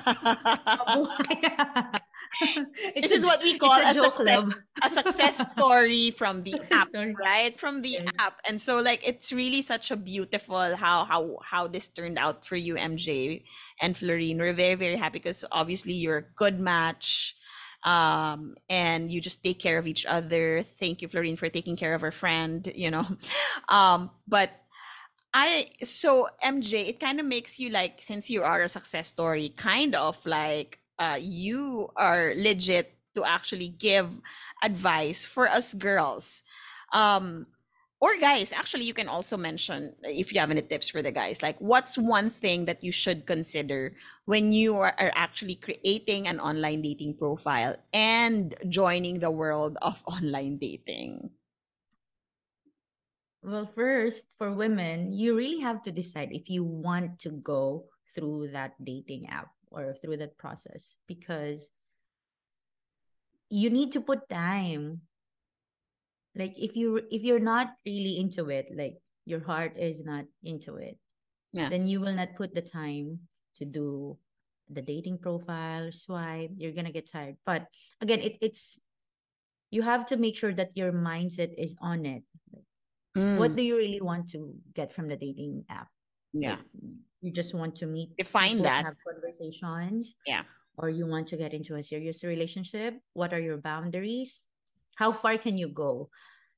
this 2.96 3.12
is 3.12 3.26
what 3.26 3.42
we 3.44 3.54
call 3.56 3.82
a, 3.82 3.94
success 3.94 4.46
a 4.84 4.90
success 4.90 5.46
story 5.54 6.12
from 6.12 6.44
the 6.44 6.62
app 6.72 6.90
story. 6.90 7.18
right? 7.20 7.58
From 7.60 7.82
the 7.82 8.00
Yes. 8.00 8.12
app. 8.20 8.40
And 8.48 8.62
so 8.62 8.80
like 8.80 9.08
it's 9.08 9.32
really 9.32 9.62
such 9.62 9.92
a 9.92 9.96
beautiful 9.98 10.76
how 10.76 11.06
how 11.06 11.38
how 11.44 11.68
this 11.68 11.88
turned 11.90 12.18
out 12.18 12.46
for 12.46 12.56
you 12.56 12.76
mj 12.76 13.44
and 13.82 13.96
florin. 13.98 14.38
We're 14.40 14.54
very 14.54 14.76
very 14.76 14.96
happy 14.96 15.20
because 15.20 15.46
obviously 15.52 15.94
you're 15.94 16.18
a 16.18 16.30
good 16.36 16.60
match 16.60 17.36
um 17.84 18.56
and 18.70 19.12
you 19.12 19.20
just 19.22 19.44
take 19.44 19.60
care 19.60 19.78
of 19.78 19.88
each 19.88 20.06
other. 20.06 20.62
Thank 20.64 21.02
you 21.02 21.08
florin 21.08 21.36
for 21.38 21.50
taking 21.50 21.76
care 21.76 21.94
of 21.94 22.02
her 22.02 22.12
friend 22.12 22.72
you 22.76 22.92
know? 22.92 23.06
Um 23.70 24.12
but 24.28 24.52
I 25.34 25.68
so 25.84 26.28
MJ, 26.44 26.90
it 26.90 27.00
kind 27.00 27.20
of 27.20 27.26
makes 27.26 27.60
you 27.60 27.70
like 27.70 28.02
since 28.02 28.30
you 28.30 28.44
are 28.44 28.62
a 28.64 28.70
success 28.70 29.08
story, 29.08 29.50
kind 29.50 29.96
of 29.96 30.18
like 30.26 30.80
uh 31.02 31.18
you 31.20 31.90
are 31.98 32.34
legit 32.38 32.94
to 33.18 33.26
actually 33.26 33.74
give 33.74 34.08
advice 34.62 35.26
for 35.26 35.50
us 35.50 35.74
girls. 35.74 36.46
Um 36.94 37.48
or 38.02 38.18
guys, 38.18 38.52
actually 38.54 38.86
you 38.86 38.94
can 38.94 39.08
also 39.10 39.38
mention 39.38 39.94
if 40.04 40.34
you 40.34 40.40
have 40.40 40.50
any 40.50 40.62
tips 40.62 40.90
for 40.90 41.02
the 41.02 41.12
guys, 41.12 41.42
like 41.42 41.58
what's 41.62 41.98
one 41.98 42.30
thing 42.30 42.66
that 42.66 42.84
you 42.84 42.92
should 42.92 43.26
consider 43.26 43.94
when 44.26 44.52
you 44.52 44.78
are, 44.78 44.94
are 44.98 45.14
actually 45.14 45.56
creating 45.56 46.28
an 46.28 46.40
online 46.40 46.82
dating 46.82 47.18
profile 47.18 47.78
and 47.94 48.54
joining 48.70 49.20
the 49.20 49.30
world 49.30 49.78
of 49.82 50.02
online 50.10 50.58
dating. 50.58 51.30
Well, 53.44 53.66
first, 53.66 54.26
for 54.38 54.54
women, 54.54 55.14
you 55.14 55.36
really 55.36 55.62
have 55.62 55.82
to 55.84 55.92
decide 55.92 56.30
if 56.32 56.50
you 56.50 56.64
want 56.64 57.18
to 57.26 57.42
go 57.42 57.90
through 58.14 58.54
that 58.54 58.78
dating 58.86 59.30
app 59.30 59.50
or 59.72 59.94
through 59.96 60.18
that 60.18 60.38
process 60.38 60.98
because 61.08 61.72
you 63.50 63.70
need 63.70 63.92
to 63.94 64.02
put 64.02 64.30
time. 64.30 65.02
Like 66.36 66.56
if 66.58 66.76
you 66.76 67.02
if 67.12 67.24
you're 67.24 67.44
not 67.44 67.76
really 67.86 68.18
into 68.20 68.50
it, 68.50 68.68
like 68.76 68.96
your 69.26 69.44
heart 69.44 69.76
is 69.78 70.04
not 70.04 70.26
into 70.44 70.76
it, 70.78 70.98
Yeah. 71.52 71.70
then 71.70 71.88
you 71.88 72.00
will 72.00 72.14
not 72.16 72.36
put 72.36 72.56
the 72.56 72.62
time 72.64 73.28
to 73.58 73.66
do 73.66 74.18
the 74.72 74.82
dating 74.82 75.20
profile, 75.20 75.92
swipe, 75.92 76.52
you're 76.56 76.72
gonna 76.72 76.92
get 76.96 77.12
tired. 77.12 77.36
But 77.46 77.68
again, 78.00 78.22
it, 78.22 78.38
it's 78.42 78.80
you 79.72 79.82
have 79.82 80.06
to 80.08 80.18
make 80.18 80.36
sure 80.36 80.54
that 80.54 80.76
your 80.76 80.92
mindset 80.92 81.52
is 81.58 81.76
on 81.82 82.06
it. 82.06 82.24
What 83.16 83.52
Mm, 83.52 83.58
do 83.58 83.64
you 83.64 83.76
really 83.76 84.02
want 84.02 84.30
to 84.32 84.56
get 84.74 84.94
from 84.94 85.08
the 85.08 85.18
dating 85.18 85.66
app? 85.68 85.90
Yeah. 86.34 86.58
You 87.22 87.32
just 87.32 87.54
want 87.54 87.76
to 87.76 87.86
meet 87.86 88.18
Define 88.18 88.62
that. 88.64 88.86
have 88.86 88.98
conversations, 89.06 90.16
Yeah. 90.26 90.44
or 90.78 90.90
you 90.90 91.06
want 91.06 91.28
to 91.30 91.38
get 91.38 91.54
into 91.54 91.76
a 91.76 91.84
serious 91.84 92.24
relationship? 92.24 92.98
What 93.14 93.34
are 93.34 93.40
your 93.40 93.58
boundaries? 93.58 94.42
How 94.96 95.12
far 95.14 95.38
can 95.38 95.58
you 95.58 95.70
go? 95.70 96.10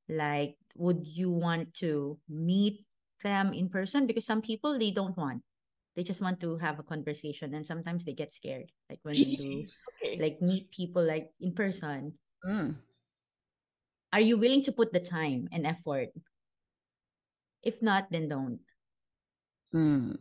Like, 0.07 0.55
would 0.75 1.05
you 1.05 1.31
want 1.31 1.73
to 1.85 2.17
meet 2.29 2.85
them 3.23 3.53
in 3.53 3.67
person? 3.69 4.07
Because 4.07 4.25
some 4.25 4.41
people 4.41 4.79
they 4.79 4.91
don't 4.91 5.15
want. 5.17 5.43
They 5.95 6.03
just 6.03 6.21
want 6.21 6.39
to 6.41 6.57
have 6.57 6.79
a 6.79 6.83
conversation, 6.83 7.53
and 7.53 7.65
sometimes 7.65 8.03
they 8.03 8.13
get 8.13 8.33
scared. 8.33 8.71
Like 8.89 8.99
when 9.03 9.15
they 9.15 9.35
do, 9.37 9.67
okay. 10.01 10.17
like 10.17 10.41
meet 10.41 10.71
people 10.71 11.03
like 11.05 11.29
in 11.39 11.53
person. 11.53 12.13
Mm, 12.43 12.75
Are 14.11 14.19
you 14.23 14.37
willing 14.37 14.61
to 14.63 14.71
put 14.71 14.91
the 14.93 14.99
time 14.99 15.47
and 15.51 15.67
effort? 15.67 16.09
If 17.61 17.81
not, 17.81 18.11
then 18.11 18.27
don't. 18.27 18.59
Mm. 19.73 20.15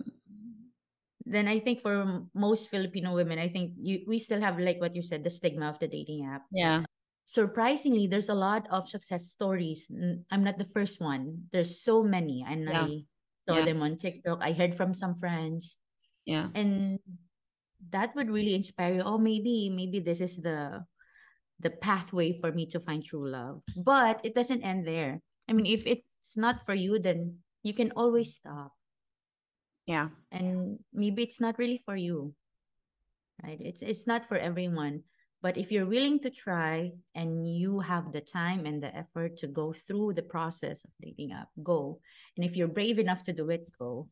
then 1.24 1.46
I 1.48 1.58
think 1.58 1.80
for 1.80 2.26
most 2.34 2.68
Filipino 2.70 3.14
women, 3.14 3.38
I 3.38 3.48
think 3.48 3.74
you 3.78 4.02
we 4.06 4.18
still 4.18 4.40
have 4.40 4.58
like 4.58 4.80
what 4.80 4.94
you 4.96 5.02
said, 5.02 5.24
the 5.24 5.30
stigma 5.30 5.68
of 5.70 5.78
the 5.78 5.88
dating 5.88 6.26
app. 6.26 6.42
Yeah. 6.50 6.84
Surprisingly, 7.24 8.06
there's 8.06 8.28
a 8.28 8.36
lot 8.36 8.66
of 8.70 8.88
success 8.88 9.30
stories. 9.30 9.88
I'm 10.30 10.44
not 10.44 10.58
the 10.58 10.68
first 10.68 11.00
one. 11.00 11.48
There's 11.52 11.80
so 11.80 12.02
many, 12.02 12.44
and 12.46 12.66
Yeah. 12.66 12.84
I 12.84 13.06
saw 13.48 13.56
Yeah. 13.58 13.64
them 13.64 13.82
on 13.82 13.96
TikTok. 13.96 14.42
I 14.42 14.52
heard 14.52 14.74
from 14.74 14.94
some 14.94 15.14
friends, 15.14 15.78
Yeah. 16.26 16.50
and 16.54 16.98
that 17.90 18.14
would 18.14 18.30
really 18.30 18.54
inspire 18.54 18.94
you. 19.00 19.02
Oh, 19.02 19.18
maybe 19.18 19.70
maybe 19.70 20.00
this 20.00 20.20
is 20.20 20.42
the 20.42 20.84
the 21.62 21.70
pathway 21.70 22.34
for 22.34 22.50
me 22.52 22.66
to 22.66 22.80
find 22.80 23.04
true 23.04 23.26
love. 23.28 23.62
But 23.76 24.20
it 24.26 24.34
doesn't 24.34 24.62
end 24.66 24.86
there. 24.86 25.22
I 25.48 25.52
mean, 25.54 25.66
if 25.66 25.86
it's 25.86 26.36
not 26.36 26.66
for 26.66 26.74
you, 26.74 26.98
then 26.98 27.42
you 27.62 27.74
can 27.74 27.92
always 27.94 28.34
stop 28.34 28.74
Yeah. 29.86 30.08
and 30.30 30.78
maybe 30.94 31.22
it's 31.22 31.40
not 31.40 31.58
really 31.58 31.82
for 31.84 31.96
you 31.96 32.34
right 33.42 33.58
it's 33.60 33.82
it's 33.82 34.06
not 34.06 34.28
for 34.30 34.38
everyone 34.38 35.02
but 35.42 35.58
if 35.58 35.72
you're 35.74 35.90
willing 35.90 36.22
to 36.22 36.30
try 36.30 36.92
and 37.18 37.50
you 37.50 37.80
have 37.82 38.12
the 38.14 38.20
time 38.22 38.62
and 38.64 38.78
the 38.78 38.94
effort 38.94 39.38
to 39.42 39.50
go 39.50 39.74
through 39.74 40.14
the 40.14 40.22
process 40.22 40.84
of 40.86 40.90
dating 41.02 41.32
up 41.34 41.50
go 41.66 41.98
and 42.36 42.46
if 42.46 42.54
you're 42.56 42.70
brave 42.70 42.98
enough 43.02 43.22
to 43.26 43.32
do 43.34 43.50
it 43.50 43.66
go 43.78 44.06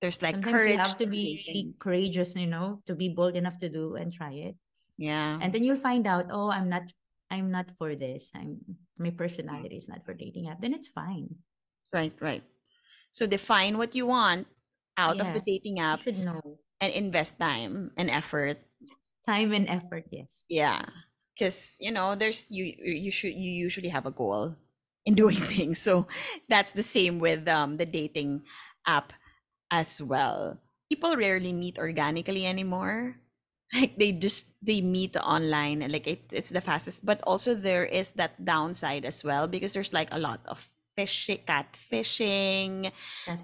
There's 0.00 0.22
like 0.24 0.36
sometimes 0.40 0.56
courage. 0.64 0.72
you 0.72 0.78
have 0.80 0.96
to 0.96 1.06
be 1.06 1.44
really 1.44 1.64
courageous 1.78 2.32
you 2.36 2.48
know 2.48 2.80
to 2.88 2.94
be 2.96 3.12
bold 3.12 3.36
enough 3.36 3.58
to 3.60 3.68
do 3.68 3.96
and 4.00 4.08
try 4.08 4.32
it 4.32 4.56
Yeah. 4.96 5.36
and 5.40 5.52
then 5.52 5.60
you'll 5.62 5.76
find 5.84 6.06
out 6.08 6.32
oh 6.32 6.48
i'm 6.50 6.72
not 6.72 6.88
i'm 7.30 7.52
not 7.52 7.68
for 7.76 7.92
this 7.94 8.32
i'm 8.34 8.64
my 8.96 9.12
personality 9.12 9.76
is 9.76 9.88
not 9.92 10.04
for 10.08 10.16
dating 10.16 10.48
app 10.48 10.60
then 10.64 10.72
it's 10.72 10.88
fine 10.88 11.28
Right. 11.92 12.14
Right. 12.22 12.46
So 13.12 13.26
define 13.26 13.78
what 13.78 13.94
you 13.94 14.06
want 14.06 14.46
out 14.96 15.20
of 15.20 15.32
the 15.32 15.40
Yes, 15.40 15.44
dating 15.44 15.78
you 15.90 15.96
app 15.96 16.00
should 16.00 16.16
know 16.18 16.60
and 16.80 16.92
invest 16.92 17.38
time 17.38 17.92
and 17.96 18.10
effort. 18.10 18.58
time 19.26 19.52
and 19.52 19.68
effort 19.68 20.04
yes 20.10 20.46
Yeah. 20.48 20.84
Because 21.34 21.76
you 21.80 21.90
know, 21.90 22.14
there's 22.14 22.46
you 22.50 22.64
you 22.78 23.10
should 23.10 23.32
you 23.34 23.50
usually 23.50 23.88
have 23.88 24.06
a 24.06 24.10
goal 24.14 24.56
in 25.06 25.14
doing 25.20 25.36
things. 25.36 25.80
So 25.80 26.06
that's 26.48 26.72
the 26.72 26.82
same 26.84 27.18
with 27.18 27.48
um 27.48 27.76
the 27.78 27.86
dating 27.86 28.42
app 28.86 29.12
as 29.70 30.02
well. 30.02 30.60
People 30.90 31.16
rarely 31.16 31.52
meet 31.52 31.78
organically 31.78 32.46
anymore. 32.46 33.16
Like 33.74 33.98
they 33.98 34.12
just 34.12 34.54
they 34.62 34.80
meet 34.80 35.16
online 35.16 35.82
and 35.82 35.92
like 35.92 36.06
it, 36.06 36.30
it's 36.32 36.50
the 36.50 36.60
fastest. 36.60 37.06
But 37.06 37.20
also 37.26 37.54
there 37.54 37.84
is 37.84 38.12
that 38.18 38.44
downside 38.44 39.04
as 39.04 39.24
well 39.24 39.48
because 39.48 39.74
there's 39.74 39.92
like 39.92 40.08
a 40.12 40.18
lot 40.18 40.40
of 40.46 40.66
fishing, 40.96 41.40
catfishing. 41.46 42.90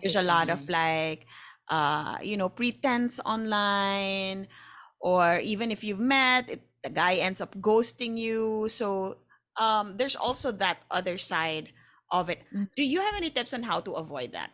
There's 0.03 0.17
a 0.17 0.23
lot 0.23 0.51
of 0.51 0.69
like 0.69 1.27
uh 1.69 2.19
you 2.23 2.37
know 2.37 2.49
pretense 2.49 3.19
online 3.27 4.47
or 5.01 5.39
even 5.43 5.71
if 5.71 5.83
you've 5.83 5.99
met 6.01 6.49
it, 6.51 6.63
the 6.83 6.91
guy 6.91 7.15
ends 7.17 7.41
up 7.41 7.55
ghosting 7.61 8.17
you. 8.19 8.69
So 8.69 9.19
um 9.57 9.97
there's 9.97 10.17
also 10.17 10.53
that 10.53 10.79
other 10.91 11.19
side 11.19 11.73
of 12.11 12.29
it. 12.31 12.43
Mm. 12.55 12.69
do 12.77 12.85
you 12.85 13.01
have 13.01 13.15
any 13.17 13.31
tips 13.31 13.53
on 13.55 13.63
how 13.63 13.81
to 13.81 13.93
avoid 13.99 14.33
that? 14.33 14.51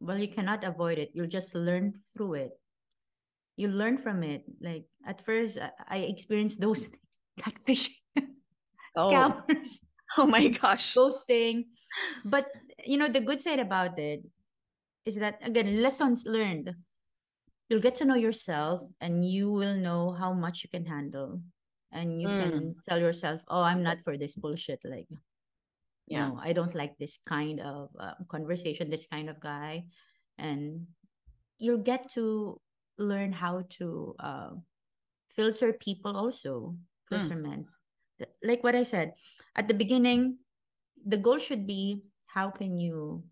Well 0.00 0.18
you 0.18 0.28
cannot 0.28 0.64
avoid 0.64 0.98
it. 0.98 1.10
You'll 1.14 1.30
just 1.30 1.54
learn 1.54 2.00
through 2.12 2.34
it. 2.34 2.52
You 3.56 3.68
learn 3.68 3.96
from 3.98 4.22
it. 4.22 4.44
Like 4.60 4.84
at 5.06 5.24
first 5.24 5.58
i, 5.58 5.70
I 5.88 5.96
experienced 6.10 6.60
those 6.60 6.86
things 6.92 7.16
catfishing 7.40 7.96
Oh. 8.96 9.08
scammers 9.08 9.80
oh 10.18 10.26
my 10.26 10.48
gosh. 10.48 10.94
Ghosting. 10.94 11.66
But 12.24 12.48
you 12.84 12.96
know 12.96 13.08
the 13.08 13.20
good 13.20 13.40
side 13.40 13.60
about 13.60 13.98
it 13.98 14.22
is 15.06 15.16
that 15.16 15.38
again 15.42 15.82
lessons 15.82 16.24
learned. 16.26 16.74
You'll 17.68 17.80
get 17.80 17.94
to 17.96 18.04
know 18.04 18.16
yourself 18.16 18.82
and 19.00 19.24
you 19.24 19.50
will 19.50 19.74
know 19.74 20.12
how 20.12 20.32
much 20.32 20.62
you 20.64 20.70
can 20.70 20.84
handle. 20.86 21.40
And 21.92 22.20
you 22.20 22.28
Mm. 22.28 22.38
can 22.40 22.54
tell 22.88 22.96
yourself 22.98 23.44
oh 23.52 23.60
i'm 23.60 23.82
not 23.84 24.00
for 24.00 24.16
this 24.16 24.32
bullshit 24.32 24.80
like 24.80 25.04
yeah. 26.08 26.28
no 26.28 26.40
i 26.40 26.52
don't 26.56 26.72
like 26.74 26.96
this 26.96 27.20
kind 27.28 27.60
of 27.60 27.92
uh, 28.00 28.16
conversation 28.32 28.88
this 28.88 29.06
kind 29.06 29.28
of 29.28 29.36
guy. 29.40 29.84
And 30.38 30.86
you'll 31.60 31.84
get 31.84 32.08
to 32.16 32.60
learn 32.96 33.32
how 33.32 33.64
to 33.76 34.16
uh, 34.20 34.50
filter 35.36 35.72
people 35.72 36.16
also 36.16 36.76
filter 37.12 37.36
men 37.36 37.68
Th- 37.68 37.81
like 38.42 38.62
what 38.62 38.74
i 38.74 38.82
said 38.82 39.14
at 39.56 39.68
the 39.68 39.74
beginning 39.74 40.38
the 41.06 41.16
goal 41.16 41.38
should 41.38 41.66
be 41.66 42.02
how 42.26 42.50
can 42.50 42.78
you 42.78 43.22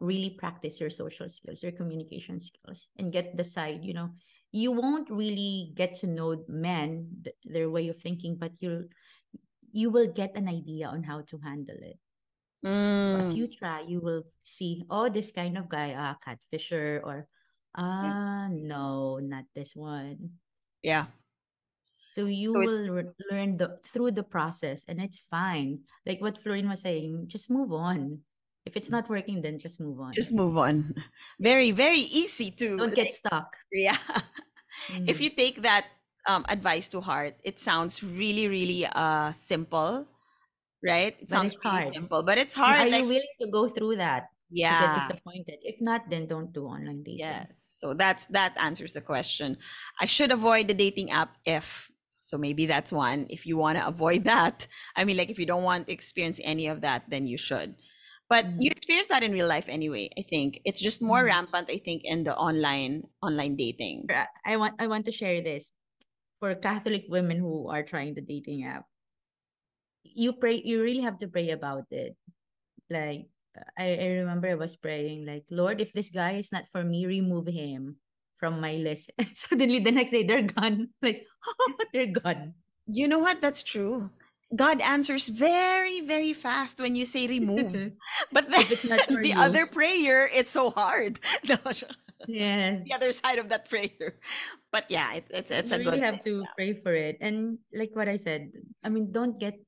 really 0.00 0.30
practice 0.30 0.80
your 0.80 0.90
social 0.90 1.28
skills 1.28 1.62
your 1.62 1.72
communication 1.72 2.40
skills 2.40 2.88
and 2.98 3.12
get 3.12 3.36
the 3.36 3.44
side 3.44 3.84
you 3.84 3.92
know? 3.94 4.10
You 4.52 4.72
won't 4.72 5.10
really 5.10 5.72
get 5.76 5.94
to 6.00 6.06
know 6.06 6.44
men 6.48 7.08
th- 7.24 7.36
their 7.44 7.70
way 7.70 7.88
of 7.88 7.96
thinking 7.98 8.36
but 8.36 8.52
you'll 8.60 8.84
you 9.72 9.90
will 9.90 10.08
get 10.12 10.36
an 10.36 10.48
idea 10.48 10.88
on 10.88 11.02
how 11.04 11.22
to 11.22 11.38
handle 11.38 11.76
it. 11.80 11.98
So 13.00 13.16
as 13.16 13.34
Mm, 13.34 13.36
you 13.36 13.48
try 13.48 13.80
you 13.82 14.00
will 14.00 14.24
see 14.44 14.84
oh 14.90 15.08
this 15.08 15.30
kind 15.32 15.58
of 15.58 15.68
guy 15.68 15.94
ah 15.96 16.16
catfisher 16.24 17.00
or 17.04 17.26
ah 17.76 18.48
no 18.50 19.18
not 19.18 19.44
this 19.54 19.74
one. 19.76 20.38
Yeah 20.82 21.06
so 22.12 22.26
you 22.26 22.54
So 22.54 22.90
will 22.92 23.14
learn 23.30 23.56
the 23.56 23.80
through 23.84 24.12
the 24.12 24.22
process 24.22 24.84
and 24.88 25.00
it's 25.00 25.20
fine 25.20 25.80
like 26.06 26.20
what 26.20 26.38
Florin 26.38 26.68
was 26.68 26.82
saying 26.82 27.26
just 27.28 27.50
move 27.50 27.72
on 27.72 28.22
if 28.66 28.76
it's 28.76 28.90
not 28.90 29.08
working 29.10 29.42
then 29.42 29.58
just 29.60 29.80
move 29.80 30.00
on 30.00 30.14
just 30.14 30.32
move 30.32 30.56
on 30.56 30.94
very 31.40 31.70
very 31.70 31.98
easy 32.00 32.50
to 32.50 32.68
don't 32.78 32.94
get 32.94 33.12
stuck 33.12 33.56
yeah 33.72 33.96
if 35.06 35.20
Mhm. 35.20 35.22
you 35.22 35.30
take 35.30 35.62
that 35.62 35.86
um, 36.28 36.44
advice 36.48 36.88
to 36.90 37.00
heart, 37.00 37.34
it 37.44 37.58
sounds 37.58 38.02
really, 38.02 38.48
really 38.48 38.86
uh 38.86 39.32
simple, 39.32 40.06
right? 40.84 41.16
It 41.20 41.30
But 41.30 41.42
sounds 41.42 41.56
really 41.64 41.80
hard. 41.80 41.94
simple, 41.94 42.22
but 42.22 42.38
it's 42.38 42.54
And 42.66 42.76
hard. 42.76 42.80
are 42.80 42.88
Like, 42.88 42.98
you 42.98 43.06
willing 43.06 43.36
to 43.40 43.48
go 43.48 43.68
through 43.68 43.96
that 43.96 44.28
to 44.68 44.74
get 44.74 44.94
yeah, 44.94 44.94
disappointed? 44.94 45.58
If 45.62 45.80
not, 45.80 46.10
then 46.10 46.28
don't 46.28 46.52
do 46.52 46.66
online 46.66 47.02
dating. 47.04 47.48
yes. 47.48 47.76
So 47.80 47.94
that's 47.94 48.26
that 48.26 48.54
answers 48.58 48.92
the 48.92 49.00
question. 49.00 49.58
I 50.00 50.06
should 50.06 50.30
avoid 50.32 50.68
the 50.68 50.74
dating 50.74 51.10
app 51.10 51.36
if. 51.44 51.90
So 52.22 52.38
maybe 52.38 52.66
that's 52.66 52.92
one. 52.92 53.26
If 53.30 53.46
you 53.46 53.58
want 53.58 53.78
to 53.78 53.86
avoid 53.86 54.24
that, 54.30 54.66
I 54.96 55.04
mean, 55.04 55.18
like 55.18 55.30
if 55.30 55.38
you 55.38 55.46
don't 55.46 55.64
want 55.64 55.88
to 55.88 55.92
experience 55.92 56.40
any 56.44 56.68
of 56.68 56.80
that, 56.82 57.10
then 57.10 57.26
you 57.26 57.36
should. 57.38 57.76
But 58.28 58.46
you 58.58 58.70
experience 58.70 59.08
that 59.08 59.22
in 59.22 59.32
real 59.32 59.48
life 59.48 59.68
anyway. 59.68 60.08
I 60.18 60.22
think 60.22 60.60
it's 60.64 60.80
just 60.80 61.02
more 61.02 61.24
Mhm. 61.24 61.26
rampant. 61.26 61.68
I 61.70 61.78
think 61.78 62.02
in 62.04 62.24
the 62.24 62.34
online 62.36 63.04
online 63.22 63.56
dating. 63.56 64.06
I 64.08 64.28
I 64.46 64.56
want 64.56 64.80
I 64.80 64.86
want 64.86 65.06
to 65.06 65.12
share 65.12 65.42
this 65.42 65.72
for 66.40 66.54
Catholic 66.56 67.06
women 67.08 67.38
who 67.38 67.68
are 67.68 67.82
trying 67.84 68.14
the 68.14 68.22
dating 68.22 68.64
app. 68.64 68.86
You 70.04 70.32
pray. 70.34 70.60
You 70.64 70.82
really 70.82 71.02
have 71.02 71.18
to 71.20 71.28
pray 71.28 71.50
about 71.50 71.86
it. 71.90 72.16
Like 72.90 73.30
I, 73.78 73.96
I 73.98 74.06
remember 74.22 74.48
I 74.48 74.56
was 74.56 74.76
praying 74.76 75.26
like, 75.26 75.46
Lord, 75.50 75.80
if 75.82 75.94
this 75.94 76.10
guy 76.10 76.34
is 76.34 76.52
not 76.52 76.68
for 76.72 76.84
me, 76.84 77.06
remove 77.06 77.48
him 77.48 77.98
from 78.42 78.58
my 78.58 78.74
list. 78.82 79.14
And 79.22 79.30
suddenly 79.38 79.78
the 79.78 79.94
next 79.94 80.10
day 80.10 80.26
they're 80.26 80.42
gone. 80.42 80.90
Like 81.02 81.22
they're 81.94 82.10
gone. 82.10 82.58
You 82.90 83.06
know 83.06 83.22
what? 83.22 83.38
That's 83.38 83.62
true. 83.62 84.10
God 84.50 84.82
answers 84.82 85.30
very, 85.30 86.02
very 86.02 86.34
fast 86.34 86.82
when 86.82 86.98
you 86.98 87.06
say 87.06 87.30
remove. 87.30 87.94
But 88.34 88.50
then 88.50 88.66
the 89.22 89.34
other 89.38 89.64
prayer, 89.70 90.28
it's 90.28 90.50
so 90.50 90.70
hard. 90.74 91.20
Yes. 92.26 92.84
the 92.84 92.94
other 92.94 93.12
side 93.12 93.38
of 93.38 93.48
that 93.50 93.70
prayer. 93.70 94.18
But 94.70 94.86
yeah, 94.90 95.14
it's 95.14 95.30
it's 95.30 95.50
it's 95.50 95.72
you 95.72 95.78
a 95.78 95.78
really 95.78 95.98
good 95.98 95.98
You 95.98 96.06
have 96.06 96.20
thing. 96.22 96.42
to 96.42 96.44
pray 96.56 96.72
for 96.74 96.94
it. 96.94 97.18
And 97.20 97.58
like 97.74 97.94
what 97.94 98.08
I 98.08 98.16
said, 98.16 98.52
I 98.82 98.90
mean, 98.90 99.10
don't 99.10 99.38
get 99.38 99.58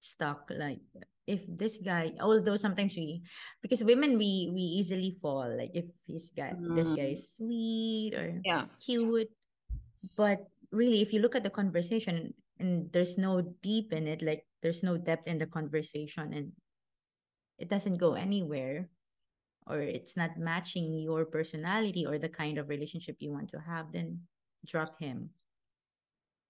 stuck. 0.00 0.50
Like 0.50 0.80
if 1.26 1.44
this 1.48 1.78
guy, 1.78 2.12
although 2.20 2.56
sometimes 2.56 2.96
we, 2.96 3.22
because 3.62 3.84
women 3.84 4.18
we 4.18 4.50
we 4.52 4.62
easily 4.80 5.18
fall. 5.22 5.46
Like 5.46 5.72
if 5.74 5.86
this 6.08 6.30
guy, 6.34 6.56
this 6.66 6.92
guy 6.92 7.12
Mm. 7.12 7.16
is 7.16 7.34
sweet 7.36 8.14
or 8.14 8.42
Yeah. 8.44 8.66
cute, 8.80 9.30
but 10.16 10.48
really, 10.72 11.02
if 11.02 11.12
you 11.12 11.20
look 11.20 11.34
at 11.36 11.44
the 11.44 11.50
conversation 11.54 12.34
and 12.58 12.92
there's 12.92 13.18
no 13.18 13.42
deep 13.62 13.92
in 13.92 14.08
it, 14.08 14.22
like 14.22 14.46
there's 14.62 14.82
no 14.82 14.96
depth 14.98 15.26
in 15.28 15.38
the 15.38 15.46
conversation, 15.46 16.32
and 16.34 16.52
it 17.58 17.68
doesn't 17.68 17.96
go 17.98 18.14
anywhere, 18.14 18.90
or 19.66 19.80
it's 19.80 20.16
not 20.16 20.36
matching 20.38 20.94
your 21.00 21.24
personality 21.26 22.06
or 22.06 22.18
the 22.18 22.28
kind 22.28 22.58
of 22.58 22.68
relationship 22.68 23.16
you 23.20 23.32
want 23.32 23.50
to 23.50 23.60
have, 23.60 23.92
then 23.92 24.26
drop 24.66 24.98
him. 25.00 25.30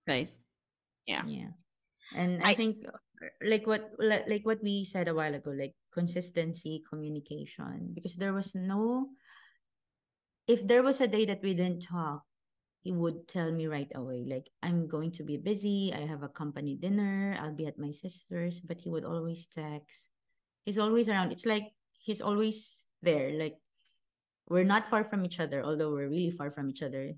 Right. 0.06 0.30
Yeah. 1.06 1.26
Yeah. 1.26 1.52
And 2.16 2.42
I- 2.42 2.50
I, 2.50 2.54
think 2.54 2.84
like 3.42 3.66
what 3.66 3.90
like 3.98 4.44
what 4.44 4.62
we 4.62 4.84
said 4.84 5.08
a 5.08 5.14
while 5.14 5.34
ago, 5.34 5.50
like 5.50 5.74
consistency, 5.94 6.82
communication, 6.88 7.92
because 7.94 8.16
there 8.16 8.32
was 8.32 8.54
no 8.54 9.10
if 10.48 10.66
there 10.66 10.82
was 10.82 11.00
a 11.00 11.06
day 11.06 11.24
that 11.26 11.42
we 11.42 11.54
didn't 11.54 11.86
talk, 11.86 12.22
he 12.82 12.90
would 12.90 13.28
tell 13.28 13.50
me 13.52 13.66
right 13.66 13.90
away, 13.94 14.26
like, 14.26 14.50
I'm 14.62 14.88
going 14.88 15.12
to 15.12 15.22
be 15.22 15.36
busy, 15.36 15.94
I 15.94 16.02
have 16.02 16.22
a 16.22 16.28
company 16.28 16.74
dinner, 16.74 17.38
I'll 17.40 17.54
be 17.54 17.66
at 17.66 17.78
my 17.78 17.92
sister's, 17.92 18.60
but 18.60 18.80
he 18.80 18.90
would 18.90 19.04
always 19.04 19.46
text. 19.46 20.10
He's 20.64 20.78
always 20.78 21.08
around. 21.08 21.30
It's 21.32 21.46
like 21.46 21.70
he's 21.98 22.20
always 22.20 22.86
there. 23.02 23.30
Like 23.34 23.58
we're 24.48 24.66
not 24.66 24.88
far 24.88 25.04
from 25.04 25.24
each 25.24 25.40
other, 25.40 25.62
although 25.64 25.90
we're 25.90 26.08
really 26.10 26.30
far 26.30 26.50
from 26.50 26.70
each 26.70 26.82
other. 26.82 27.14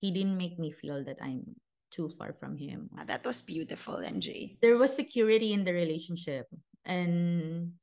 He 0.00 0.10
didn't 0.10 0.38
make 0.38 0.58
me 0.58 0.70
feel 0.70 1.04
that 1.04 1.18
I'm 1.22 1.54
too 1.90 2.08
far 2.08 2.32
from 2.32 2.56
him. 2.56 2.90
Ah, 2.96 3.04
That 3.04 3.24
was 3.24 3.42
beautiful, 3.42 4.00
MJ. 4.00 4.58
There 4.60 4.76
was 4.76 4.94
security 4.94 5.52
in 5.52 5.64
the 5.64 5.72
relationship. 5.72 6.46
And 6.84 7.74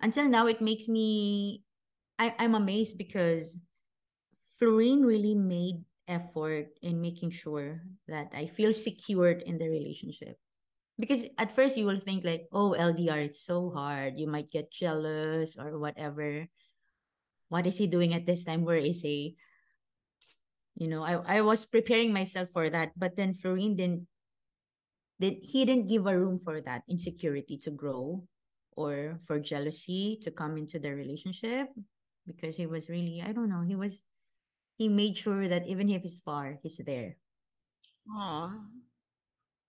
until 0.00 0.28
now, 0.28 0.46
it 0.46 0.60
makes 0.60 0.88
me, 0.88 1.62
I, 2.18 2.34
I'm 2.38 2.54
amazed 2.54 2.98
because 2.98 3.56
Florin 4.58 5.04
really 5.04 5.34
made 5.34 5.84
effort 6.08 6.72
in 6.82 7.00
making 7.00 7.30
sure 7.30 7.82
that 8.08 8.30
I 8.32 8.46
feel 8.46 8.72
secured 8.72 9.42
in 9.42 9.58
the 9.58 9.68
relationship. 9.68 10.38
Because 10.98 11.28
at 11.36 11.52
first 11.52 11.76
you 11.76 11.84
will 11.84 12.00
think 12.00 12.24
like, 12.24 12.48
oh, 12.52 12.72
LDR, 12.72 13.20
it's 13.20 13.44
so 13.44 13.68
hard. 13.68 14.16
You 14.16 14.26
might 14.28 14.50
get 14.50 14.72
jealous 14.72 15.58
or 15.60 15.78
whatever. 15.78 16.48
What 17.48 17.66
is 17.66 17.76
he 17.76 17.86
doing 17.86 18.14
at 18.14 18.24
this 18.24 18.44
time? 18.44 18.64
Where 18.64 18.80
is 18.80 19.02
he? 19.02 19.36
You 20.76 20.88
know, 20.88 21.02
I, 21.02 21.38
I 21.38 21.40
was 21.40 21.64
preparing 21.64 22.12
myself 22.12 22.50
for 22.52 22.68
that, 22.70 22.92
but 22.98 23.16
then 23.16 23.34
Florin 23.34 23.76
didn't 23.76 24.06
did 25.20 25.40
he 25.42 25.64
didn't 25.64 25.88
give 25.88 26.06
a 26.06 26.16
room 26.18 26.38
for 26.38 26.60
that 26.60 26.82
insecurity 26.88 27.56
to 27.64 27.70
grow 27.70 28.24
or 28.76 29.20
for 29.24 29.40
jealousy 29.40 30.18
to 30.22 30.30
come 30.30 30.56
into 30.58 30.78
the 30.78 30.92
relationship 30.92 31.68
because 32.26 32.56
he 32.56 32.66
was 32.66 32.88
really 32.90 33.22
I 33.24 33.32
don't 33.32 33.48
know, 33.48 33.62
he 33.62 33.76
was 33.76 34.02
he 34.78 34.88
made 34.88 35.16
sure 35.16 35.48
that 35.48 35.66
even 35.66 35.88
if 35.90 36.02
he's 36.02 36.20
far, 36.20 36.58
he's 36.62 36.78
there. 36.84 37.16
Aw. 38.10 38.50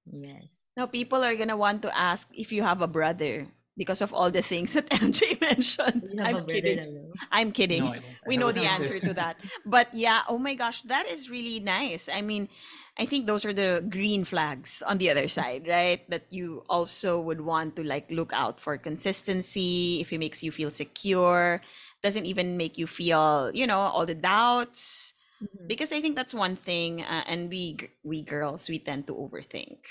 Yes. 0.06 0.48
Now 0.76 0.86
people 0.88 1.24
are 1.24 1.36
gonna 1.36 1.58
want 1.58 1.82
to 1.84 1.92
ask 1.98 2.30
if 2.34 2.52
you 2.52 2.64
have 2.64 2.82
a 2.82 2.88
brother 2.88 3.48
because 3.78 4.02
of 4.02 4.14
all 4.14 4.32
the 4.32 4.42
things 4.42 4.74
that 4.74 4.90
MJ 4.92 5.40
mentioned. 5.40 6.04
You 6.10 6.24
have 6.24 6.36
a 6.36 6.40
I'm 6.40 6.46
kidding. 6.46 6.78
Lalo? 6.78 7.14
I'm 7.32 7.52
kidding. 7.52 7.86
No, 7.86 7.88
I 7.92 8.00
don't. 8.00 8.18
I 8.26 8.28
we 8.28 8.38
know 8.38 8.52
the 8.52 8.66
answer 8.66 9.00
to 9.00 9.14
that. 9.14 9.40
But 9.66 9.88
yeah, 9.94 10.22
oh 10.28 10.38
my 10.38 10.56
gosh, 10.56 10.82
that 10.84 11.08
is 11.08 11.30
really 11.30 11.60
nice. 11.60 12.10
I 12.12 12.22
mean, 12.22 12.50
I 12.98 13.06
think 13.06 13.28
those 13.28 13.46
are 13.46 13.54
the 13.54 13.86
green 13.88 14.24
flags 14.24 14.82
on 14.86 14.98
the 14.98 15.10
other 15.10 15.28
side, 15.28 15.68
right? 15.68 16.02
That 16.10 16.26
you 16.30 16.64
also 16.70 17.20
would 17.22 17.42
want 17.42 17.76
to 17.78 17.84
like 17.84 18.10
look 18.12 18.32
out 18.34 18.60
for 18.60 18.78
consistency, 18.78 20.02
if 20.02 20.12
it 20.12 20.18
makes 20.18 20.44
you 20.44 20.52
feel 20.52 20.72
secure, 20.72 21.62
doesn't 22.02 22.26
even 22.26 22.58
make 22.58 22.78
you 22.78 22.88
feel, 22.88 23.52
you 23.54 23.68
know, 23.68 23.80
all 23.80 24.06
the 24.06 24.16
doubts. 24.16 25.14
Mhm. 25.42 25.68
Because 25.68 25.92
I 25.94 26.02
think 26.02 26.16
that's 26.16 26.34
one 26.34 26.56
thing, 26.56 27.02
uh, 27.04 27.24
and 27.28 27.50
we 27.50 27.78
we 28.04 28.24
girls 28.24 28.70
we 28.70 28.80
tend 28.80 29.06
to 29.08 29.14
overthink. 29.14 29.86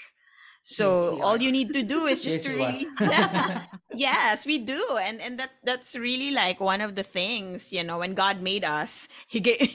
So 0.66 1.14
we 1.14 1.20
all 1.22 1.38
you 1.38 1.52
need 1.54 1.70
to 1.78 1.82
do 1.86 2.10
is 2.10 2.18
just 2.18 2.42
Yes, 2.42 2.44
to 2.44 2.50
really 2.50 2.82
yes 3.94 4.42
we 4.42 4.58
do 4.58 4.82
and 4.98 5.22
and 5.22 5.38
that 5.38 5.54
that's 5.62 5.94
really 5.94 6.34
like 6.34 6.58
one 6.58 6.82
of 6.82 6.98
the 6.98 7.06
things 7.06 7.70
you 7.70 7.86
know 7.86 8.02
when 8.02 8.14
god 8.18 8.42
made 8.42 8.64
us 8.66 9.06
he 9.30 9.38
gave 9.38 9.70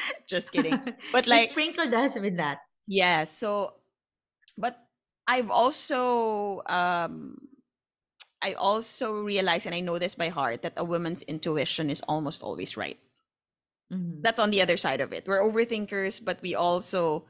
just 0.26 0.48
kidding. 0.52 0.80
But, 1.12 1.28
He 1.28 1.30
like- 1.30 1.50
sprinkled 1.52 1.92
us 1.92 2.16
with 2.16 2.36
that. 2.40 2.64
yeah 2.88 3.24
so 3.28 3.76
but 4.56 4.80
i've 5.28 5.52
also 5.52 6.64
um 6.72 7.36
i 8.40 8.56
also 8.56 9.20
realize 9.20 9.68
and 9.68 9.74
i 9.76 9.80
know 9.84 10.00
this 10.00 10.16
by 10.16 10.32
heart 10.32 10.64
that 10.64 10.72
a 10.80 10.84
woman's 10.84 11.20
intuition 11.28 11.92
is 11.92 12.00
almost 12.08 12.40
always 12.42 12.80
right. 12.80 12.96
Mhm. 13.92 14.22
that's 14.24 14.38
on 14.40 14.50
the 14.50 14.62
other 14.62 14.78
side 14.78 15.00
of 15.02 15.12
it. 15.12 15.26
We're 15.28 15.42
overthinkers 15.44 16.24
but 16.24 16.40
we 16.40 16.54
also 16.56 17.26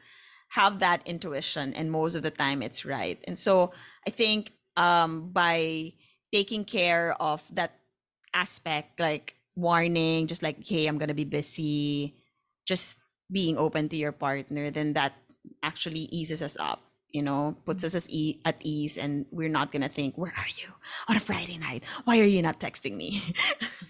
have 0.51 0.81
that 0.81 1.03
intuition 1.07 1.75
and 1.75 1.91
most 1.91 2.15
of 2.15 2.23
the 2.23 2.31
time 2.31 2.63
it's 2.63 2.85
right. 2.85 3.19
And 3.27 3.39
so 3.39 3.73
i 4.07 4.11
think 4.11 4.53
um 4.77 5.31
by 5.31 5.93
taking 6.33 6.65
care 6.65 7.15
of 7.21 7.43
that 7.53 7.77
aspect 8.35 9.01
like 9.01 9.35
warning 9.57 10.27
just 10.27 10.43
like 10.43 10.65
hey 10.65 10.87
i'm 10.87 10.97
gonna 10.97 11.15
be 11.15 11.25
busy 11.27 12.15
just 12.65 12.97
being 13.31 13.59
open 13.59 13.89
to 13.89 13.97
your 13.97 14.13
partner 14.13 14.71
then 14.71 14.95
that 14.95 15.13
actually 15.63 16.07
eases 16.15 16.43
us 16.43 16.57
up 16.61 16.81
you 17.13 17.23
know? 17.23 17.57
Puts 17.65 17.83
us 17.85 18.07
e- 18.09 18.41
at 18.45 18.57
ease 18.63 18.97
and 18.97 19.27
we're 19.31 19.49
not 19.49 19.73
gonna 19.73 19.89
think 19.89 20.17
where 20.17 20.33
are 20.37 20.53
you? 20.57 20.69
On 21.09 21.17
a 21.17 21.21
friday 21.21 21.59
night. 21.59 21.83
Why 22.05 22.21
are 22.21 22.25
you 22.25 22.43
not 22.43 22.61
texting 22.61 22.97
me? 22.97 23.23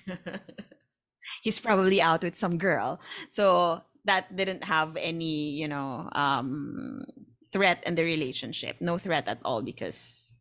He's 1.42 1.60
probably 1.60 2.00
out 2.00 2.22
with 2.22 2.36
some 2.38 2.58
girl. 2.58 3.00
So 3.28 3.82
that 4.04 4.34
didn't 4.34 4.64
have 4.64 4.96
any 4.96 5.50
you 5.50 5.68
know 5.68 6.08
um 6.12 7.04
threat 7.52 7.82
in 7.86 7.94
the 7.94 8.04
relationship. 8.04 8.76
No 8.80 8.98
threat 8.98 9.26
at 9.26 9.38
all 9.44 9.62
because 9.62 10.32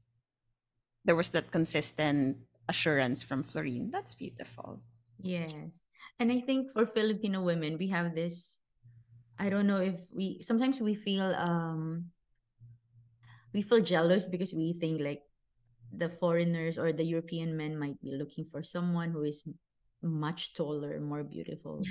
there 1.06 1.16
was 1.16 1.30
that 1.30 1.52
consistent 1.52 2.38
assurance 2.68 3.24
from 3.24 3.42
Florin. 3.44 3.90
That's 3.90 4.14
beautiful. 4.14 4.82
Yes. 5.18 5.54
And 6.20 6.32
I 6.32 6.42
think 6.42 6.72
for 6.72 6.86
Filipino 6.86 7.42
women, 7.42 7.78
we 7.80 7.88
have 7.90 8.14
this 8.14 8.60
I 9.40 9.50
don't 9.50 9.68
know 9.68 9.80
if 9.82 9.96
we 10.12 10.44
sometimes 10.44 10.80
we 10.80 10.94
feel 10.94 11.34
um 11.34 12.12
we 13.54 13.64
feel 13.64 13.82
jealous 13.82 14.28
because 14.28 14.54
we 14.54 14.78
think 14.78 15.02
like 15.02 15.24
the 15.96 16.10
foreigners 16.10 16.78
or 16.78 16.94
the 16.94 17.04
European 17.04 17.58
men 17.58 17.74
might 17.80 18.00
be 18.02 18.14
looking 18.14 18.46
for 18.46 18.62
someone 18.62 19.10
who 19.10 19.24
is 19.24 19.42
much 20.04 20.54
taller, 20.54 21.00
more 21.00 21.24
beautiful, 21.24 21.82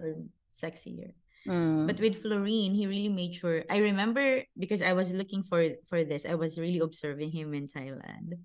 or 0.00 0.16
sexier. 0.58 1.14
Mm. 1.46 1.86
But 1.86 2.00
with 2.00 2.20
Florin, 2.20 2.74
he 2.74 2.86
really 2.86 3.08
made 3.08 3.34
sure. 3.34 3.64
I 3.70 3.78
remember 3.78 4.44
because 4.58 4.82
I 4.82 4.92
was 4.92 5.12
looking 5.14 5.42
for 5.42 5.64
for 5.88 6.04
this. 6.04 6.26
I 6.26 6.34
was 6.34 6.58
really 6.58 6.82
observing 6.82 7.30
him 7.32 7.54
in 7.54 7.68
Thailand. 7.70 8.36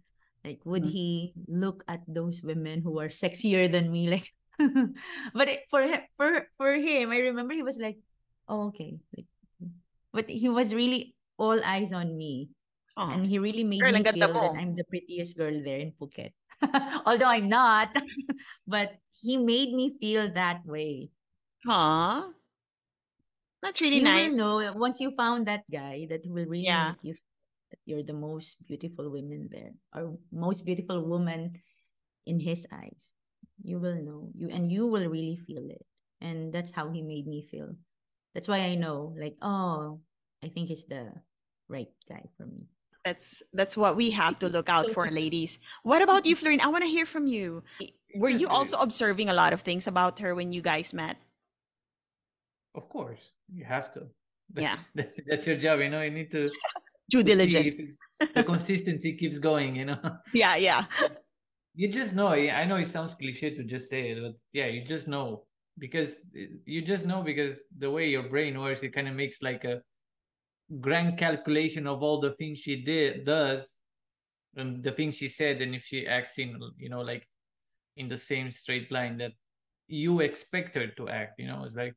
Like, 0.46 0.62
would 0.66 0.84
Mm. 0.84 0.92
he 0.92 1.08
look 1.48 1.84
at 1.88 2.04
those 2.08 2.44
women 2.44 2.82
who 2.84 3.00
are 3.00 3.10
sexier 3.10 3.68
than 3.72 3.92
me? 3.92 4.08
Like, 4.12 4.30
but 5.34 5.50
it, 5.50 5.66
for 5.72 5.82
him, 5.84 6.02
for 6.16 6.48
for 6.58 6.72
him, 6.78 7.12
I 7.12 7.34
remember 7.34 7.54
he 7.58 7.64
was 7.66 7.80
like, 7.82 8.00
"Oh, 8.48 8.70
okay." 8.72 9.00
Like, 9.16 9.28
but 10.14 10.30
he 10.30 10.48
was 10.50 10.74
really 10.74 11.16
all 11.38 11.60
eyes 11.64 11.92
on 11.94 12.16
me. 12.16 12.50
Oh, 12.96 13.10
And 13.10 13.26
he 13.26 13.40
really 13.42 13.64
made 13.66 13.82
Girl, 13.82 13.92
me 13.92 14.04
feel 14.06 14.30
that. 14.34 14.54
I'm 14.54 14.76
the 14.78 14.86
prettiest 14.86 15.34
girl 15.36 15.58
there 15.66 15.82
in 15.82 15.98
Phuket. 15.98 16.32
Although 17.10 17.28
I'm 17.34 17.50
not, 17.50 17.90
but 18.70 18.94
he 19.18 19.38
made 19.38 19.74
me 19.74 19.98
feel 20.00 20.30
that 20.38 20.62
way. 20.66 21.10
Aw. 21.68 22.34
That's 23.62 23.82
really 23.82 23.98
you 23.98 24.04
nice. 24.04 24.30
will 24.32 24.38
know 24.38 24.60
uh, 24.60 24.74
once 24.74 25.00
you 25.00 25.12
found 25.12 25.48
that 25.48 25.64
guy 25.72 26.06
that 26.10 26.22
will 26.26 26.46
really 26.46 26.68
Yeah. 26.68 26.94
make 27.00 27.04
you 27.04 27.16
that 27.72 27.80
you're 27.86 28.04
the 28.04 28.14
most 28.14 28.58
beautiful 28.68 29.10
woman 29.10 29.50
there 29.52 29.72
or 29.96 30.18
most 30.32 30.66
beautiful 30.66 31.02
woman 31.08 31.62
in 32.26 32.40
his 32.40 32.68
eyes. 32.72 33.14
You 33.64 33.80
will 33.80 33.96
know 34.02 34.32
you 34.36 34.50
and 34.50 34.72
you 34.72 34.88
will 34.88 35.08
really 35.08 35.38
feel 35.48 35.64
it. 35.70 35.86
And 36.22 36.52
that's 36.54 36.72
how 36.72 36.90
he 36.92 37.02
made 37.02 37.28
me 37.28 37.48
feel. 37.50 37.76
That's 38.34 38.48
why 38.48 38.62
I 38.68 38.76
know, 38.76 39.16
like, 39.20 39.36
oh, 39.42 40.00
I 40.44 40.50
think 40.50 40.68
he's 40.70 40.86
the 40.86 41.14
right 41.70 41.92
guy 42.10 42.24
for 42.38 42.46
me. 42.46 42.68
That's 43.06 43.44
that's 43.54 43.76
what 43.78 43.96
we 43.96 44.12
have 44.12 44.40
to 44.40 44.48
look 44.56 44.70
out 44.70 44.92
for, 44.92 45.08
ladies. 45.12 45.60
What 45.84 46.02
about 46.02 46.26
you, 46.26 46.36
Florin? 46.40 46.62
I 46.62 46.68
want 46.68 46.84
to 46.84 46.90
hear 46.92 47.06
from 47.06 47.28
you. 47.28 47.64
Were 48.16 48.30
you 48.30 48.48
also 48.48 48.78
observing 48.78 49.30
a 49.30 49.34
lot 49.34 49.54
of 49.54 49.62
things 49.62 49.88
about 49.88 50.20
her 50.20 50.36
when 50.36 50.52
you 50.52 50.62
guys 50.62 50.94
met? 50.94 51.18
Of 52.76 52.90
course, 52.90 53.22
you 53.54 53.66
have 53.66 53.92
to. 53.94 54.08
Yeah. 54.56 54.78
That's 55.28 55.46
your 55.48 55.58
job, 55.58 55.80
you 55.80 55.90
know. 55.90 56.02
You 56.02 56.12
need 56.12 56.32
to 56.32 56.52
Due 57.10 57.24
diligence. 57.24 57.82
the 58.34 58.44
consistency 58.44 59.16
keeps 59.18 59.40
going, 59.40 59.76
you 59.76 59.86
know. 59.86 60.00
Yeah, 60.34 60.56
yeah. 60.56 60.86
You 61.76 61.88
just 61.88 62.16
know. 62.16 62.28
I 62.28 62.62
I 62.62 62.66
know 62.66 62.78
it 62.78 62.88
sounds 62.88 63.14
cliche 63.16 63.56
to 63.56 63.64
just 63.64 63.90
say 63.90 64.12
it, 64.12 64.22
but 64.22 64.36
yeah, 64.54 64.68
you 64.68 64.84
just 64.86 65.08
know 65.08 65.46
because 65.80 66.22
you 66.66 66.82
just 66.82 67.06
know 67.06 67.22
because 67.24 67.62
the 67.78 67.90
way 67.90 68.10
your 68.10 68.24
brain 68.30 68.60
works, 68.60 68.84
it 68.84 68.94
kind 68.94 69.08
of 69.08 69.16
makes 69.16 69.42
like 69.42 69.64
a 69.66 69.82
grand 70.80 71.18
calculation 71.18 71.88
of 71.88 72.02
all 72.04 72.20
the 72.22 72.34
things 72.34 72.60
she 72.60 72.84
did 72.84 73.26
does 73.26 73.78
and 74.56 74.84
the 74.84 74.92
things 74.92 75.18
she 75.18 75.30
said, 75.30 75.62
and 75.62 75.74
if 75.76 75.84
she 75.84 76.08
acts 76.08 76.38
in, 76.38 76.60
you 76.78 76.90
know, 76.90 77.02
like 77.02 77.28
in 77.98 78.08
the 78.08 78.18
same 78.18 78.52
straight 78.52 78.92
line 78.92 79.18
that 79.18 79.32
you 79.88 80.20
expect 80.22 80.76
her 80.76 80.88
to 80.88 81.10
act, 81.10 81.40
you 81.40 81.48
know, 81.48 81.64
it's 81.66 81.76
like 81.76 81.96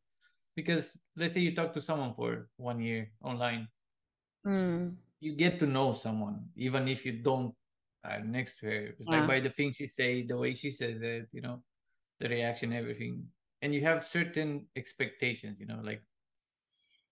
because 0.56 0.96
let's 1.16 1.34
say 1.34 1.40
you 1.40 1.54
talk 1.54 1.72
to 1.74 1.82
someone 1.82 2.14
for 2.14 2.48
one 2.56 2.80
year 2.80 3.12
online, 3.22 3.68
Mm, 4.46 4.96
you 5.20 5.34
get 5.34 5.58
to 5.60 5.66
know 5.66 5.92
someone 5.92 6.46
even 6.56 6.88
if 6.88 7.04
you 7.04 7.12
don't 7.22 7.54
are 8.04 8.20
next 8.20 8.58
to 8.60 8.66
her. 8.66 8.94
Yeah. 9.08 9.20
like 9.20 9.26
by 9.26 9.40
the 9.40 9.50
things 9.50 9.76
she 9.76 9.86
say 9.86 10.22
the 10.26 10.36
way 10.36 10.54
she 10.54 10.70
says 10.70 11.02
it 11.02 11.28
you 11.32 11.40
know 11.42 11.62
the 12.20 12.28
reaction 12.28 12.72
everything. 12.72 13.26
And 13.62 13.74
you 13.74 13.82
have 13.82 14.04
certain 14.04 14.66
expectations 14.76 15.58
you 15.60 15.66
know 15.66 15.80
like 15.82 16.02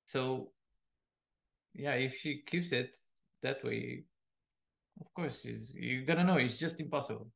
so 0.06 0.52
yeah 1.74 1.94
if 1.94 2.16
she 2.16 2.42
keeps 2.46 2.72
it 2.72 2.96
that 3.42 3.62
way 3.64 4.04
of 5.00 5.12
course 5.14 5.40
she's 5.42 5.72
you 5.74 6.04
gotta 6.04 6.24
know. 6.24 6.36
It's 6.36 6.58
just 6.58 6.80
impossible. 6.80 7.30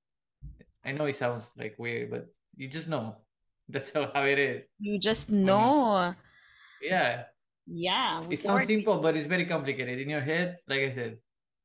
I 0.85 0.93
know 0.93 1.07
it 1.07 1.17
sounds 1.17 1.53
like 1.57 1.77
weird 1.79 2.11
but 2.11 2.27
you 2.57 2.69
just 2.69 2.89
know 2.89 3.17
that's 3.73 3.93
how, 3.93 4.11
how 4.15 4.25
it 4.25 4.39
is 4.39 4.65
you 4.81 4.99
just 4.99 5.31
know. 5.31 6.15
yeah 6.83 7.25
Yeah. 7.69 8.25
it 8.25 8.29
before- 8.33 8.59
sounds 8.61 8.67
simple 8.67 9.01
but 9.05 9.17
it's 9.17 9.27
very 9.29 9.45
complicated 9.45 10.01
in 10.01 10.09
your 10.09 10.25
head 10.25 10.57
like 10.69 10.81
i 10.89 10.91
said 10.91 11.19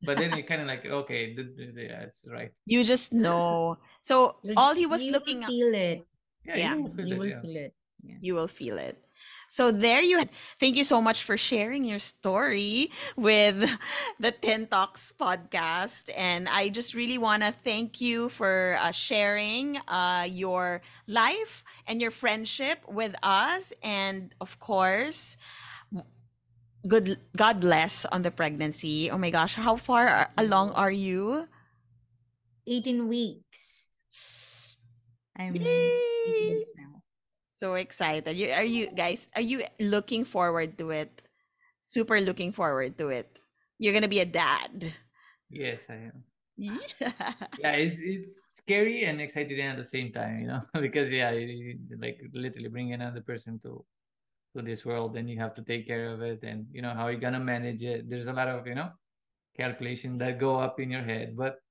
but 0.03 0.19
then 0.19 0.35
you 0.35 0.43
kind 0.43 0.59
of 0.59 0.67
like 0.67 0.83
okay 0.83 1.31
yeah 1.31 2.11
it's 2.11 2.27
right 2.27 2.51
You 2.67 2.83
just 2.83 3.13
know. 3.15 3.79
So 4.03 4.35
You'll- 4.43 4.59
all 4.59 4.75
he 4.75 4.83
was 4.85 4.99
you 5.03 5.15
looking 5.15 5.39
will 5.39 5.47
at, 5.47 5.55
feel 5.55 5.71
it. 5.73 5.99
yeah, 6.43 6.55
Yeah, 6.59 6.75
you 6.75 6.81
will 6.83 6.91
feel 6.91 7.07
you 7.07 7.15
it, 7.15 7.19
will 7.23 7.31
yeah. 7.31 7.41
feel 7.41 7.55
it. 7.55 7.73
Yeah. 8.03 8.17
you 8.19 8.33
will 8.35 8.51
feel 8.51 8.77
it. 8.83 8.97
So 9.53 9.69
there 9.69 10.01
you 10.01 10.17
had 10.17 10.31
thank 10.59 10.75
you 10.75 10.83
so 10.83 10.97
much 10.99 11.21
for 11.21 11.37
sharing 11.37 11.85
your 11.85 11.99
story 12.01 12.89
with 13.15 13.61
the 14.19 14.31
TinTalks 14.33 15.13
podcast. 15.13 16.09
And 16.17 16.49
I 16.49 16.69
just 16.69 16.95
really 16.97 17.19
want 17.19 17.43
to 17.43 17.53
thank 17.53 18.01
you 18.01 18.29
for 18.29 18.77
uh, 18.81 18.89
sharing 18.89 19.77
uh, 19.85 20.25
your 20.25 20.81
life 21.05 21.63
and 21.85 22.01
your 22.01 22.09
friendship 22.09 22.81
with 22.89 23.13
us. 23.21 23.73
And 23.83 24.33
of 24.41 24.57
course, 24.57 25.37
good 26.87 27.19
God 27.37 27.59
bless 27.61 28.05
on 28.05 28.23
the 28.23 28.31
pregnancy. 28.31 29.11
Oh 29.11 29.19
my 29.19 29.29
gosh, 29.29 29.53
how 29.53 29.75
far 29.77 30.07
are- 30.07 30.31
along 30.35 30.71
are 30.71 30.91
you? 30.91 31.47
18 32.65 33.07
weeks. 33.07 33.89
I'm 35.37 35.53
18 35.55 35.63
weeks 36.49 36.71
now. 36.75 37.02
So 37.63 37.75
excited. 37.79 38.35
You, 38.35 38.51
are 38.51 38.67
you 38.67 38.91
guys, 38.91 39.29
are 39.39 39.41
you 39.41 39.63
looking 39.79 40.25
forward 40.27 40.77
to 40.79 40.91
it? 40.91 41.21
Super 41.79 42.19
looking 42.19 42.51
forward 42.51 42.97
to 42.97 43.07
it. 43.07 43.39
You're 43.79 43.95
to 44.01 44.11
be 44.11 44.19
a 44.19 44.27
dad. 44.27 44.91
yes 45.49 45.87
i 45.87 46.11
am 46.11 46.23
Yeah. 46.59 46.83
yeah 47.63 47.79
it's 47.79 48.03
it's 48.03 48.59
scary 48.59 49.07
and 49.07 49.21
exciting 49.23 49.63
at 49.63 49.77
the 49.79 49.87
same 49.87 50.11
time 50.11 50.43
you 50.43 50.47
know 50.51 50.59
because 50.85 51.07
yeah 51.07 51.31
you, 51.31 51.47
you, 51.47 51.97
like 52.03 52.19
literally 52.35 52.67
bring 52.67 52.91
another 52.91 53.21
person 53.21 53.59
to 53.63 53.79
to 54.51 54.61
this 54.61 54.83
world 54.83 55.15
and 55.15 55.29
you 55.31 55.39
have 55.39 55.55
to 55.55 55.63
take 55.63 55.87
care 55.87 56.11
of 56.11 56.19
it 56.21 56.43
and 56.43 56.67
you 56.75 56.81
know 56.83 56.93
how 56.93 57.07
you're 57.07 57.19
gonna 57.23 57.39
manage 57.39 57.81
it 57.81 58.09
there's 58.09 58.27
a 58.27 58.35
lot 58.35 58.51
of 58.51 58.67
you 58.67 58.75
know 58.75 58.91
calculation 59.55 60.17
that 60.19 60.35
go 60.35 60.59
up 60.59 60.83
in 60.83 60.91
your 60.91 61.03
head 61.03 61.31
but 61.37 61.63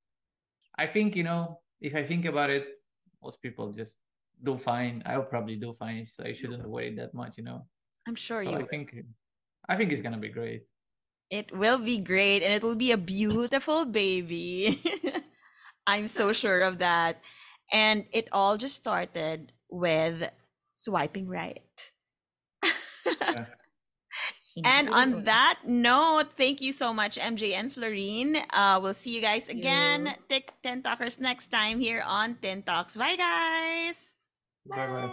i 0.81 0.87
think 0.87 1.15
you 1.15 1.23
know 1.23 1.61
if 1.85 1.95
i 1.95 2.03
think 2.03 2.25
about 2.25 2.49
it 2.49 2.81
most 3.23 3.37
people 3.45 3.73
just 3.77 4.02
do 4.45 4.57
fine 4.59 5.03
i'll 5.07 5.23
probably 5.23 5.57
do 5.57 5.73
fine 5.73 6.07
so 6.07 6.25
i 6.25 6.33
shouldn't 6.33 6.67
worry 6.69 6.95
that 6.95 7.15
much 7.15 7.35
you 7.39 7.45
know 7.45 7.65
I'm 8.07 8.15
sure 8.17 8.45
so 8.45 8.51
you 8.51 8.57
i 8.59 8.65
think 8.65 8.95
i 9.69 9.77
think 9.77 9.93
it's 9.93 10.03
gonna 10.03 10.19
be 10.19 10.29
great 10.31 10.63
It 11.31 11.49
will 11.57 11.79
be 11.79 11.99
great 11.99 12.43
and 12.45 12.53
it 12.53 12.63
will 12.63 12.77
be 12.77 12.93
a 12.93 12.99
beautiful 13.01 13.87
baby. 13.89 14.77
I'm 15.87 16.07
so 16.07 16.33
sure 16.33 16.61
of 16.61 16.79
that. 16.79 17.23
And 17.73 18.05
it 18.13 18.29
all 18.33 18.57
just 18.59 18.77
started 18.77 19.53
with 19.71 20.29
swiping 20.71 21.29
right. 21.29 21.65
Yeah. 23.33 23.47
And 24.65 24.91
on 24.91 25.25
that 25.25 25.61
note, 25.67 26.37
thank 26.37 26.61
you 26.61 26.73
so 26.73 26.93
much, 26.93 27.17
MJ 27.17 27.55
and 27.55 27.73
Florin. 27.73 28.37
Uh, 28.53 28.79
we'll 28.83 28.93
see 28.95 29.15
you 29.15 29.23
guys 29.23 29.49
again, 29.49 30.15
Take 30.29 30.53
Ten 30.63 30.83
Talkers 30.83 31.19
next 31.19 31.51
time 31.51 31.81
here 31.81 32.03
on 32.05 32.35
TinTalks. 32.37 32.99
Bye, 32.99 33.17
guys. 33.17 34.12
Bye 34.67 34.87
bye 34.89 35.09
Bye. 35.09 35.13